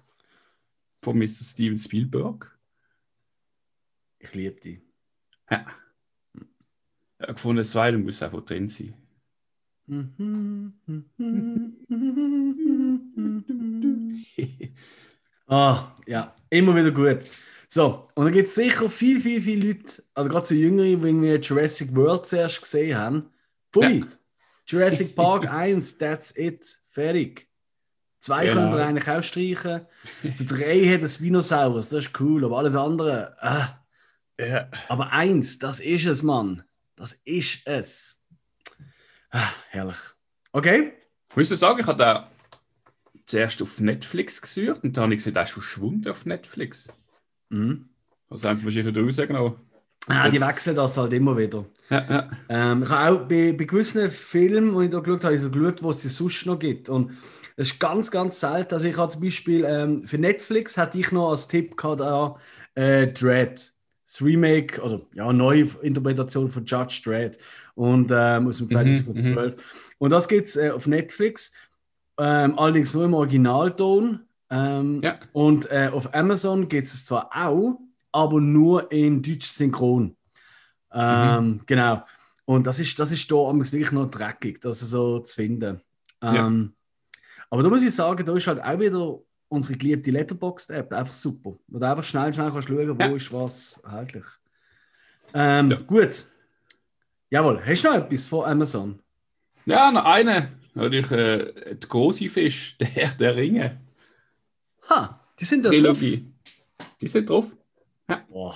von 1.03 1.17
Mr. 1.17 1.45
Steven 1.45 1.79
Spielberg. 1.79 2.59
Ich 4.19 4.35
liebe 4.35 4.59
die. 4.61 4.83
Ja. 5.49 5.67
Ich 6.35 7.23
habe 7.23 7.35
gefunden, 7.35 7.59
das 7.59 7.71
zweite 7.71 7.99
muss 7.99 8.23
einfach 8.23 8.45
drin 8.45 8.69
sein. 8.69 8.95
Ah, 15.51 15.97
ja, 16.07 16.37
immer 16.51 16.77
wieder 16.77 16.91
gut. 16.91 17.27
So, 17.71 18.09
und 18.15 18.25
dann 18.25 18.33
gibt 18.33 18.49
es 18.49 18.55
sicher 18.55 18.89
viel, 18.89 19.21
viel, 19.21 19.43
viel 19.43 19.67
Leute, 19.67 20.03
also 20.15 20.31
gerade 20.31 20.47
so 20.47 20.55
Jüngere, 20.55 20.87
die 20.87 20.93
irgendwie 20.93 21.35
Jurassic 21.35 21.95
World 21.95 22.25
zuerst 22.27 22.63
gesehen 22.63 22.97
haben. 22.97 23.31
Pfui! 23.73 24.01
Ja. 24.01 24.07
Jurassic 24.67 25.15
Park 25.15 25.47
1, 25.53 25.99
that's 25.99 26.35
it, 26.37 26.65
fertig. 26.91 27.47
Zwei 28.21 28.47
Genau. 28.47 28.55
können 28.55 28.73
wir 28.73 28.87
eigentlich 28.87 29.09
auch 29.09 29.23
streichen. 29.23 29.87
Der 30.23 30.33
3 30.47 30.95
hat 30.95 31.03
ein 31.03 31.23
Dinosaurus, 31.23 31.91
das 31.91 32.07
ist 32.07 32.21
cool, 32.21 32.45
aber 32.45 32.59
alles 32.59 32.75
andere, 32.75 33.37
ah. 33.43 33.85
Ja. 34.41 34.69
Aber 34.89 35.13
eins, 35.13 35.59
das 35.59 35.81
ist 35.81 36.07
es, 36.07 36.23
Mann. 36.23 36.63
Das 36.97 37.13
ist 37.25 37.61
es. 37.67 38.23
Ah, 39.31 39.49
herrlich. 39.71 39.97
Okay. 40.53 40.93
Ich 41.31 41.37
muss 41.37 41.49
sagen, 41.49 41.81
ich 41.81 41.87
habe 41.87 42.03
den 42.03 43.23
zuerst 43.27 43.61
auf 43.63 43.79
Netflix 43.81 44.41
gesucht 44.41 44.83
und 44.83 44.97
dann 44.97 45.05
habe 45.05 45.15
ich 45.15 45.19
gesehen, 45.19 45.35
der 45.35 45.43
ist 45.43 45.53
verschwunden 45.53 46.09
auf 46.11 46.25
Netflix. 46.25 46.89
Mhm. 47.51 47.89
Was 48.29 48.45
haben 48.45 48.59
sie 48.59 48.65
wahrscheinlich 48.65 48.95
wieder 48.95 49.05
rausgenommen? 49.05 49.55
Ah, 50.09 50.29
die 50.29 50.39
Das- 50.39 50.49
wechseln 50.49 50.77
das 50.77 50.97
halt 50.97 51.13
immer 51.13 51.37
wieder. 51.37 51.65
Ja, 51.91 52.05
ja. 52.09 52.31
Ähm, 52.49 52.83
ich 52.83 52.89
habe 52.91 53.15
auch 53.23 53.29
bei, 53.29 53.53
bei 53.53 53.65
gewissen 53.65 54.11
Filmen, 54.11 54.77
die 54.79 54.85
ich 54.87 54.91
da 54.91 55.01
geschaut 55.01 55.25
habe, 55.25 55.35
ich 55.35 55.41
so 55.41 55.51
geschaut, 55.51 55.83
wo 55.83 55.91
es 55.91 56.01
die 56.01 56.09
sonst 56.09 56.47
noch 56.47 56.59
gibt. 56.59 56.89
Und 56.89 57.13
es 57.57 57.71
ist 57.73 57.81
ganz, 57.81 58.11
ganz 58.11 58.41
selten. 58.41 58.75
Also 58.75 58.87
ich 58.89 58.97
habe 58.97 59.11
zum 59.11 59.21
Beispiel 59.23 59.65
ähm, 59.67 60.07
für 60.07 60.19
Netflix 60.19 60.77
hatte 60.79 60.99
ich 60.99 61.13
noch 61.13 61.31
als 61.31 61.49
Tipp 61.49 61.77
gehabt, 61.77 62.01
da, 62.01 62.37
äh, 62.75 63.09
Dread. 63.09 63.73
Das 64.05 64.23
Remake, 64.25 64.81
oder 64.81 65.03
ja, 65.15 65.31
neue 65.35 65.67
Interpretation 65.83 66.49
von 66.49 66.65
Judge 66.65 67.03
Dredd 67.05 67.37
und 67.75 68.11
ähm, 68.11 68.49
aus 68.49 68.57
dem 68.57 68.71
2012. 68.71 69.57
Und 69.99 70.11
das 70.11 70.27
gibt 70.29 70.47
es 70.49 70.57
äh, 70.57 70.71
auf 70.71 70.87
Netflix, 70.87 71.53
ähm, 72.19 72.59
allerdings 72.59 72.95
nur 72.95 73.05
im 73.05 73.13
Originalton. 73.13 74.21
Ähm, 74.51 75.01
Ja. 75.03 75.19
Und 75.33 75.71
äh, 75.71 75.91
auf 75.93 76.15
Amazon 76.15 76.69
gibt 76.69 76.85
es 76.87 77.05
zwar 77.05 77.31
auch, 77.35 77.79
aber 78.13 78.41
nur 78.41 78.91
in 78.91 79.23
deutsch 79.23 79.47
synchron. 79.47 80.17
Ähm, 80.93 81.61
Genau. 81.67 82.03
Und 82.47 82.67
das 82.67 82.79
ist, 82.79 82.99
das 82.99 83.13
ist 83.13 83.31
da 83.31 83.35
wirklich 83.37 83.93
noch 83.93 84.07
dreckig, 84.11 84.61
das 84.61 84.81
so 84.81 85.19
zu 85.19 85.35
finden. 85.35 85.83
Ähm, 86.23 86.73
Aber 87.51 87.63
da 87.63 87.69
muss 87.69 87.83
ich 87.83 87.95
sagen, 87.95 88.25
da 88.25 88.35
ist 88.35 88.47
halt 88.47 88.63
auch 88.63 88.79
wieder 88.81 89.19
unsere 89.49 89.79
geliebte 89.79 90.11
Letterboxd-App 90.11 90.93
einfach 90.93 91.13
super. 91.13 91.59
Wo 91.69 91.79
du 91.79 91.87
einfach 91.89 92.05
schnell, 92.05 92.33
schnell 92.33 92.51
kannst 92.51 92.69
schauen, 92.69 92.99
wo 92.99 93.03
Ja. 93.03 93.15
ist 93.15 93.33
was 93.33 93.81
erhältlich. 93.85 94.25
Ähm, 95.35 95.71
Ja. 95.71 95.77
Gut. 95.81 96.25
Jawohl, 97.31 97.61
hast 97.65 97.85
du 97.85 97.89
noch 97.89 97.97
etwas 97.97 98.25
von 98.27 98.45
Amazon? 98.47 98.99
ja 99.67 99.93
noch 99.93 100.05
eine. 100.07 100.53
Natürlich 100.75 101.11
äh, 101.11 101.53
der 101.75 101.89
große 101.89 102.31
Fisch, 102.31 102.77
der, 102.81 103.09
der 103.11 103.37
Ringe. 103.37 103.79
Ha, 104.89 105.21
die 105.39 105.45
sind 105.45 105.65
da 105.65 105.71
drauf. 105.71 105.79
Trilogie. 105.79 106.33
Die 107.01 107.09
sind 107.09 107.29
drauf. 107.29 107.47
Boah. 108.29 108.55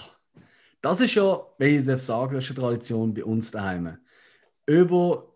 Das 0.80 1.01
ist 1.01 1.14
ja, 1.14 1.41
wenn 1.59 1.78
ich 1.78 1.87
das 1.87 2.07
sagen, 2.07 2.35
das 2.35 2.45
ist 2.45 2.51
eine 2.51 2.61
Tradition 2.61 3.14
bei 3.14 3.24
uns 3.24 3.51
daheim. 3.51 3.99
Über 4.66 5.35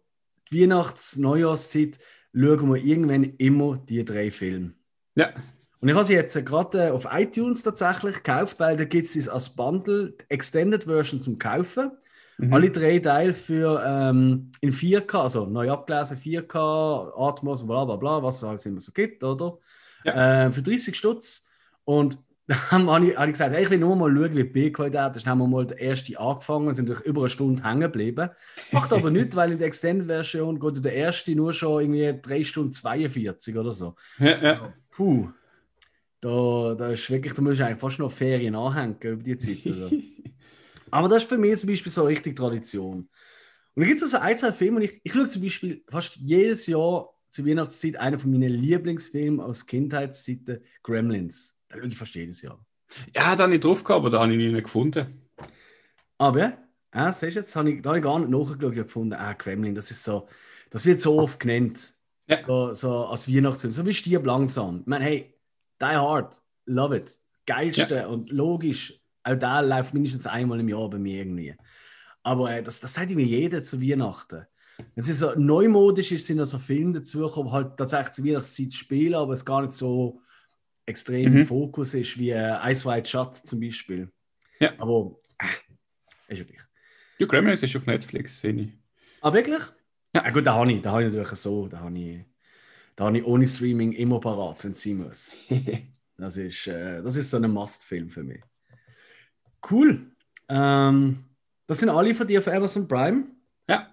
die 0.51 0.63
Weihnachts-, 0.63 1.17
Neujahrszeit 1.17 1.99
schauen 2.35 2.75
wir 2.75 2.85
irgendwann 2.85 3.25
immer 3.39 3.77
die 3.77 4.05
drei 4.05 4.31
Filme. 4.31 4.75
Ja. 5.15 5.33
Und 5.81 5.89
ich 5.89 5.95
habe 5.95 6.05
sie 6.05 6.15
jetzt 6.15 6.35
gerade 6.47 6.89
äh, 6.89 6.91
auf 6.91 7.07
iTunes 7.11 7.63
tatsächlich 7.63 8.17
gekauft, 8.17 8.59
weil 8.59 8.77
da 8.77 8.85
gibt 8.85 9.07
es 9.15 9.29
als 9.29 9.55
Bundle 9.55 10.13
die 10.13 10.25
Extended 10.31 10.85
Version 10.85 11.21
zum 11.21 11.39
Kaufen 11.39 11.93
Mhm. 12.39 12.53
Alle 12.53 12.71
drei 12.71 12.99
Teile 12.99 13.33
für 13.33 13.83
ähm, 13.85 14.51
in 14.61 14.71
4K, 14.71 15.23
also 15.23 15.47
neu 15.47 15.71
abgelesen 15.71 16.19
4K, 16.19 17.13
Atmos, 17.17 17.67
bla 17.67 17.85
bla 17.85 17.97
bla, 17.97 18.23
was 18.23 18.37
es 18.37 18.45
alles 18.45 18.67
immer 18.67 18.81
so 18.81 18.93
gibt, 18.93 19.25
oder? 19.25 19.59
Ja. 20.07 20.47
Äh, 20.47 20.51
für 20.53 20.63
30 20.63 20.97
Stutz. 20.97 21.49
Und 21.85 22.19
da 22.47 22.71
habe 22.71 23.07
ich, 23.07 23.17
hab 23.17 23.27
ich 23.27 23.33
gesagt, 23.33 23.53
hey, 23.53 23.65
ich 23.65 23.71
will 23.71 23.79
nur 23.79 23.97
mal 23.97 24.11
schauen, 24.15 24.33
wie 24.33 24.43
die 24.43 24.45
B-Qualität 24.45 25.17
ist. 25.17 25.27
Dann 25.27 25.33
haben 25.33 25.39
wir 25.39 25.49
mal 25.49 25.67
den 25.67 25.79
ersten 25.79 26.17
angefangen, 26.17 26.73
sind 26.73 26.89
durch 26.89 27.01
über 27.01 27.23
eine 27.23 27.29
Stunde 27.29 27.65
hängen 27.65 27.81
geblieben. 27.81 28.31
Macht 28.71 28.93
aber 28.93 29.11
nichts, 29.11 29.35
weil 29.35 29.53
in 29.53 29.59
der 29.59 29.67
Extended-Version 29.67 30.61
geht 30.61 30.85
der 30.85 30.93
erste 30.93 31.35
nur 31.35 31.53
schon 31.53 31.83
irgendwie 31.83 32.21
3 32.23 32.43
Stunden 32.45 32.73
42 32.73 33.57
oder 33.57 33.73
so. 33.73 33.97
Ja, 34.19 34.43
ja. 34.43 34.75
Puh. 34.91 35.29
Da, 36.21 36.75
da 36.79 36.91
ist 36.91 37.11
wirklich, 37.11 37.35
da 37.35 37.43
musst 37.43 37.61
du 37.61 37.67
eigentlich 37.67 37.81
fast 37.81 37.99
noch 37.99 38.11
Ferien 38.11 38.55
anhängen 38.55 38.97
über 39.01 39.23
die 39.23 39.37
Zeit. 39.37 39.59
Also. 39.67 39.91
Aber 40.91 41.09
das 41.09 41.25
ist 41.25 41.29
für 41.29 41.39
mich 41.39 41.59
zum 41.59 41.69
Beispiel 41.69 41.93
so 41.93 42.05
richtig 42.05 42.37
Tradition. 42.37 43.09
Und 43.75 43.83
da 43.83 43.85
gibt 43.85 44.01
es 44.01 44.11
so 44.11 44.19
ein, 44.19 44.39
zwei 44.39 44.53
Filme, 44.53 44.77
und 44.77 44.83
ich, 44.85 45.01
ich 45.03 45.13
schaue 45.13 45.27
zum 45.27 45.43
Beispiel 45.43 45.85
fast 45.89 46.17
jedes 46.17 46.67
Jahr 46.67 47.13
zur 47.37 47.47
Weihnachtszeit 47.47 47.97
einen 47.97 48.19
von 48.19 48.33
meinen 48.33 48.51
Lieblingsfilmen 48.51 49.41
aus 49.41 49.67
Kindheitszeiten, 49.67 50.61
Gremlins. 50.83 51.57
Da 51.69 51.79
ich 51.81 51.97
fast 51.97 52.15
jedes 52.15 52.43
Jahr. 52.43 52.65
Ja, 53.15 53.37
da 53.37 53.45
habe 53.45 53.55
ich 53.55 53.61
drauf 53.61 53.85
gehabt, 53.85 54.01
aber 54.01 54.11
da 54.11 54.23
habe 54.23 54.35
ich 54.35 54.41
ihn 54.41 54.53
nicht 54.53 54.65
gefunden. 54.65 55.29
Aber, 56.19 56.57
ah, 56.93 57.13
siehst 57.13 57.37
du, 57.37 57.41
jetzt 57.41 57.55
habe 57.55 57.71
ich, 57.71 57.83
da 57.83 57.91
habe 57.91 57.99
ich 57.99 58.05
gar 58.05 58.19
nicht 58.19 58.31
nachgeschaut, 58.31 58.73
ich 58.73 58.83
gefunden, 58.83 59.15
ah, 59.15 59.33
Gremlin, 59.35 59.75
das 59.75 59.91
ist 59.91 60.03
so, 60.03 60.29
das 60.71 60.87
wird 60.87 61.01
so 61.01 61.19
oft 61.19 61.39
genannt. 61.39 61.95
Ja. 62.29 62.39
So, 62.39 62.75
so 62.75 63.07
als 63.07 63.33
Weihnachtsfilm, 63.33 63.71
so 63.71 63.87
wie 63.87 63.93
Stirb 63.93 64.27
langsam. 64.27 64.81
Ich 64.81 64.87
meine, 64.87 65.05
hey, 65.05 65.35
Die 65.81 65.87
Hard, 65.87 66.43
love 66.65 66.97
it. 66.97 67.21
Geilste 67.45 67.95
ja. 67.95 68.07
und 68.09 68.31
logisch 68.31 69.01
auch 69.27 69.37
der 69.37 69.63
läuft 69.63 69.93
mindestens 69.93 70.27
einmal 70.27 70.61
im 70.61 70.69
Jahr 70.69 70.89
bei 70.89 70.99
mir 70.99 71.19
irgendwie. 71.19 71.57
Aber 72.23 72.51
äh, 72.53 72.63
das, 72.63 72.81
das 72.81 72.95
sagt 72.95 73.11
mir 73.11 73.25
jeder 73.25 73.61
zu 73.61 73.83
Weihnachten. 73.83 74.47
Es 74.95 75.07
so 75.07 75.35
neumodisch 75.37 76.13
ist, 76.13 76.27
sind 76.27 76.39
da 76.39 76.45
so 76.45 76.59
Filme 76.59 76.93
dazu 76.93 77.27
die 77.27 77.51
halt 77.51 77.77
tatsächlich 77.77 78.13
zu 78.13 78.25
Weihnachtszeit 78.25 78.75
spielen, 78.75 79.15
aber 79.15 79.33
es 79.33 79.45
gar 79.45 79.63
nicht 79.63 79.73
so 79.73 80.21
extrem 80.85 81.33
mhm. 81.33 81.39
im 81.39 81.47
Fokus 81.47 81.95
ist 81.95 82.19
wie 82.19 82.31
äh, 82.31 82.71
Ice 82.71 82.89
White 82.89 83.09
Shut 83.09 83.35
zum 83.35 83.61
Beispiel. 83.61 84.11
Ja. 84.61 84.73
Aber 84.79 85.17
äh, 85.39 86.33
ist 86.33 86.39
ja 86.39 86.45
gleich. 86.45 86.61
Ja, 87.19 87.27
Gremlins 87.27 87.63
ist 87.63 87.77
auf 87.77 87.87
Netflix, 87.87 88.41
sehe 88.41 88.53
ich. 88.53 88.73
Ah, 89.21 89.33
wirklich? 89.33 89.63
Ja, 90.15 90.25
ah, 90.25 90.31
gut, 90.31 90.47
da 90.47 90.55
habe 90.55 90.73
ich, 90.73 90.83
da 90.83 90.93
habe 90.93 91.05
ich 91.05 91.09
natürlich 91.09 91.39
so, 91.39 91.69
da 91.69 91.81
habe 91.81 91.99
ich, 91.99 92.25
da 92.95 93.07
habe 93.07 93.19
ich 93.19 93.25
ohne 93.25 93.47
Streaming 93.47 93.93
immer 93.93 94.21
parat, 94.21 94.65
wenn 94.65 94.73
es 94.73 94.83
sein 94.83 94.99
muss. 94.99 95.37
das, 96.17 96.37
ist, 96.37 96.67
äh, 96.67 97.03
das 97.03 97.17
ist 97.17 97.31
so 97.31 97.39
ein 97.39 97.51
Must-Film 97.51 98.11
für 98.11 98.23
mich. 98.23 98.43
Cool. 99.71 100.11
Ähm, 100.49 101.25
das 101.67 101.79
sind 101.79 101.89
alle 101.89 102.15
von 102.15 102.27
dir 102.27 102.39
auf 102.39 102.49
Amazon 102.49 102.87
Prime? 102.87 103.25
Ja. 103.69 103.91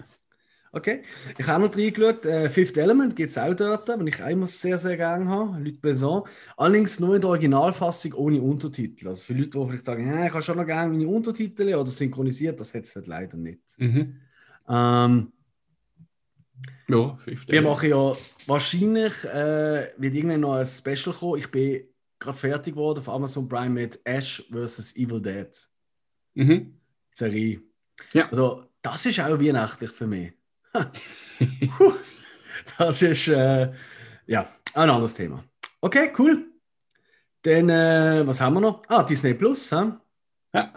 Okay. 0.76 1.04
Ich 1.38 1.48
habe 1.48 1.64
noch 1.64 1.78
reingeschaut. 1.78 2.26
Äh, 2.26 2.50
Fifth 2.50 2.78
Element 2.78 3.16
gibt 3.16 3.30
es 3.30 3.38
auch 3.38 3.54
dort, 3.54 3.88
wenn 3.88 4.08
ich 4.08 4.24
einmal 4.24 4.48
sehr, 4.48 4.80
sehr 4.80 4.98
gerne 4.98 5.30
habe. 5.30 5.60
Luc 5.60 5.80
Besson. 5.80 6.24
Allerdings 6.58 7.00
nur 7.00 7.14
in 7.14 7.22
der 7.22 7.30
Originalfassung 7.30 8.14
ohne 8.14 8.42
Untertitel. 8.42 9.08
Also 9.08 9.24
für 9.24 9.34
Leute, 9.34 9.52
die 9.52 9.68
vielleicht 9.68 9.86
sagen, 9.86 10.08
ja, 10.08 10.26
ich 10.26 10.34
habe 10.34 10.42
schon 10.42 10.58
noch 10.58 10.66
gerne 10.66 10.92
meine 10.92 11.08
Untertitel 11.08 11.76
oder 11.76 11.86
synchronisiert, 11.86 12.60
das 12.60 12.74
hat 12.74 12.86
es 12.86 12.96
halt 12.96 13.06
leider 13.06 13.38
nicht. 13.38 13.62
Mhm. 13.78 14.16
Ähm, 14.68 15.32
ja, 16.88 17.18
Fifth 17.24 17.52
Wir 17.52 17.62
machen 17.62 17.90
ja 17.90 18.14
wahrscheinlich, 18.48 19.26
äh, 19.26 19.92
wird 19.98 20.16
irgendwann 20.16 20.42
noch 20.42 20.56
ein 20.56 20.66
Special 20.66 21.16
kommen. 21.16 21.38
Ich 21.38 21.52
bin 21.52 21.84
gerade 22.18 22.38
fertig 22.38 22.74
geworden 22.74 22.98
auf 22.98 23.10
Amazon 23.10 23.48
Prime 23.48 23.70
mit 23.70 24.00
Ash 24.06 24.44
vs. 24.52 24.96
Evil 24.96 25.22
Dead. 25.22 25.70
Mhm. 26.34 26.80
Serie. 27.12 27.62
Ja. 28.14 28.28
Also, 28.30 28.64
das 28.82 29.06
ist 29.06 29.20
auch 29.20 29.40
weihnachtlich 29.40 29.92
für 29.92 30.08
mich. 30.08 30.34
Das 32.78 33.02
ist 33.02 33.28
äh, 33.28 33.72
ja 34.28 34.48
ein 34.74 34.90
anderes 34.90 35.14
Thema. 35.14 35.44
Okay, 35.82 36.12
cool. 36.18 36.46
Dann, 37.44 37.70
äh, 37.70 38.24
was 38.26 38.40
haben 38.40 38.54
wir 38.54 38.62
noch? 38.62 38.82
Ah, 38.88 39.04
Disney 39.04 39.34
Plus. 39.34 39.72
Hä? 39.72 39.92
Ja. 40.54 40.74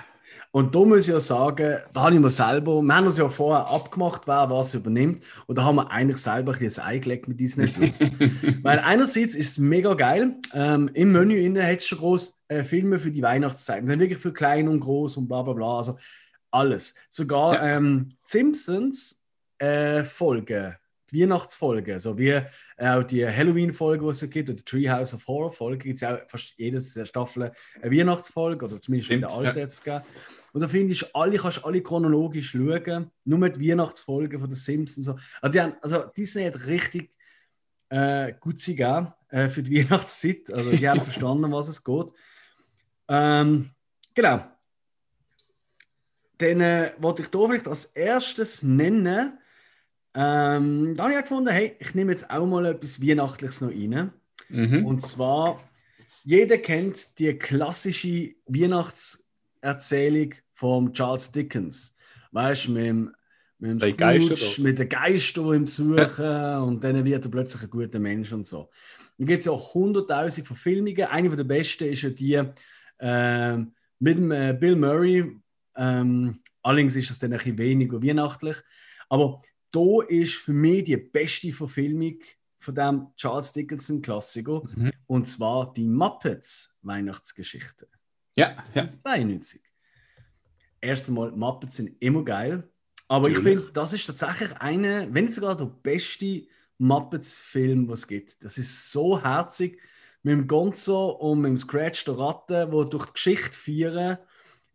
Und 0.56 0.74
da 0.74 0.78
muss 0.80 1.06
ich 1.06 1.12
ja 1.12 1.20
sagen, 1.20 1.80
da 1.92 2.00
habe 2.00 2.14
ich 2.14 2.20
mir 2.20 2.30
selber, 2.30 2.80
wir 2.80 2.96
haben 2.96 3.04
uns 3.04 3.18
ja 3.18 3.28
vorher 3.28 3.68
abgemacht, 3.68 4.26
wer 4.26 4.48
was 4.48 4.72
übernimmt. 4.72 5.22
Und 5.46 5.58
da 5.58 5.64
haben 5.64 5.76
wir 5.76 5.90
eigentlich 5.90 6.16
selber 6.16 6.54
ein 6.54 6.58
bisschen 6.58 6.82
eingelegt 6.82 7.28
mit 7.28 7.38
Disney 7.38 7.66
Plus. 7.66 8.00
Weil 8.62 8.78
einerseits 8.78 9.34
ist 9.34 9.50
es 9.50 9.58
mega 9.58 9.92
geil. 9.92 10.36
Ähm, 10.54 10.88
Im 10.94 11.12
Menü 11.12 11.36
innen 11.36 11.62
hat 11.62 11.76
es 11.76 11.86
schon 11.86 11.98
groß 11.98 12.42
äh, 12.48 12.62
Filme 12.62 12.98
für 12.98 13.10
die 13.10 13.20
Weihnachtszeit. 13.20 13.82
Die 13.82 13.86
sind 13.86 14.00
wirklich 14.00 14.18
für 14.18 14.32
klein 14.32 14.66
und 14.68 14.80
groß 14.80 15.18
und 15.18 15.28
bla 15.28 15.42
bla 15.42 15.52
bla. 15.52 15.76
Also 15.76 15.98
alles. 16.50 16.94
Sogar 17.10 17.54
ja. 17.56 17.76
ähm, 17.76 18.08
Simpsons 18.24 19.25
äh, 19.58 20.04
Folgen 20.04 20.76
die 21.10 21.22
Weihnachtsfolge, 21.22 21.98
so 22.00 22.18
wie 22.18 22.30
äh, 22.30 22.44
auch 22.78 23.04
die 23.04 23.26
Halloween-Folge, 23.26 24.04
die 24.04 24.10
es 24.10 24.30
gibt, 24.30 24.48
oder 24.48 24.56
die 24.56 24.64
Treehouse 24.64 25.14
of 25.14 25.26
Horror-Folge, 25.26 25.78
gibt 25.78 25.96
es 25.96 26.04
auch 26.04 26.18
fast 26.26 26.54
jede 26.58 26.80
Staffel 26.80 27.52
eine 27.80 27.96
Weihnachtsfolge, 27.96 28.64
oder 28.64 28.80
zumindest 28.80 29.06
Stimmt, 29.06 29.22
in 29.22 29.28
der 29.28 29.36
alten 29.36 29.68
ja. 29.84 30.04
Und 30.52 30.60
da 30.60 30.68
finde 30.68 30.92
ich, 30.92 31.14
alle, 31.14 31.36
kannst 31.36 31.64
alle 31.64 31.82
chronologisch 31.82 32.50
schauen, 32.50 33.10
nur 33.24 33.38
mit 33.38 33.60
Weihnachtsfolgen 33.60 34.40
von 34.40 34.48
den 34.48 34.56
Simpsons. 34.56 35.06
So. 35.06 35.16
Also, 35.40 35.52
die 35.52 35.60
haben, 35.60 35.74
also 35.80 36.04
Disney 36.16 36.44
hat 36.44 36.66
richtig 36.66 37.12
äh, 37.88 38.32
gut 38.40 38.58
sie 38.58 38.74
gegeben 38.74 39.12
äh, 39.28 39.48
für 39.48 39.62
die 39.62 39.76
Weihnachtszeit. 39.88 40.52
Also 40.52 40.70
die 40.70 40.88
haben 40.88 41.00
verstanden, 41.02 41.52
was 41.52 41.68
es 41.68 41.84
geht. 41.84 42.12
Ähm, 43.08 43.70
genau. 44.14 44.44
Dann 46.38 46.60
äh, 46.60 46.92
wollte 46.98 47.22
ich 47.22 47.28
hier 47.32 47.46
vielleicht 47.46 47.68
als 47.68 47.86
erstes 47.86 48.62
nennen, 48.62 49.38
ähm, 50.18 50.94
da 50.96 51.04
habe 51.04 51.12
ich 51.12 51.20
gefunden, 51.20 51.50
hey, 51.50 51.76
ich 51.78 51.94
nehme 51.94 52.10
jetzt 52.10 52.30
auch 52.30 52.46
mal 52.46 52.64
etwas 52.64 53.02
Weihnachtliches 53.02 53.60
noch 53.60 53.68
rein. 53.68 54.12
Mhm. 54.48 54.86
Und 54.86 55.02
zwar, 55.02 55.60
jeder 56.24 56.56
kennt 56.56 57.18
die 57.18 57.34
klassische 57.34 58.30
Weihnachtserzählung 58.46 60.32
von 60.54 60.90
Charles 60.94 61.30
Dickens. 61.32 61.98
Weißt 62.32 62.66
du, 62.66 62.72
mit 62.72 62.86
dem, 62.86 63.14
mit 63.58 63.82
dem 63.82 63.94
Scrooge, 63.94 64.62
mit 64.62 64.78
den 64.78 64.88
Geistern, 64.88 65.50
die 65.50 65.56
ihm 65.56 65.66
suchen 65.66 66.24
ja. 66.24 66.60
und 66.60 66.82
dann 66.82 67.04
wird 67.04 67.26
er 67.26 67.30
plötzlich 67.30 67.64
ein 67.64 67.70
guter 67.70 67.98
Mensch 67.98 68.32
und 68.32 68.46
so. 68.46 68.70
Dann 69.18 69.26
gibt 69.26 69.40
es 69.40 69.44
ja 69.44 69.52
auch 69.52 69.74
hunderttausend 69.74 70.46
Verfilmungen. 70.46 71.08
Eine 71.08 71.36
der 71.36 71.44
besten 71.44 71.88
ist 71.88 72.02
ja 72.02 72.10
die 72.10 72.42
äh, 72.98 73.56
mit 73.98 74.16
dem, 74.16 74.30
äh, 74.30 74.56
Bill 74.58 74.76
Murray. 74.76 75.30
Ähm, 75.76 76.40
allerdings 76.62 76.96
ist 76.96 77.10
das 77.10 77.18
dann 77.18 77.34
ein 77.34 77.38
bisschen 77.38 77.58
weniger 77.58 78.02
weihnachtlich. 78.02 78.56
Aber 79.10 79.40
da 79.76 80.02
ist 80.08 80.34
für 80.34 80.52
mich 80.54 80.84
die 80.84 80.96
beste 80.96 81.52
Verfilmung 81.52 82.18
von 82.56 82.74
dem 82.74 83.06
Charles 83.16 83.52
Dickinson 83.52 84.00
Klassiker 84.00 84.62
mhm. 84.74 84.90
und 85.06 85.26
zwar 85.26 85.72
die 85.74 85.84
Muppets 85.84 86.74
Weihnachtsgeschichte. 86.82 87.86
Ja, 88.36 88.64
ja. 88.74 88.88
92. 89.02 89.60
Erst 90.80 91.08
einmal, 91.08 91.32
Muppets 91.32 91.76
sind 91.76 91.96
immer 92.00 92.24
geil, 92.24 92.68
aber 93.08 93.28
Natürlich. 93.28 93.54
ich 93.54 93.60
finde, 93.60 93.72
das 93.72 93.92
ist 93.92 94.06
tatsächlich 94.06 94.52
eine, 94.56 95.08
wenn 95.12 95.24
nicht 95.24 95.34
sogar 95.34 95.56
der 95.56 95.66
beste 95.66 96.46
Muppets-Film, 96.78 97.88
was 97.88 98.00
es 98.00 98.08
gibt. 98.08 98.44
Das 98.44 98.58
ist 98.58 98.90
so 98.90 99.22
herzig 99.22 99.80
mit 100.22 100.32
dem 100.32 100.46
Gonzo 100.46 101.10
und 101.10 101.42
mit 101.42 101.50
dem 101.50 101.58
Scratch 101.58 102.04
der 102.04 102.18
Ratte, 102.18 102.72
wo 102.72 102.84
durch 102.84 103.06
die 103.06 103.12
Geschichte 103.12 103.52
führen 103.52 104.18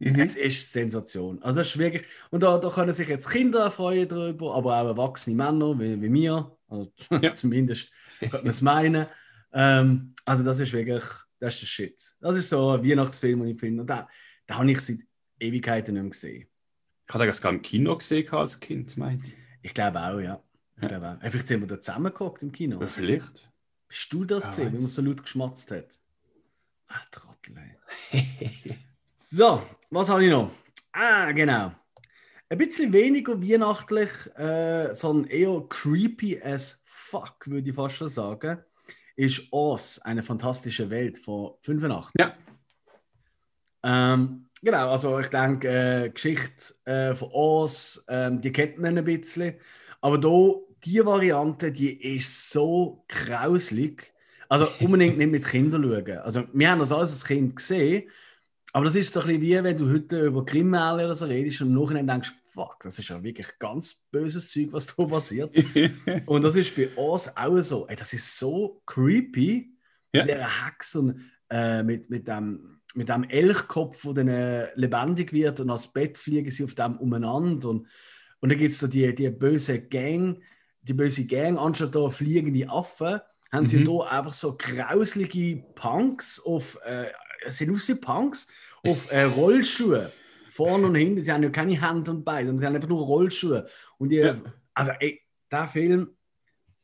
Mhm. 0.02 0.20
Es 0.20 0.36
ist 0.36 0.72
Sensation. 0.72 1.42
Also 1.44 1.62
es 1.62 1.68
ist 1.68 1.78
wirklich, 1.78 2.04
und 2.32 2.42
da, 2.42 2.58
da 2.58 2.70
können 2.70 2.92
sich 2.92 3.08
jetzt 3.08 3.30
Kinder 3.30 3.70
freuen 3.70 4.08
darüber, 4.08 4.56
aber 4.56 4.82
auch 4.82 4.88
erwachsene 4.88 5.36
Männer 5.36 5.80
wie, 5.80 6.02
wie 6.02 6.10
mir. 6.10 6.58
Also, 6.68 6.92
ja. 7.22 7.34
zumindest 7.34 7.92
könnte 8.20 8.38
man 8.38 8.48
es 8.48 8.62
meinen. 8.62 9.06
Ähm, 9.54 10.16
also 10.26 10.44
das 10.44 10.60
ist 10.60 10.74
wirklich, 10.74 11.04
das 11.40 11.54
ist 11.54 11.62
der 11.62 11.68
Shit. 11.68 12.16
Das 12.20 12.36
ist 12.36 12.50
so 12.50 12.72
ein 12.72 12.84
Weihnachtsfilm, 12.84 13.42
den 13.42 13.50
ich 13.50 13.60
finde. 13.60 13.82
Und 13.82 13.90
da, 13.92 14.10
da 14.48 14.58
habe 14.58 14.72
ich 14.72 14.82
seit 14.82 15.02
Ewigkeiten 15.40 15.94
nicht 15.94 16.02
mehr 16.02 16.10
gesehen. 16.10 16.48
Ich 17.08 17.14
habe 17.14 17.28
das 17.28 17.42
gar 17.42 17.52
im 17.52 17.62
Kino 17.62 17.96
gesehen 17.96 18.28
als 18.32 18.60
Kind, 18.60 18.98
meinte 18.98 19.28
ich. 19.28 19.34
Ich 19.62 19.74
glaube 19.76 20.00
auch, 20.02 20.20
ja. 20.20 20.42
Ich 20.78 20.82
ja. 20.82 20.88
glaube 20.88 21.10
auch. 21.12 21.30
Vielleicht 21.30 21.46
sind 21.46 21.62
wir 21.62 21.68
da 21.68 21.80
zusammengeguckt 21.80 22.42
im 22.42 22.52
Kino. 22.52 22.82
Ja, 22.82 22.88
vielleicht. 22.88 23.52
Bist 23.88 24.12
du 24.12 24.26
das 24.26 24.46
ah, 24.46 24.50
gesehen, 24.50 24.74
wenn 24.74 24.82
man 24.82 24.90
so 24.90 25.04
laut 25.04 25.22
geschmatzt 25.22 25.70
hat? 25.70 26.00
Ach, 26.88 27.06
Trottel. 27.10 27.78
So, 29.24 29.62
was 29.92 30.10
habe 30.10 30.26
ich 30.26 30.32
noch? 30.32 30.50
Ah, 30.94 31.32
genau. 31.32 31.72
Ein 32.50 32.58
bisschen 32.58 32.92
weniger 32.92 33.40
weihnachtlich, 33.40 34.10
äh, 34.36 34.94
sondern 34.96 35.30
eher 35.30 35.64
creepy 35.70 36.42
as 36.42 36.82
fuck, 36.86 37.36
würde 37.46 37.70
ich 37.70 37.76
fast 37.76 37.98
schon 37.98 38.08
sagen, 38.08 38.64
ist 39.16 39.44
Oz, 39.52 40.00
eine 40.00 40.24
fantastische 40.24 40.90
Welt 40.90 41.20
von 41.20 41.52
85. 41.62 42.16
Ja. 42.18 42.34
Ähm, 43.84 44.50
genau, 44.60 44.90
also 44.90 45.20
ich 45.20 45.28
denke, 45.28 45.68
äh, 45.68 46.10
Geschichte 46.10 46.74
äh, 46.86 47.14
von 47.14 47.30
Oz, 47.32 48.04
ähm, 48.10 48.42
die 48.42 48.52
kennt 48.52 48.80
man 48.80 48.98
ein 48.98 49.06
bisschen. 49.06 49.54
Aber 50.02 50.18
da, 50.18 50.56
die 50.84 51.06
Variante, 51.06 51.72
die 51.72 52.16
ist 52.16 52.50
so 52.50 53.06
grauslig. 53.08 54.16
Also 54.50 54.68
unbedingt 54.80 55.20
nicht 55.20 55.32
mit 55.32 55.46
Kindern 55.46 55.84
schauen. 55.84 56.18
Also 56.18 56.44
wir 56.52 56.72
haben 56.72 56.80
das 56.80 56.92
alles 56.92 57.12
als 57.12 57.24
Kind 57.24 57.56
gesehen 57.56 58.10
aber 58.74 58.86
das 58.86 58.96
ist 58.96 59.12
so 59.14 59.22
ein 59.22 59.28
bisschen 59.28 59.42
wie, 59.42 59.64
wenn 59.64 59.78
du 59.78 59.90
heute 59.92 60.26
über 60.26 60.46
Kriminelle 60.46 61.06
oder 61.06 61.16
so 61.16 61.26
redest 61.26 61.62
und 61.62 61.74
nachher 61.74 62.04
denkst, 62.04 62.34
fuck, 62.44 62.78
das 62.84 63.00
ist 63.00 63.10
ja 63.10 63.22
wirklich 63.24 63.48
ganz 63.60 64.08
böses 64.12 64.52
Zeug, 64.52 64.70
was 64.72 64.88
da 64.96 65.06
passiert. 65.06 65.54
und 66.26 66.44
das 66.44 66.56
ist 66.56 66.76
bei 66.76 66.90
uns 66.96 67.36
auch 67.36 67.62
so. 67.62 67.88
Ey, 67.88 67.96
das 67.96 68.14
ist 68.14 68.38
so 68.38 68.82
creepy, 68.86 69.74
Ja. 70.14 70.24
mit 70.26 70.32
dieser 70.36 70.66
Hex 70.68 70.96
und 70.96 71.22
äh, 71.50 71.84
mit, 71.84 72.10
mit 72.10 72.28
dem 72.28 72.78
mit 72.94 73.08
dem 73.08 73.24
Elchkopf, 73.24 74.02
der 74.04 74.14
dann 74.16 74.28
äh, 74.28 74.68
lebendig 74.76 75.32
wird 75.32 75.62
und 75.62 75.70
ans 75.70 75.88
Bett 75.94 76.18
fliegen 76.18 76.52
sie 76.52 76.66
auf 76.66 76.76
dem 76.76 76.98
umeinander 76.98 77.70
und, 77.70 77.88
und 78.42 78.50
dann 78.52 78.58
gibt 78.60 78.74
es 78.74 78.80
so 78.80 78.88
die, 78.88 79.16
die 79.16 79.30
böse 79.30 79.88
Gang, 79.88 80.42
die 80.82 80.92
böse 80.94 81.26
Gang, 81.26 81.58
anstatt 81.58 81.96
da 81.96 82.10
fliegende 82.10 82.68
Affen, 82.70 83.22
haben 83.50 83.66
sie 83.66 83.78
Mhm. 83.78 83.86
da 83.86 84.00
einfach 84.18 84.34
so 84.34 84.58
grauslige 84.58 85.64
Punks 85.76 86.42
auf, 86.46 86.78
äh, 86.84 87.06
es 87.42 87.58
sehen 87.58 87.74
aus 87.74 87.88
wie 87.88 87.96
Punks, 87.96 88.48
auf 88.86 89.12
äh, 89.12 89.24
Rollschuhe. 89.24 90.12
Vorne 90.50 90.88
und 90.88 90.96
hinten, 90.96 91.22
sie 91.22 91.32
haben 91.32 91.44
ja 91.44 91.50
keine 91.50 91.80
Hand 91.80 92.10
und 92.10 92.26
Beine, 92.26 92.48
sondern 92.48 92.60
sie 92.60 92.66
haben 92.66 92.76
einfach 92.76 92.90
nur 92.90 93.00
Rollschuhe. 93.00 93.68
Und 93.98 94.10
die, 94.10 94.18
Ja. 94.18 94.36
also 94.74 94.92
ey, 95.00 95.22
der 95.50 95.68
Film, 95.68 96.10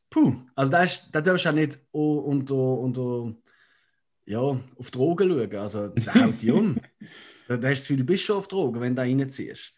puh, 0.10 0.36
also 0.56 0.72
da, 0.72 0.86
da 1.12 1.22
darfst 1.22 1.46
du 1.46 1.50
auch 1.50 1.54
nicht 1.54 1.80
unter, 1.92 2.56
unter, 2.56 3.36
ja, 4.26 4.40
auf 4.40 4.92
Drogen 4.92 5.30
schauen. 5.30 5.56
Also 5.56 5.90
der 5.90 6.14
haut 6.16 6.42
dich 6.42 6.52
um. 6.52 6.80
Da, 7.48 7.58
da 7.58 7.70
hast 7.70 7.80
du 7.80 7.80
das 7.80 7.80
Gefühl, 7.82 7.98
du 7.98 8.04
bist 8.06 8.24
schon 8.24 8.38
auf 8.38 8.48
Drogen, 8.48 8.80
wenn 8.82 8.96
du 8.96 9.02
da 9.02 9.04
reinziehst. 9.04 9.74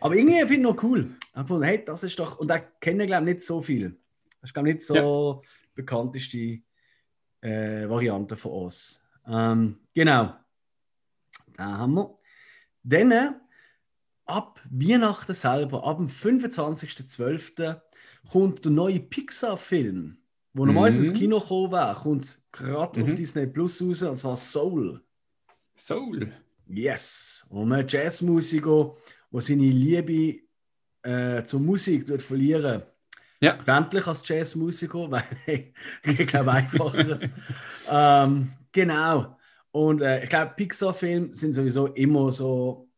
Aber 0.00 0.14
irgendwie 0.14 0.38
finde 0.40 0.54
ich 0.54 0.60
noch 0.60 0.82
cool. 0.82 1.16
Ich 1.34 1.40
gefunden, 1.40 1.62
hey, 1.62 1.84
das 1.84 2.04
ist 2.04 2.18
doch, 2.18 2.38
und 2.38 2.48
da 2.48 2.58
kennen 2.58 3.06
glaube 3.06 3.30
ich 3.30 3.34
nicht 3.36 3.46
so 3.46 3.62
viel. 3.62 3.98
Das 4.40 4.50
ist 4.50 4.54
glaube 4.54 4.68
ich 4.68 4.74
nicht 4.76 4.86
so 4.86 5.42
bekannteste 5.74 6.60
äh, 7.40 7.88
Variante 7.88 8.36
von 8.36 8.64
uns. 8.64 9.02
Ähm, 9.28 9.78
genau. 9.94 10.34
Da 11.56 11.64
haben 11.78 11.94
wir. 11.94 12.16
Dann 12.82 13.10
äh, 13.12 13.30
ab 14.26 14.60
Weihnachten 14.70 15.34
selber, 15.34 15.84
ab 15.84 15.98
dem 15.98 16.06
25.12. 16.08 17.80
kommt 18.30 18.64
der 18.64 18.72
neue 18.72 19.00
Pixar-Film, 19.00 20.18
wo 20.54 20.64
normalerweise 20.66 21.00
ins 21.00 21.10
Mhm. 21.12 21.14
Kino 21.16 21.38
gekommen 21.38 21.72
wäre, 21.72 21.94
kommt 21.94 22.40
gerade 22.52 23.02
auf 23.02 23.08
Mhm. 23.08 23.16
Disney 23.16 23.46
Plus 23.46 23.82
raus, 23.82 24.02
und 24.02 24.16
zwar 24.16 24.36
Soul. 24.36 25.02
Soul. 25.76 26.32
Yes. 26.66 27.46
Und 27.50 27.72
ein 27.72 27.86
Jazzmusiker, 27.88 28.94
der 29.32 29.40
seine 29.40 29.70
Liebe 29.70 30.40
äh, 31.02 31.42
zur 31.44 31.60
Musik 31.60 32.06
tut 32.06 32.20
verlieren. 32.22 32.82
Ja. 33.40 33.56
Endlich 33.66 34.06
als 34.06 34.26
Jazzmusiker, 34.26 34.98
weil 35.10 35.24
hey, 35.44 35.74
ich 36.02 36.26
glaube 36.26 36.52
einfacheres. 36.52 37.28
ähm, 37.90 38.50
genau. 38.72 39.36
Und 39.70 40.02
äh, 40.02 40.24
ich 40.24 40.28
glaube, 40.28 40.54
Pixar-Filme 40.56 41.32
sind 41.32 41.52
sowieso 41.52 41.88
immer 41.88 42.32
so. 42.32 42.88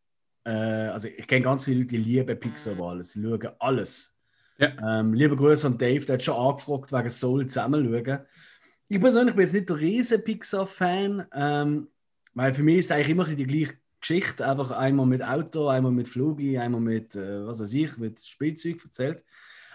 Äh, 0.45 0.51
also 0.51 1.09
ich 1.09 1.26
kenne 1.26 1.45
ganz 1.45 1.64
viele 1.64 1.80
Leute, 1.80 1.88
die 1.88 1.97
lieben 1.99 2.38
Pixar 2.38 2.72
über 2.72 2.91
alles. 2.91 3.12
Sie 3.12 3.22
schauen 3.22 3.53
alles. 3.59 4.18
Ja. 4.59 5.01
Ähm, 5.01 5.14
lieber 5.14 5.36
Grüße 5.36 5.66
an 5.66 5.78
Dave, 5.78 6.05
der 6.05 6.14
hat 6.14 6.22
schon 6.22 6.36
angefragt, 6.36 6.93
wegen 6.93 7.11
Soul 7.11 7.47
zusammen 7.47 7.84
schauen. 7.84 8.20
Ich 8.88 9.01
persönlich 9.01 9.34
bin 9.34 9.45
jetzt 9.45 9.55
nicht 9.55 9.68
der 9.68 9.78
riesen 9.78 10.24
Pixar-Fan, 10.24 11.26
ähm, 11.34 11.88
weil 12.34 12.53
für 12.53 12.62
mich 12.62 12.78
ist 12.78 12.84
es 12.86 12.91
eigentlich 12.91 13.11
immer 13.11 13.24
die 13.24 13.45
gleiche 13.45 13.78
Geschichte. 14.01 14.47
Einfach 14.47 14.72
einmal 14.72 15.07
mit 15.07 15.22
Auto, 15.22 15.68
einmal 15.68 15.93
mit 15.93 16.09
Flugi, 16.09 16.59
einmal 16.59 16.80
mit, 16.80 17.14
äh, 17.14 17.47
was 17.47 17.61
weiß 17.61 17.72
ich, 17.74 17.97
mit 17.99 18.20
Spielzeug 18.20 18.82
erzählt. 18.84 19.24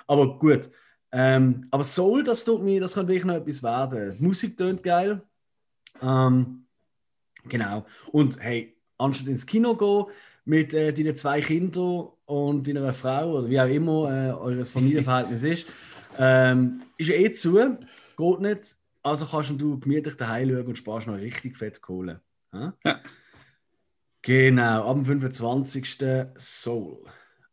Aber 0.07 0.37
gut. 0.39 0.69
Ähm, 1.11 1.65
aber 1.71 1.83
Soul, 1.83 2.23
das 2.23 2.43
tut 2.43 2.63
mir, 2.63 2.81
das 2.81 2.95
kann 2.95 3.07
wirklich 3.07 3.25
noch 3.25 3.35
etwas 3.35 3.63
werden. 3.63 4.15
Die 4.17 4.23
Musik 4.23 4.57
tönt 4.57 4.83
geil. 4.83 5.21
Ähm, 6.01 6.65
genau. 7.45 7.85
Und 8.11 8.39
hey, 8.39 8.75
anstatt 8.97 9.27
ins 9.27 9.45
Kino 9.45 9.75
gehen 9.75 10.13
mit 10.45 10.73
äh, 10.73 10.93
deinen 10.93 11.15
zwei 11.15 11.41
Kindern 11.41 12.09
und 12.25 12.67
deiner 12.67 12.93
Frau 12.93 13.37
oder 13.37 13.49
wie 13.49 13.59
auch 13.59 13.67
immer 13.67 14.09
äh, 14.11 14.31
eures 14.31 14.71
Familienverhältnis 14.71 15.43
ist, 15.43 15.67
ähm, 16.17 16.83
ist 16.97 17.09
eh 17.09 17.31
zu, 17.31 17.77
geht 18.17 18.39
nicht. 18.41 18.77
Also 19.01 19.25
kannst 19.25 19.51
du 19.61 19.79
gemütlich 19.79 20.15
daheim 20.15 20.49
schauen 20.49 20.67
und 20.67 20.77
sparst 20.77 21.07
noch 21.07 21.15
richtig 21.15 21.57
fett 21.57 21.81
Kohle. 21.81 22.21
Ja. 22.51 22.73
Genau, 24.21 24.89
ab 24.89 24.95
dem 24.95 25.05
25. 25.05 25.99
Soul. 26.37 27.03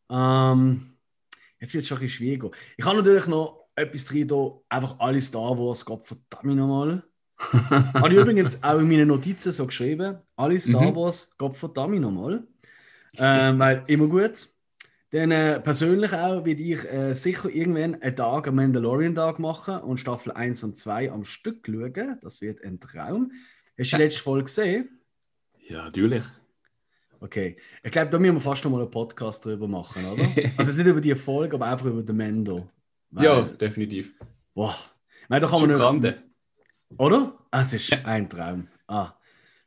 Ähm, 0.09 0.92
jetzt 1.63 1.73
wird 1.75 1.83
es 1.83 1.89
schon 1.89 1.97
ein 1.99 2.01
bisschen 2.03 2.17
schwieriger. 2.17 2.51
Ich 2.77 2.85
habe 2.85 2.99
natürlich 2.99 3.27
noch 3.27 3.67
etwas 3.75 4.05
drin, 4.05 4.29
da 4.29 4.53
einfach 4.69 4.99
alle 5.01 5.21
Star 5.21 5.57
Wars, 5.59 5.85
Gott 5.85 6.05
verdammt 6.05 6.57
nochmal. 6.57 7.03
Habe 7.95 8.09
ich 8.13 8.21
übrigens 8.21 8.63
auch 8.63 8.79
in 8.79 8.89
meinen 8.89 9.09
Notizen 9.09 9.51
so 9.51 9.67
geschrieben. 9.67 10.19
Alle 10.37 10.61
Star 10.61 10.91
Mhm. 10.91 10.97
Wars, 10.97 11.35
Gott 11.39 11.57
verdammt 11.57 12.01
nochmal. 12.01 12.47
Ähm, 13.19 13.59
weil 13.59 13.83
immer 13.87 14.07
gut. 14.09 14.49
Dann 15.11 15.31
äh, 15.31 15.61
persönlich 15.61 16.13
auch 16.15 16.45
werde 16.45 16.63
ich 16.63 16.85
äh, 16.91 17.13
sicher 17.15 17.51
irgendwann 17.51 18.01
einen 18.01 18.17
Tag, 18.17 18.47
einen 18.47 18.57
Mandalorian-Tag 18.57 19.39
machen 19.39 19.81
und 19.81 19.99
Staffel 19.99 20.33
1 20.33 20.65
und 20.65 20.77
2 20.77 21.11
am 21.11 21.25
Stück 21.25 21.67
schauen. 21.67 22.19
Das 22.23 22.41
wird 22.41 22.63
ein 22.65 22.81
Traum. 22.81 23.33
Hast 23.79 23.93
du 23.93 23.97
die 23.97 24.03
letzte 24.03 24.21
Folge 24.23 24.45
gesehen? 24.45 25.01
Ja, 25.69 25.85
natürlich. 25.85 26.25
Okay. 27.23 27.57
Ich 27.85 27.93
glaube, 27.93 28.11
da 28.11 28.19
müssen 28.19 28.35
wir 28.35 28.41
fast 28.41 28.65
noch 28.65 28.73
mal 28.73 28.81
einen 28.81 28.91
Podcast 28.91 29.45
drüber 29.45 29.69
machen, 29.69 30.05
oder? 30.05 30.25
also 30.57 30.77
nicht 30.77 30.89
über 30.89 31.01
die 31.01 31.15
Folge, 31.15 31.55
aber 31.55 31.67
einfach 31.67 31.87
über 31.87 32.03
den 32.03 32.17
Mendo. 32.17 32.69
Weil- 33.11 33.25
Ja, 33.25 33.43
definitiv. 33.43 34.13
Boah. 34.55 34.75
Ich 35.23 35.29
meine, 35.29 35.41
da 35.43 35.47
kann 35.49 35.61
man 35.61 35.71
nicht- 35.71 35.79
Grande. 35.79 36.23
Oder? 36.99 37.39
Ah, 37.53 37.61
es 37.61 37.73
ist 37.75 37.93
ein 38.05 38.29
Traum. 38.29 38.67
Ah. 38.89 39.13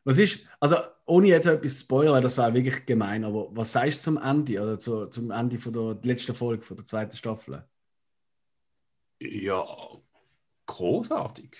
Was 0.03 0.17
ist, 0.17 0.45
also 0.59 0.75
ohne 1.05 1.27
jetzt 1.27 1.45
etwas 1.45 1.75
zu 1.77 1.79
spoilern, 1.85 2.13
weil 2.13 2.21
das 2.21 2.37
war 2.37 2.53
wirklich 2.53 2.85
gemein, 2.85 3.23
aber 3.23 3.47
was 3.55 3.71
sagst 3.71 3.99
du 3.99 4.11
zum 4.11 4.21
Ende 4.21 4.61
oder 4.61 4.77
zu, 4.77 5.05
zum 5.07 5.31
Ende 5.31 5.57
von 5.57 5.71
der 5.71 5.97
letzten 6.03 6.35
Folge, 6.35 6.61
von 6.61 6.75
der 6.77 6.85
zweiten 6.85 7.15
Staffel? 7.15 7.63
Ja, 9.19 9.65
großartig. 10.65 11.55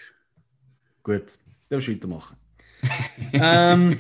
Gut, 1.04 1.38
dann 1.70 1.88
weitermachen. 1.88 2.38
ähm, 3.34 4.00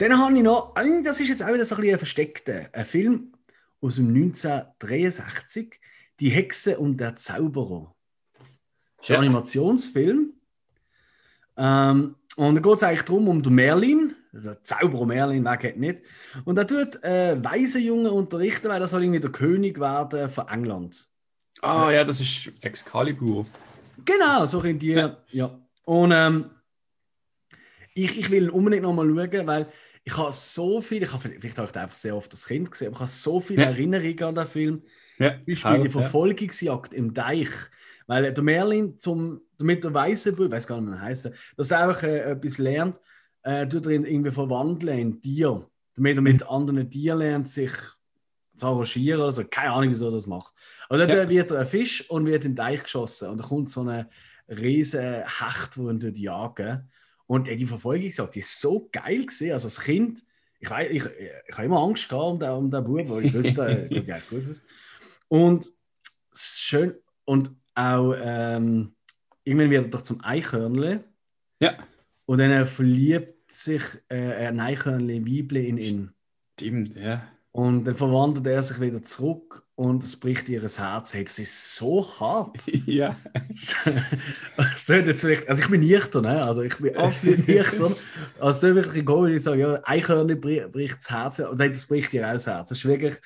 dann 0.00 0.18
habe 0.18 0.36
ich 0.36 0.42
noch, 0.42 0.74
das 1.04 1.20
ist 1.20 1.28
jetzt 1.28 1.42
auch 1.42 1.52
wieder 1.52 1.64
so 1.64 1.74
ein 1.74 1.80
bisschen 1.80 1.94
ein 1.94 1.98
versteckter, 1.98 2.68
ein 2.72 2.84
Film 2.84 3.32
aus 3.80 3.96
dem 3.96 4.08
1963, 4.08 5.80
Die 6.20 6.30
Hexe 6.30 6.78
und 6.78 6.98
der 6.98 7.16
Zauberer. 7.16 7.94
Das 8.98 9.06
ist 9.06 9.10
ein 9.10 9.14
Ja. 9.14 9.18
Animationsfilm. 9.20 10.32
Ähm, 11.56 12.16
und 12.36 12.54
da 12.54 12.60
geht 12.60 12.74
es 12.76 12.82
eigentlich 12.82 13.02
darum, 13.02 13.28
um 13.28 13.42
den 13.42 13.54
Merlin, 13.54 14.14
der 14.32 14.62
Zauberer 14.62 15.06
Merlin, 15.06 15.44
wer 15.44 15.56
kennt 15.56 15.78
nicht. 15.78 16.02
Und 16.44 16.56
er 16.58 16.66
tut 16.66 17.02
äh, 17.02 17.42
Waisenjungen 17.42 18.10
unterrichten, 18.12 18.68
weil 18.68 18.80
er 18.80 18.86
soll 18.88 19.02
irgendwie 19.02 19.20
der 19.20 19.32
König 19.32 19.80
werden 19.80 20.28
von 20.28 20.48
England. 20.48 21.08
Ah 21.62 21.90
ja, 21.90 22.04
das 22.04 22.20
ist 22.20 22.50
Excalibur. 22.60 23.46
Genau, 24.04 24.46
so 24.46 24.62
in 24.62 24.78
die. 24.78 25.04
Ja. 25.30 25.58
Und 25.84 26.12
ähm, 26.12 26.50
ich, 27.94 28.18
ich 28.18 28.30
will 28.30 28.48
unbedingt 28.50 28.82
nochmal 28.84 29.06
schauen, 29.06 29.46
weil 29.46 29.66
ich 30.10 30.16
habe 30.16 30.32
so 30.32 30.80
viel, 30.80 31.02
ich 31.02 31.12
habe 31.12 31.28
vielleicht 31.28 31.58
habe 31.58 31.68
ich 31.70 31.76
einfach 31.76 31.94
sehr 31.94 32.16
oft 32.16 32.32
als 32.32 32.46
Kind 32.46 32.70
gesehen, 32.70 32.88
aber 32.88 32.96
ich 32.96 33.00
habe 33.00 33.10
so 33.10 33.40
viele 33.40 33.62
Ja. 33.62 33.68
Erinnerungen 33.68 34.22
an 34.24 34.34
den 34.34 34.46
Film. 34.46 34.82
Ja, 35.18 35.34
Zum 35.34 35.44
Beispiel 35.46 35.78
die 35.80 35.88
Verfolgungsjagd 35.90 36.94
im 36.94 37.14
Deich. 37.14 37.50
Weil 38.06 38.32
der 38.32 38.42
Merlin 38.42 38.98
zum, 38.98 39.40
damit 39.58 39.84
der 39.84 39.94
weiße 39.94 40.32
Bub, 40.32 40.46
ich 40.46 40.52
weiß 40.52 40.66
gar 40.66 40.80
nicht, 40.80 40.90
wie 40.90 40.96
er 40.96 41.02
heißt, 41.02 41.30
dass 41.56 41.70
er 41.70 41.80
einfach 41.80 42.02
äh, 42.02 42.32
etwas 42.32 42.58
lernt, 42.58 43.00
äh, 43.42 43.66
tut 43.68 43.86
er 43.86 43.92
ihn 43.92 44.04
irgendwie 44.04 44.30
verwandeln 44.30 44.98
in 44.98 45.20
Tier. 45.22 45.66
Damit 45.94 46.16
er 46.16 46.22
mit 46.22 46.42
anderen 46.48 46.90
Tieren 46.90 47.18
lernt, 47.18 47.48
sich 47.48 47.72
zu 48.56 48.66
arrangieren 48.66 49.20
oder 49.20 49.32
so. 49.32 49.44
Keine 49.44 49.72
Ahnung, 49.72 49.90
wieso 49.90 50.06
er 50.06 50.12
das 50.12 50.26
macht. 50.26 50.52
Aber 50.88 50.98
dann 50.98 51.08
Ja. 51.08 51.28
wird 51.28 51.50
er 51.50 51.60
ein 51.60 51.66
Fisch 51.66 52.08
und 52.10 52.26
wird 52.26 52.44
in 52.44 52.52
den 52.52 52.56
Deich 52.56 52.82
geschossen. 52.82 53.30
Und 53.30 53.38
da 53.38 53.46
kommt 53.46 53.70
so 53.70 53.82
eine 53.82 54.08
riesige 54.48 55.24
Hecht, 55.26 55.76
die 55.76 55.80
ihn 55.80 56.14
jagen. 56.16 56.90
Und 57.30 57.46
äh, 57.46 57.54
die 57.54 57.64
Verfolgungsjagd, 57.64 58.34
die 58.34 58.40
ist 58.40 58.60
so 58.60 58.88
geil 58.90 59.24
gesehen. 59.24 59.52
Also 59.52 59.68
als 59.68 59.80
Kind, 59.80 60.24
ich, 60.58 60.68
weiß, 60.68 60.90
ich, 60.90 61.04
ich 61.46 61.52
habe 61.54 61.64
immer 61.64 61.80
Angst 61.80 62.08
gehabt 62.08 62.24
um 62.24 62.40
den, 62.40 62.50
um 62.50 62.70
den 62.72 62.82
Bub, 62.82 63.08
weil 63.08 63.24
ich 63.24 63.32
wusste, 63.32 63.84
äh, 63.84 63.88
geht 63.88 64.08
ja 64.08 64.18
gut 64.28 64.50
was. 64.50 64.62
Und 65.28 65.72
schön 66.34 66.96
und 67.24 67.52
auch 67.76 68.16
ähm, 68.20 68.96
irgendwann 69.44 69.70
wird 69.70 69.84
er 69.84 69.90
doch 69.90 70.02
zum 70.02 70.24
Eichhörnle 70.24 71.04
Ja, 71.60 71.78
und 72.26 72.38
dann 72.38 72.66
verliebt 72.66 73.48
sich 73.48 73.82
äh, 74.08 74.48
ein 74.48 74.58
Eichhörnle 74.58 75.24
Weibli 75.24 75.68
in 75.68 75.78
ihn. 75.78 76.10
stimmt, 76.54 76.96
ja. 76.96 77.28
Und 77.60 77.84
dann 77.84 77.94
verwandelt 77.94 78.46
er 78.46 78.62
sich 78.62 78.80
wieder 78.80 79.02
zurück 79.02 79.66
und 79.74 80.02
es 80.02 80.18
bricht 80.18 80.48
ihr 80.48 80.62
Herz. 80.62 81.12
Hey, 81.12 81.24
das 81.24 81.38
ist 81.38 81.76
so 81.76 82.06
hart. 82.18 82.56
ja. 82.86 83.16
das 84.56 84.86
tut 84.86 85.06
jetzt 85.06 85.20
vielleicht, 85.20 85.46
also 85.46 85.60
ich 85.60 85.68
bin 85.68 85.80
nüchtern, 85.82 86.22
ne? 86.22 86.42
also 86.42 86.62
ich 86.62 86.74
bin 86.78 86.96
absolut 86.96 87.46
nüchtern. 87.48 87.94
Also 88.38 88.66
es 88.68 88.74
wirklich 88.74 89.04
komisch, 89.04 89.36
ich 89.36 89.42
sage, 89.42 89.60
ja, 89.60 89.80
Eichhörnle 89.84 90.36
bri- 90.36 90.66
bricht 90.68 90.98
das 91.00 91.10
Herz. 91.10 91.38
Und 91.40 91.60
das 91.60 91.84
bricht 91.84 92.14
ihr 92.14 92.26
auch 92.26 92.32
das 92.32 92.46
Herz. 92.46 92.70
Das 92.70 92.78
ist 92.78 92.86
wirklich, 92.86 93.16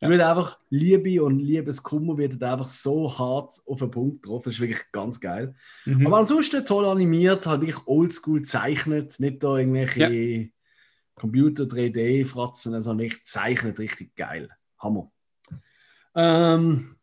Ja. 0.00 0.08
wird 0.08 0.20
einfach 0.20 0.58
Liebe 0.68 1.22
und 1.22 1.38
Liebeskummer 1.38 2.18
wird 2.18 2.42
einfach 2.42 2.68
so 2.68 3.16
hart 3.16 3.62
auf 3.66 3.78
den 3.78 3.92
Punkt 3.92 4.22
getroffen. 4.22 4.46
Das 4.46 4.54
ist 4.54 4.60
wirklich 4.60 4.82
ganz 4.90 5.20
geil. 5.20 5.54
Mhm. 5.84 6.08
Aber 6.08 6.18
ansonsten 6.18 6.64
toll 6.64 6.86
animiert, 6.86 7.46
halt 7.46 7.60
wirklich 7.60 7.86
oldschool 7.86 8.40
gezeichnet, 8.40 9.14
nicht 9.20 9.44
da 9.44 9.56
irgendwelche 9.58 10.50
Computer 11.16 11.64
3D-Fratzen, 11.64 12.74
also 12.74 12.96
wirklich 12.98 13.24
zeichnet 13.24 13.78
richtig 13.78 14.14
geil. 14.16 14.50
Hammer. 14.78 15.10
Ähm, 16.14 16.96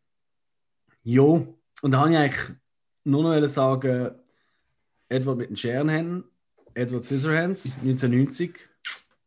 jo, 1.02 1.58
und 1.82 1.90
da 1.90 2.00
habe 2.00 2.12
ich 2.12 2.16
eigentlich 2.16 2.56
nur 3.04 3.22
noch 3.22 3.46
sagen, 3.46 4.14
Edward 5.08 5.38
mit 5.38 5.50
den 5.50 5.56
Scherenhänden, 5.56 6.24
Edward 6.74 7.04
Scissorhands, 7.04 7.76
1990, 7.82 8.58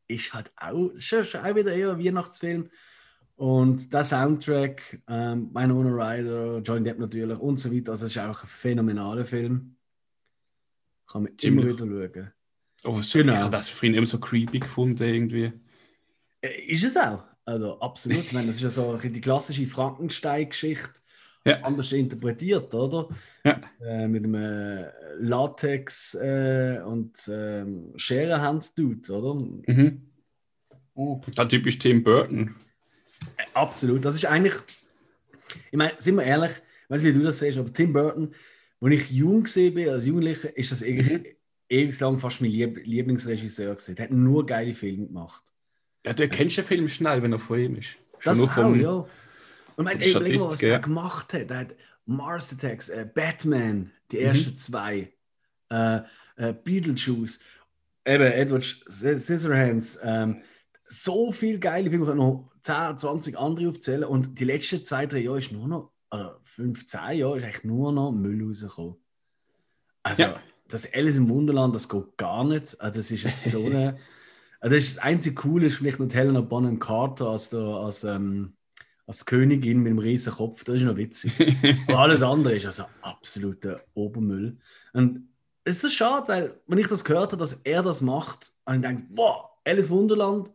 ist 0.07 0.33
halt 0.33 0.51
auch, 0.55 0.89
ist 0.89 1.05
schon 1.05 1.41
auch 1.41 1.55
wieder 1.55 1.73
eher 1.73 1.91
ein 1.91 2.03
Weihnachtsfilm. 2.03 2.69
Und 3.35 3.93
der 3.93 4.03
Soundtrack, 4.03 5.01
ähm, 5.07 5.53
Winona 5.53 5.91
Ryder, 5.91 6.57
Johnny 6.59 6.83
Depp 6.83 6.97
natürlich 6.97 7.37
und 7.37 7.59
so 7.59 7.71
weiter, 7.71 7.91
also 7.91 8.05
es 8.07 8.11
ist 8.13 8.17
einfach 8.17 8.43
ein 8.43 8.47
phänomenaler 8.47 9.25
Film. 9.25 9.75
Kann 11.05 11.23
man 11.23 11.37
Ziemlich. 11.37 11.79
immer 11.79 11.89
wieder 11.89 12.13
schauen. 12.13 12.33
Oh, 12.83 12.95
was 12.97 13.11
Genau. 13.11 13.33
Ich 13.33 13.39
habe 13.39 13.51
das 13.51 13.69
vorhin 13.69 13.95
immer 13.95 14.05
so 14.05 14.19
creepy 14.19 14.59
gefunden 14.59 15.03
irgendwie. 15.03 15.51
Äh, 16.41 16.61
Ist 16.67 16.83
es 16.83 16.97
auch. 16.97 17.23
Also 17.45 17.79
absolut. 17.79 18.25
Ich 18.25 18.33
meine, 18.33 18.47
das 18.47 18.57
ist 18.57 18.61
ja 18.61 18.69
so 18.69 18.97
die 18.97 19.21
klassische 19.21 19.65
Frankenstein-Geschichte 19.65 20.99
Ja. 21.45 21.61
anders 21.61 21.91
interpretiert, 21.93 22.73
oder? 22.75 23.07
Ja. 23.45 23.61
Äh, 23.81 24.07
mit 24.07 24.23
einem 24.25 24.35
äh, 24.35 24.91
Latex 25.19 26.13
äh, 26.15 26.81
und 26.85 27.29
ähm, 27.31 27.93
Scherenhand-Dude, 27.95 29.11
oder? 29.13 29.41
Mhm. 29.67 30.01
Oh. 30.93 31.21
Das 31.35 31.47
typisch 31.47 31.77
Tim 31.79 32.03
Burton. 32.03 32.55
Absolut. 33.53 34.03
Das 34.03 34.15
ist 34.15 34.25
eigentlich, 34.25 34.55
ich 35.71 35.77
meine, 35.77 35.93
sind 35.97 36.15
wir 36.15 36.23
ehrlich, 36.23 36.51
ich 36.51 36.89
weiß 36.89 37.01
nicht, 37.01 37.15
wie 37.15 37.19
du 37.19 37.25
das 37.25 37.39
siehst, 37.39 37.57
aber 37.57 37.71
Tim 37.71 37.93
Burton, 37.93 38.33
als 38.81 38.93
ich 38.93 39.11
jung 39.11 39.43
gesehen 39.43 39.73
bin, 39.73 39.89
als 39.89 40.05
Jugendlicher, 40.05 40.55
ist 40.57 40.71
das 40.71 40.83
eigentlich 40.83 41.36
ewig 41.69 41.99
lang 41.99 42.19
fast 42.19 42.41
mein 42.41 42.51
Lieb 42.51 42.79
Lieblingsregisseur 42.85 43.75
gewesen. 43.75 43.95
Der 43.95 44.05
hat 44.05 44.11
nur 44.11 44.45
geile 44.45 44.73
Filme 44.73 45.07
gemacht. 45.07 45.53
Ja, 46.05 46.13
du 46.13 46.27
kennst 46.29 46.57
den 46.57 46.63
Film 46.65 46.87
schnell, 46.87 47.21
wenn 47.21 47.33
er 47.33 47.39
von 47.39 47.59
ihm 47.59 47.75
ist. 47.75 47.97
Schon 48.19 48.31
Das 48.31 48.37
nur 48.37 48.47
auch, 48.47 48.51
vom, 48.53 48.79
ja. 48.79 49.05
Und 49.75 49.89
die 49.89 50.05
ey, 50.05 50.11
überleg 50.11 50.39
mal, 50.39 50.47
was 50.49 50.61
ja. 50.61 50.69
er 50.69 50.79
gemacht 50.79 51.33
hat. 51.33 51.51
Er 51.51 51.57
hat 51.59 51.75
Mars 52.05 52.53
Attacks, 52.53 52.89
äh, 52.89 53.07
Batman, 53.13 53.91
die 54.11 54.17
Mhm. 54.17 54.23
ersten 54.23 54.57
zwei, 54.57 55.13
äh, 55.69 55.99
äh, 56.37 56.53
Beetlejuice, 56.63 57.39
eben 58.05 58.23
Edward 58.31 58.63
Scissorhands, 58.63 59.99
ähm, 60.01 60.41
so 60.85 61.31
viele 61.33 61.59
geile 61.59 61.89
Filme, 61.89 62.05
ich 62.05 62.09
kann 62.09 62.17
noch 62.17 62.49
10, 62.61 62.97
20 62.97 63.37
andere 63.37 63.67
aufzählen 63.67 64.05
und 64.05 64.39
die 64.39 64.45
letzten 64.45 64.85
zwei, 64.85 65.05
drei 65.05 65.19
Jahre 65.19 65.39
ist 65.39 65.51
nur 65.51 65.67
noch, 65.67 65.91
oder 66.11 66.39
15 66.45 67.17
Jahre 67.17 67.37
ist 67.37 67.43
eigentlich 67.43 67.63
nur 67.65 67.91
noch 67.91 68.13
Müll 68.13 68.41
rausgekommen. 68.47 68.95
Also, 70.03 70.23
Ja. 70.23 70.41
Das 70.69 70.93
Alice 70.93 71.17
im 71.17 71.29
Wunderland, 71.29 71.75
das 71.75 71.89
geht 71.89 72.17
gar 72.17 72.43
nicht. 72.43 72.79
Also, 72.79 72.99
das 72.99 73.11
ist 73.11 73.43
so 73.43 73.65
eine. 73.65 73.97
Also 74.59 74.75
das, 74.75 74.83
ist, 74.83 74.97
das 74.97 75.03
einzige 75.03 75.35
Coole 75.35 75.67
ist 75.67 75.75
vielleicht 75.77 75.99
noch 75.99 76.13
Helena 76.13 76.41
Bonham 76.41 76.79
Carter 76.79 77.29
als, 77.29 77.49
der, 77.49 77.59
als, 77.59 78.03
ähm, 78.03 78.55
als 79.05 79.25
Königin 79.25 79.79
mit 79.81 79.91
dem 79.91 79.99
riesen 79.99 80.33
Kopf. 80.33 80.63
Das 80.63 80.77
ist 80.77 80.83
noch 80.83 80.97
witzig. 80.97 81.33
Aber 81.87 81.99
alles 81.99 82.23
andere 82.23 82.55
ist 82.55 82.65
also 82.65 82.85
absoluter 83.01 83.81
Obermüll. 83.93 84.57
Und 84.93 85.29
es 85.63 85.75
ist 85.75 85.81
so 85.81 85.89
schade, 85.89 86.27
weil, 86.27 86.61
wenn 86.67 86.79
ich 86.79 86.87
das 86.87 87.03
gehört 87.03 87.33
habe, 87.33 87.37
dass 87.37 87.53
er 87.53 87.83
das 87.83 88.01
macht, 88.01 88.51
und 88.65 88.75
ich 88.75 88.81
denke, 88.81 89.03
boah, 89.09 89.57
Alice 89.65 89.89
Wunderland 89.89 90.51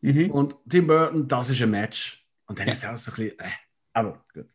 mhm. 0.00 0.30
und 0.30 0.56
Tim 0.68 0.86
Burton, 0.86 1.28
das 1.28 1.50
ist 1.50 1.62
ein 1.62 1.70
Match. 1.70 2.26
Und 2.46 2.58
dann 2.58 2.66
Ja. 2.66 2.72
ist 2.72 2.84
es 2.84 2.88
auch 2.88 2.96
so 2.96 3.10
ein 3.12 3.28
bisschen, 3.28 3.38
äh, 3.40 3.50
aber 3.92 4.24
gut. 4.32 4.46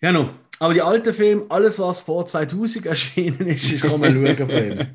Genau. 0.00 0.34
Aber 0.62 0.74
die 0.74 0.80
alten 0.80 1.12
Filme, 1.12 1.44
alles 1.48 1.76
was 1.80 2.02
vor 2.02 2.24
2000 2.24 2.86
erschienen 2.86 3.48
ist, 3.48 3.64
ich 3.64 3.80
kann 3.80 3.98
mal 3.98 4.12
schauen 4.12 4.46
von 4.46 4.56
ihm. 4.56 4.86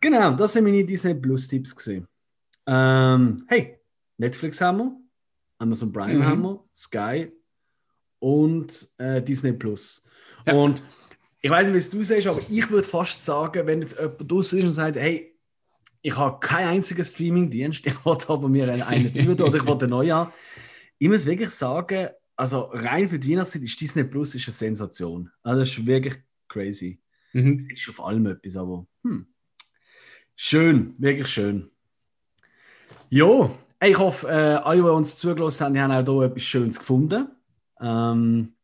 Genau, 0.00 0.36
das 0.36 0.52
sind 0.52 0.62
meine 0.62 0.84
Disney 0.84 1.14
Plus 1.14 1.48
Tipps 1.48 1.74
gesehen. 1.74 2.06
Ähm, 2.64 3.44
hey, 3.48 3.80
Netflix 4.18 4.60
haben 4.60 4.78
wir, 4.78 4.96
Amazon 5.58 5.90
Prime 5.90 6.14
Mhm. 6.14 6.24
haben 6.24 6.42
wir, 6.42 6.64
Sky 6.72 7.32
und 8.20 8.88
äh, 8.98 9.20
Disney 9.20 9.52
Plus. 9.52 10.08
Ja. 10.46 10.52
Und 10.54 10.80
ich 11.42 11.50
weiß 11.50 11.66
nicht, 11.66 11.74
wie 11.74 11.78
es 11.78 11.90
du 11.90 12.04
siehst, 12.04 12.28
aber 12.28 12.40
ich 12.48 12.70
würde 12.70 12.86
fast 12.86 13.24
sagen, 13.24 13.66
wenn 13.66 13.80
jetzt 13.80 13.98
jemand 13.98 14.30
draußen 14.30 14.60
ist 14.60 14.64
und 14.64 14.72
sagt, 14.72 14.94
hey, 14.94 15.36
ich 16.02 16.16
habe 16.16 16.38
keinen 16.38 16.68
einzigen 16.68 17.04
Streaming-Dienst, 17.04 17.82
ich 17.84 18.04
wollte 18.04 18.28
aber 18.28 18.48
mir 18.48 18.70
einen, 18.70 18.82
einen 18.82 19.12
zutun 19.12 19.48
oder 19.48 19.56
ich 19.56 19.66
wollte 19.66 19.86
einen 19.86 19.90
neuen 19.90 20.12
haben. 20.12 20.32
Ich 20.98 21.08
muss 21.08 21.26
wirklich 21.26 21.50
sagen, 21.50 22.10
also 22.36 22.70
rein 22.72 23.08
für 23.08 23.18
die 23.18 23.32
Weihnachtszeit 23.32 23.62
ist 23.62 23.80
Disney 23.80 24.04
Plus 24.04 24.34
ist 24.34 24.46
eine 24.46 24.54
Sensation. 24.54 25.30
Also 25.42 25.60
das 25.60 25.68
ist 25.70 25.86
wirklich 25.86 26.14
crazy. 26.48 27.00
Mhm. 27.32 27.68
Ist 27.70 27.88
auf 27.88 28.02
allem 28.02 28.26
etwas, 28.26 28.56
aber 28.56 28.86
hm. 29.02 29.26
schön, 30.34 30.94
wirklich 30.98 31.28
schön. 31.28 31.70
Jo, 33.10 33.56
ich 33.82 33.98
hoffe, 33.98 34.28
äh, 34.28 34.54
alle, 34.56 34.82
die 34.82 34.88
uns 34.88 35.18
zugelassen 35.18 35.64
haben, 35.64 35.74
die 35.74 35.80
haben 35.80 35.92
auch 35.92 36.20
hier 36.20 36.30
etwas 36.30 36.42
Schönes 36.42 36.78
gefunden. 36.78 37.28
Ähm, 37.80 38.54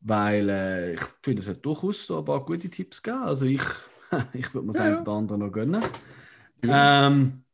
weil 0.00 0.48
äh, 0.48 0.94
ich 0.94 1.00
finde, 1.22 1.42
es 1.42 1.48
hat 1.48 1.64
durchaus 1.64 2.06
da 2.06 2.18
ein 2.18 2.24
paar 2.24 2.44
gute 2.44 2.70
Tipps 2.70 3.02
gegeben. 3.02 3.24
Also 3.24 3.44
ich, 3.44 3.62
ich 4.32 4.52
würde 4.54 4.66
mir 4.66 4.72
das 4.72 4.78
Ja, 4.78 4.84
eine 4.84 4.96
ja. 4.96 5.02
oder 5.02 5.12
andere 5.12 5.38
noch 5.38 5.52
gönnen. 5.52 5.84
Ähm, 6.62 7.44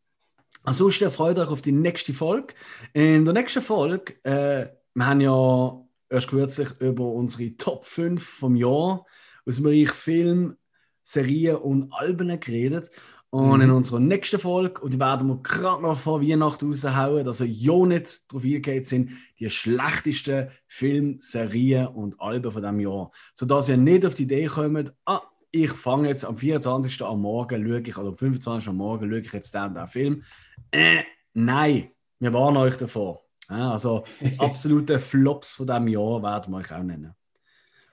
ansonsten 0.62 1.10
freut 1.10 1.38
euch 1.38 1.50
auf 1.50 1.62
die 1.62 1.72
nächste 1.72 2.14
Folge. 2.14 2.54
In 2.92 3.24
der 3.24 3.34
nächsten 3.34 3.62
Folge, 3.62 4.14
äh, 4.24 4.68
wir 4.96 5.06
haben 5.06 5.20
ja 5.20 5.78
erst 6.08 6.28
kürzlich 6.28 6.68
über 6.80 7.04
unsere 7.04 7.54
Top 7.56 7.84
5 7.84 8.24
vom 8.24 8.56
Jahr 8.56 9.04
aus 9.44 9.56
dem 9.56 9.64
Bereich 9.64 9.90
Film, 9.90 10.56
Serien 11.02 11.56
und 11.56 11.92
Alben 11.92 12.40
geredet. 12.40 12.90
Und 13.28 13.56
Mhm. 13.56 13.60
in 13.60 13.70
unserer 13.72 14.00
nächsten 14.00 14.38
Folge, 14.38 14.80
und 14.80 14.94
die 14.94 15.00
werden 15.00 15.28
wir 15.28 15.36
gerade 15.42 15.82
noch 15.82 15.98
vor 15.98 16.22
Weihnachten 16.22 16.68
raushauen, 16.68 17.24
dass 17.24 17.40
ihr 17.40 17.46
ja 17.48 17.84
nicht 17.84 18.32
drauf 18.32 18.44
eingeht 18.44 18.86
sind, 18.86 19.10
die 19.38 19.50
schlechtesten 19.50 20.48
Film, 20.66 21.18
Serien 21.18 21.88
und 21.88 22.18
Alben 22.18 22.50
von 22.50 22.62
diesem 22.62 22.80
Jahr. 22.80 23.10
Sodass 23.34 23.68
ihr 23.68 23.76
nicht 23.76 24.06
auf 24.06 24.14
die 24.14 24.22
Idee 24.22 24.46
kommt, 24.46 24.94
ah, 25.04 25.20
ich 25.50 25.70
fange 25.72 26.08
jetzt 26.08 26.24
am 26.24 26.36
24. 26.36 27.02
am 27.02 27.20
Morgen, 27.20 27.66
schaue 27.66 27.80
ich, 27.80 27.98
oder 27.98 28.08
am 28.08 28.16
25. 28.16 28.68
am 28.68 28.76
Morgen, 28.76 29.10
schaue 29.10 29.18
ich 29.18 29.32
jetzt 29.32 29.54
den, 29.54 29.74
den 29.74 29.86
Film. 29.86 30.22
Äh, 30.70 31.02
nein, 31.34 31.90
wir 32.20 32.32
warnen 32.32 32.56
euch 32.58 32.76
davor. 32.76 33.25
Ja, 33.48 33.72
also 33.72 34.04
absolute 34.38 34.98
Flops 34.98 35.54
von 35.54 35.66
diesem 35.66 35.88
Jahr 35.88 36.22
werden 36.22 36.52
wir 36.52 36.58
euch 36.58 36.72
auch 36.72 36.82
nennen. 36.82 37.14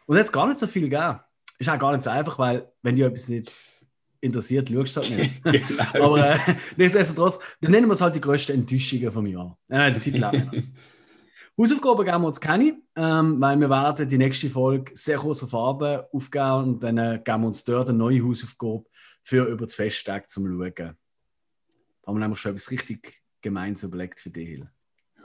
Und 0.06 0.18
jetzt 0.18 0.34
gar 0.34 0.47
nicht 0.47 0.60
so 0.60 0.68
viel 0.68 0.89
geben. 0.89 1.20
Ist 1.60 1.70
auch 1.70 1.80
gar 1.80 1.91
nicht 1.91 2.04
so 2.04 2.10
einfach, 2.10 2.39
weil 2.39 2.72
wenn 2.82 2.95
dich 2.95 3.06
etwas 3.06 3.30
nicht 3.30 3.54
interessiert, 4.20 4.70
schaust 4.70 4.95
du 4.95 5.01
es 5.01 5.10
halt 5.10 5.20
nicht. 5.20 5.43
genau. 5.93 6.06
Aber 6.06 6.36
äh, 6.36 6.39
nichtsdestotrotz, 6.78 7.39
dann 7.62 7.72
nennen 7.72 7.88
wir 7.88 7.93
es 7.93 8.01
halt 8.01 8.16
die 8.16 8.22
größten 8.22 8.56
Enttäuschungen 8.56 9.12
vom 9.12 9.28
Jahr. 9.28 9.58
Äh, 9.68 9.91
den 9.91 10.01
Titel 10.01 10.24
auch. 10.24 10.34
Hausaufgaben 11.56 12.06
geben 12.06 12.22
wir 12.22 12.28
uns 12.28 12.41
keine, 12.41 12.82
ähm, 12.95 13.39
weil 13.39 13.60
wir 13.60 13.70
werden 13.70 14.08
die 14.08 14.18
nächste 14.18 14.49
Folge 14.49 14.91
sehr 14.95 15.18
große 15.18 15.47
Farben 15.47 16.01
aufgeben 16.12 16.64
und 16.64 16.84
dann 16.84 16.97
äh, 16.97 17.22
geben 17.24 17.41
wir 17.41 17.47
uns 17.47 17.64
dort 17.64 17.89
eine 17.89 17.97
neue 17.99 18.24
Hausaufgabe 18.24 18.86
für 19.22 19.45
über 19.45 19.68
die 19.68 19.74
Festtage 19.74 20.26
zum 20.26 20.47
Schauen. 20.47 20.74
Da 20.76 20.95
haben 22.08 22.16
wir 22.16 22.20
nämlich 22.20 22.39
schon 22.39 22.54
etwas 22.54 22.72
richtig 22.72 23.22
Gemeins 23.41 23.84
überlegt 23.84 24.20
für 24.20 24.32
dich. 24.32 24.49
Hill. 24.49 24.72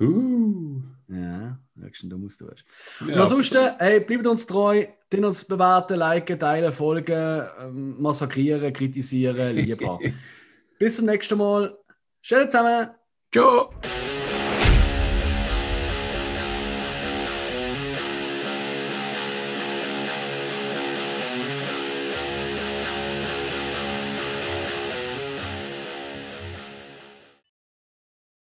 Uh. 0.01 0.81
Ja, 1.09 1.59
nächsten 1.75 2.11
du 2.11 2.19
musst 2.19 2.41
du 2.41 2.49
weißt. 2.49 2.65
Und 3.01 3.09
Ja. 3.11 3.21
ansonsten, 3.23 3.71
hey, 3.79 4.01
bleibt 4.01 4.27
uns 4.27 4.47
treu, 4.47 4.87
den 5.13 5.25
uns 5.25 5.45
bewerten, 5.45 5.99
liken, 5.99 6.39
teilen, 6.39 6.71
folgen, 6.73 7.47
ähm, 7.61 8.01
massakrieren, 8.01 8.73
kritisieren, 8.73 9.57
lieb 9.57 9.83
haben. 9.85 10.13
Bis 10.79 10.97
zum 10.97 11.07
nächsten 11.07 11.39
Mal. 11.39 11.77
Schön 12.21 12.51
zusammen. 12.51 12.91
Ciao. 13.33 13.71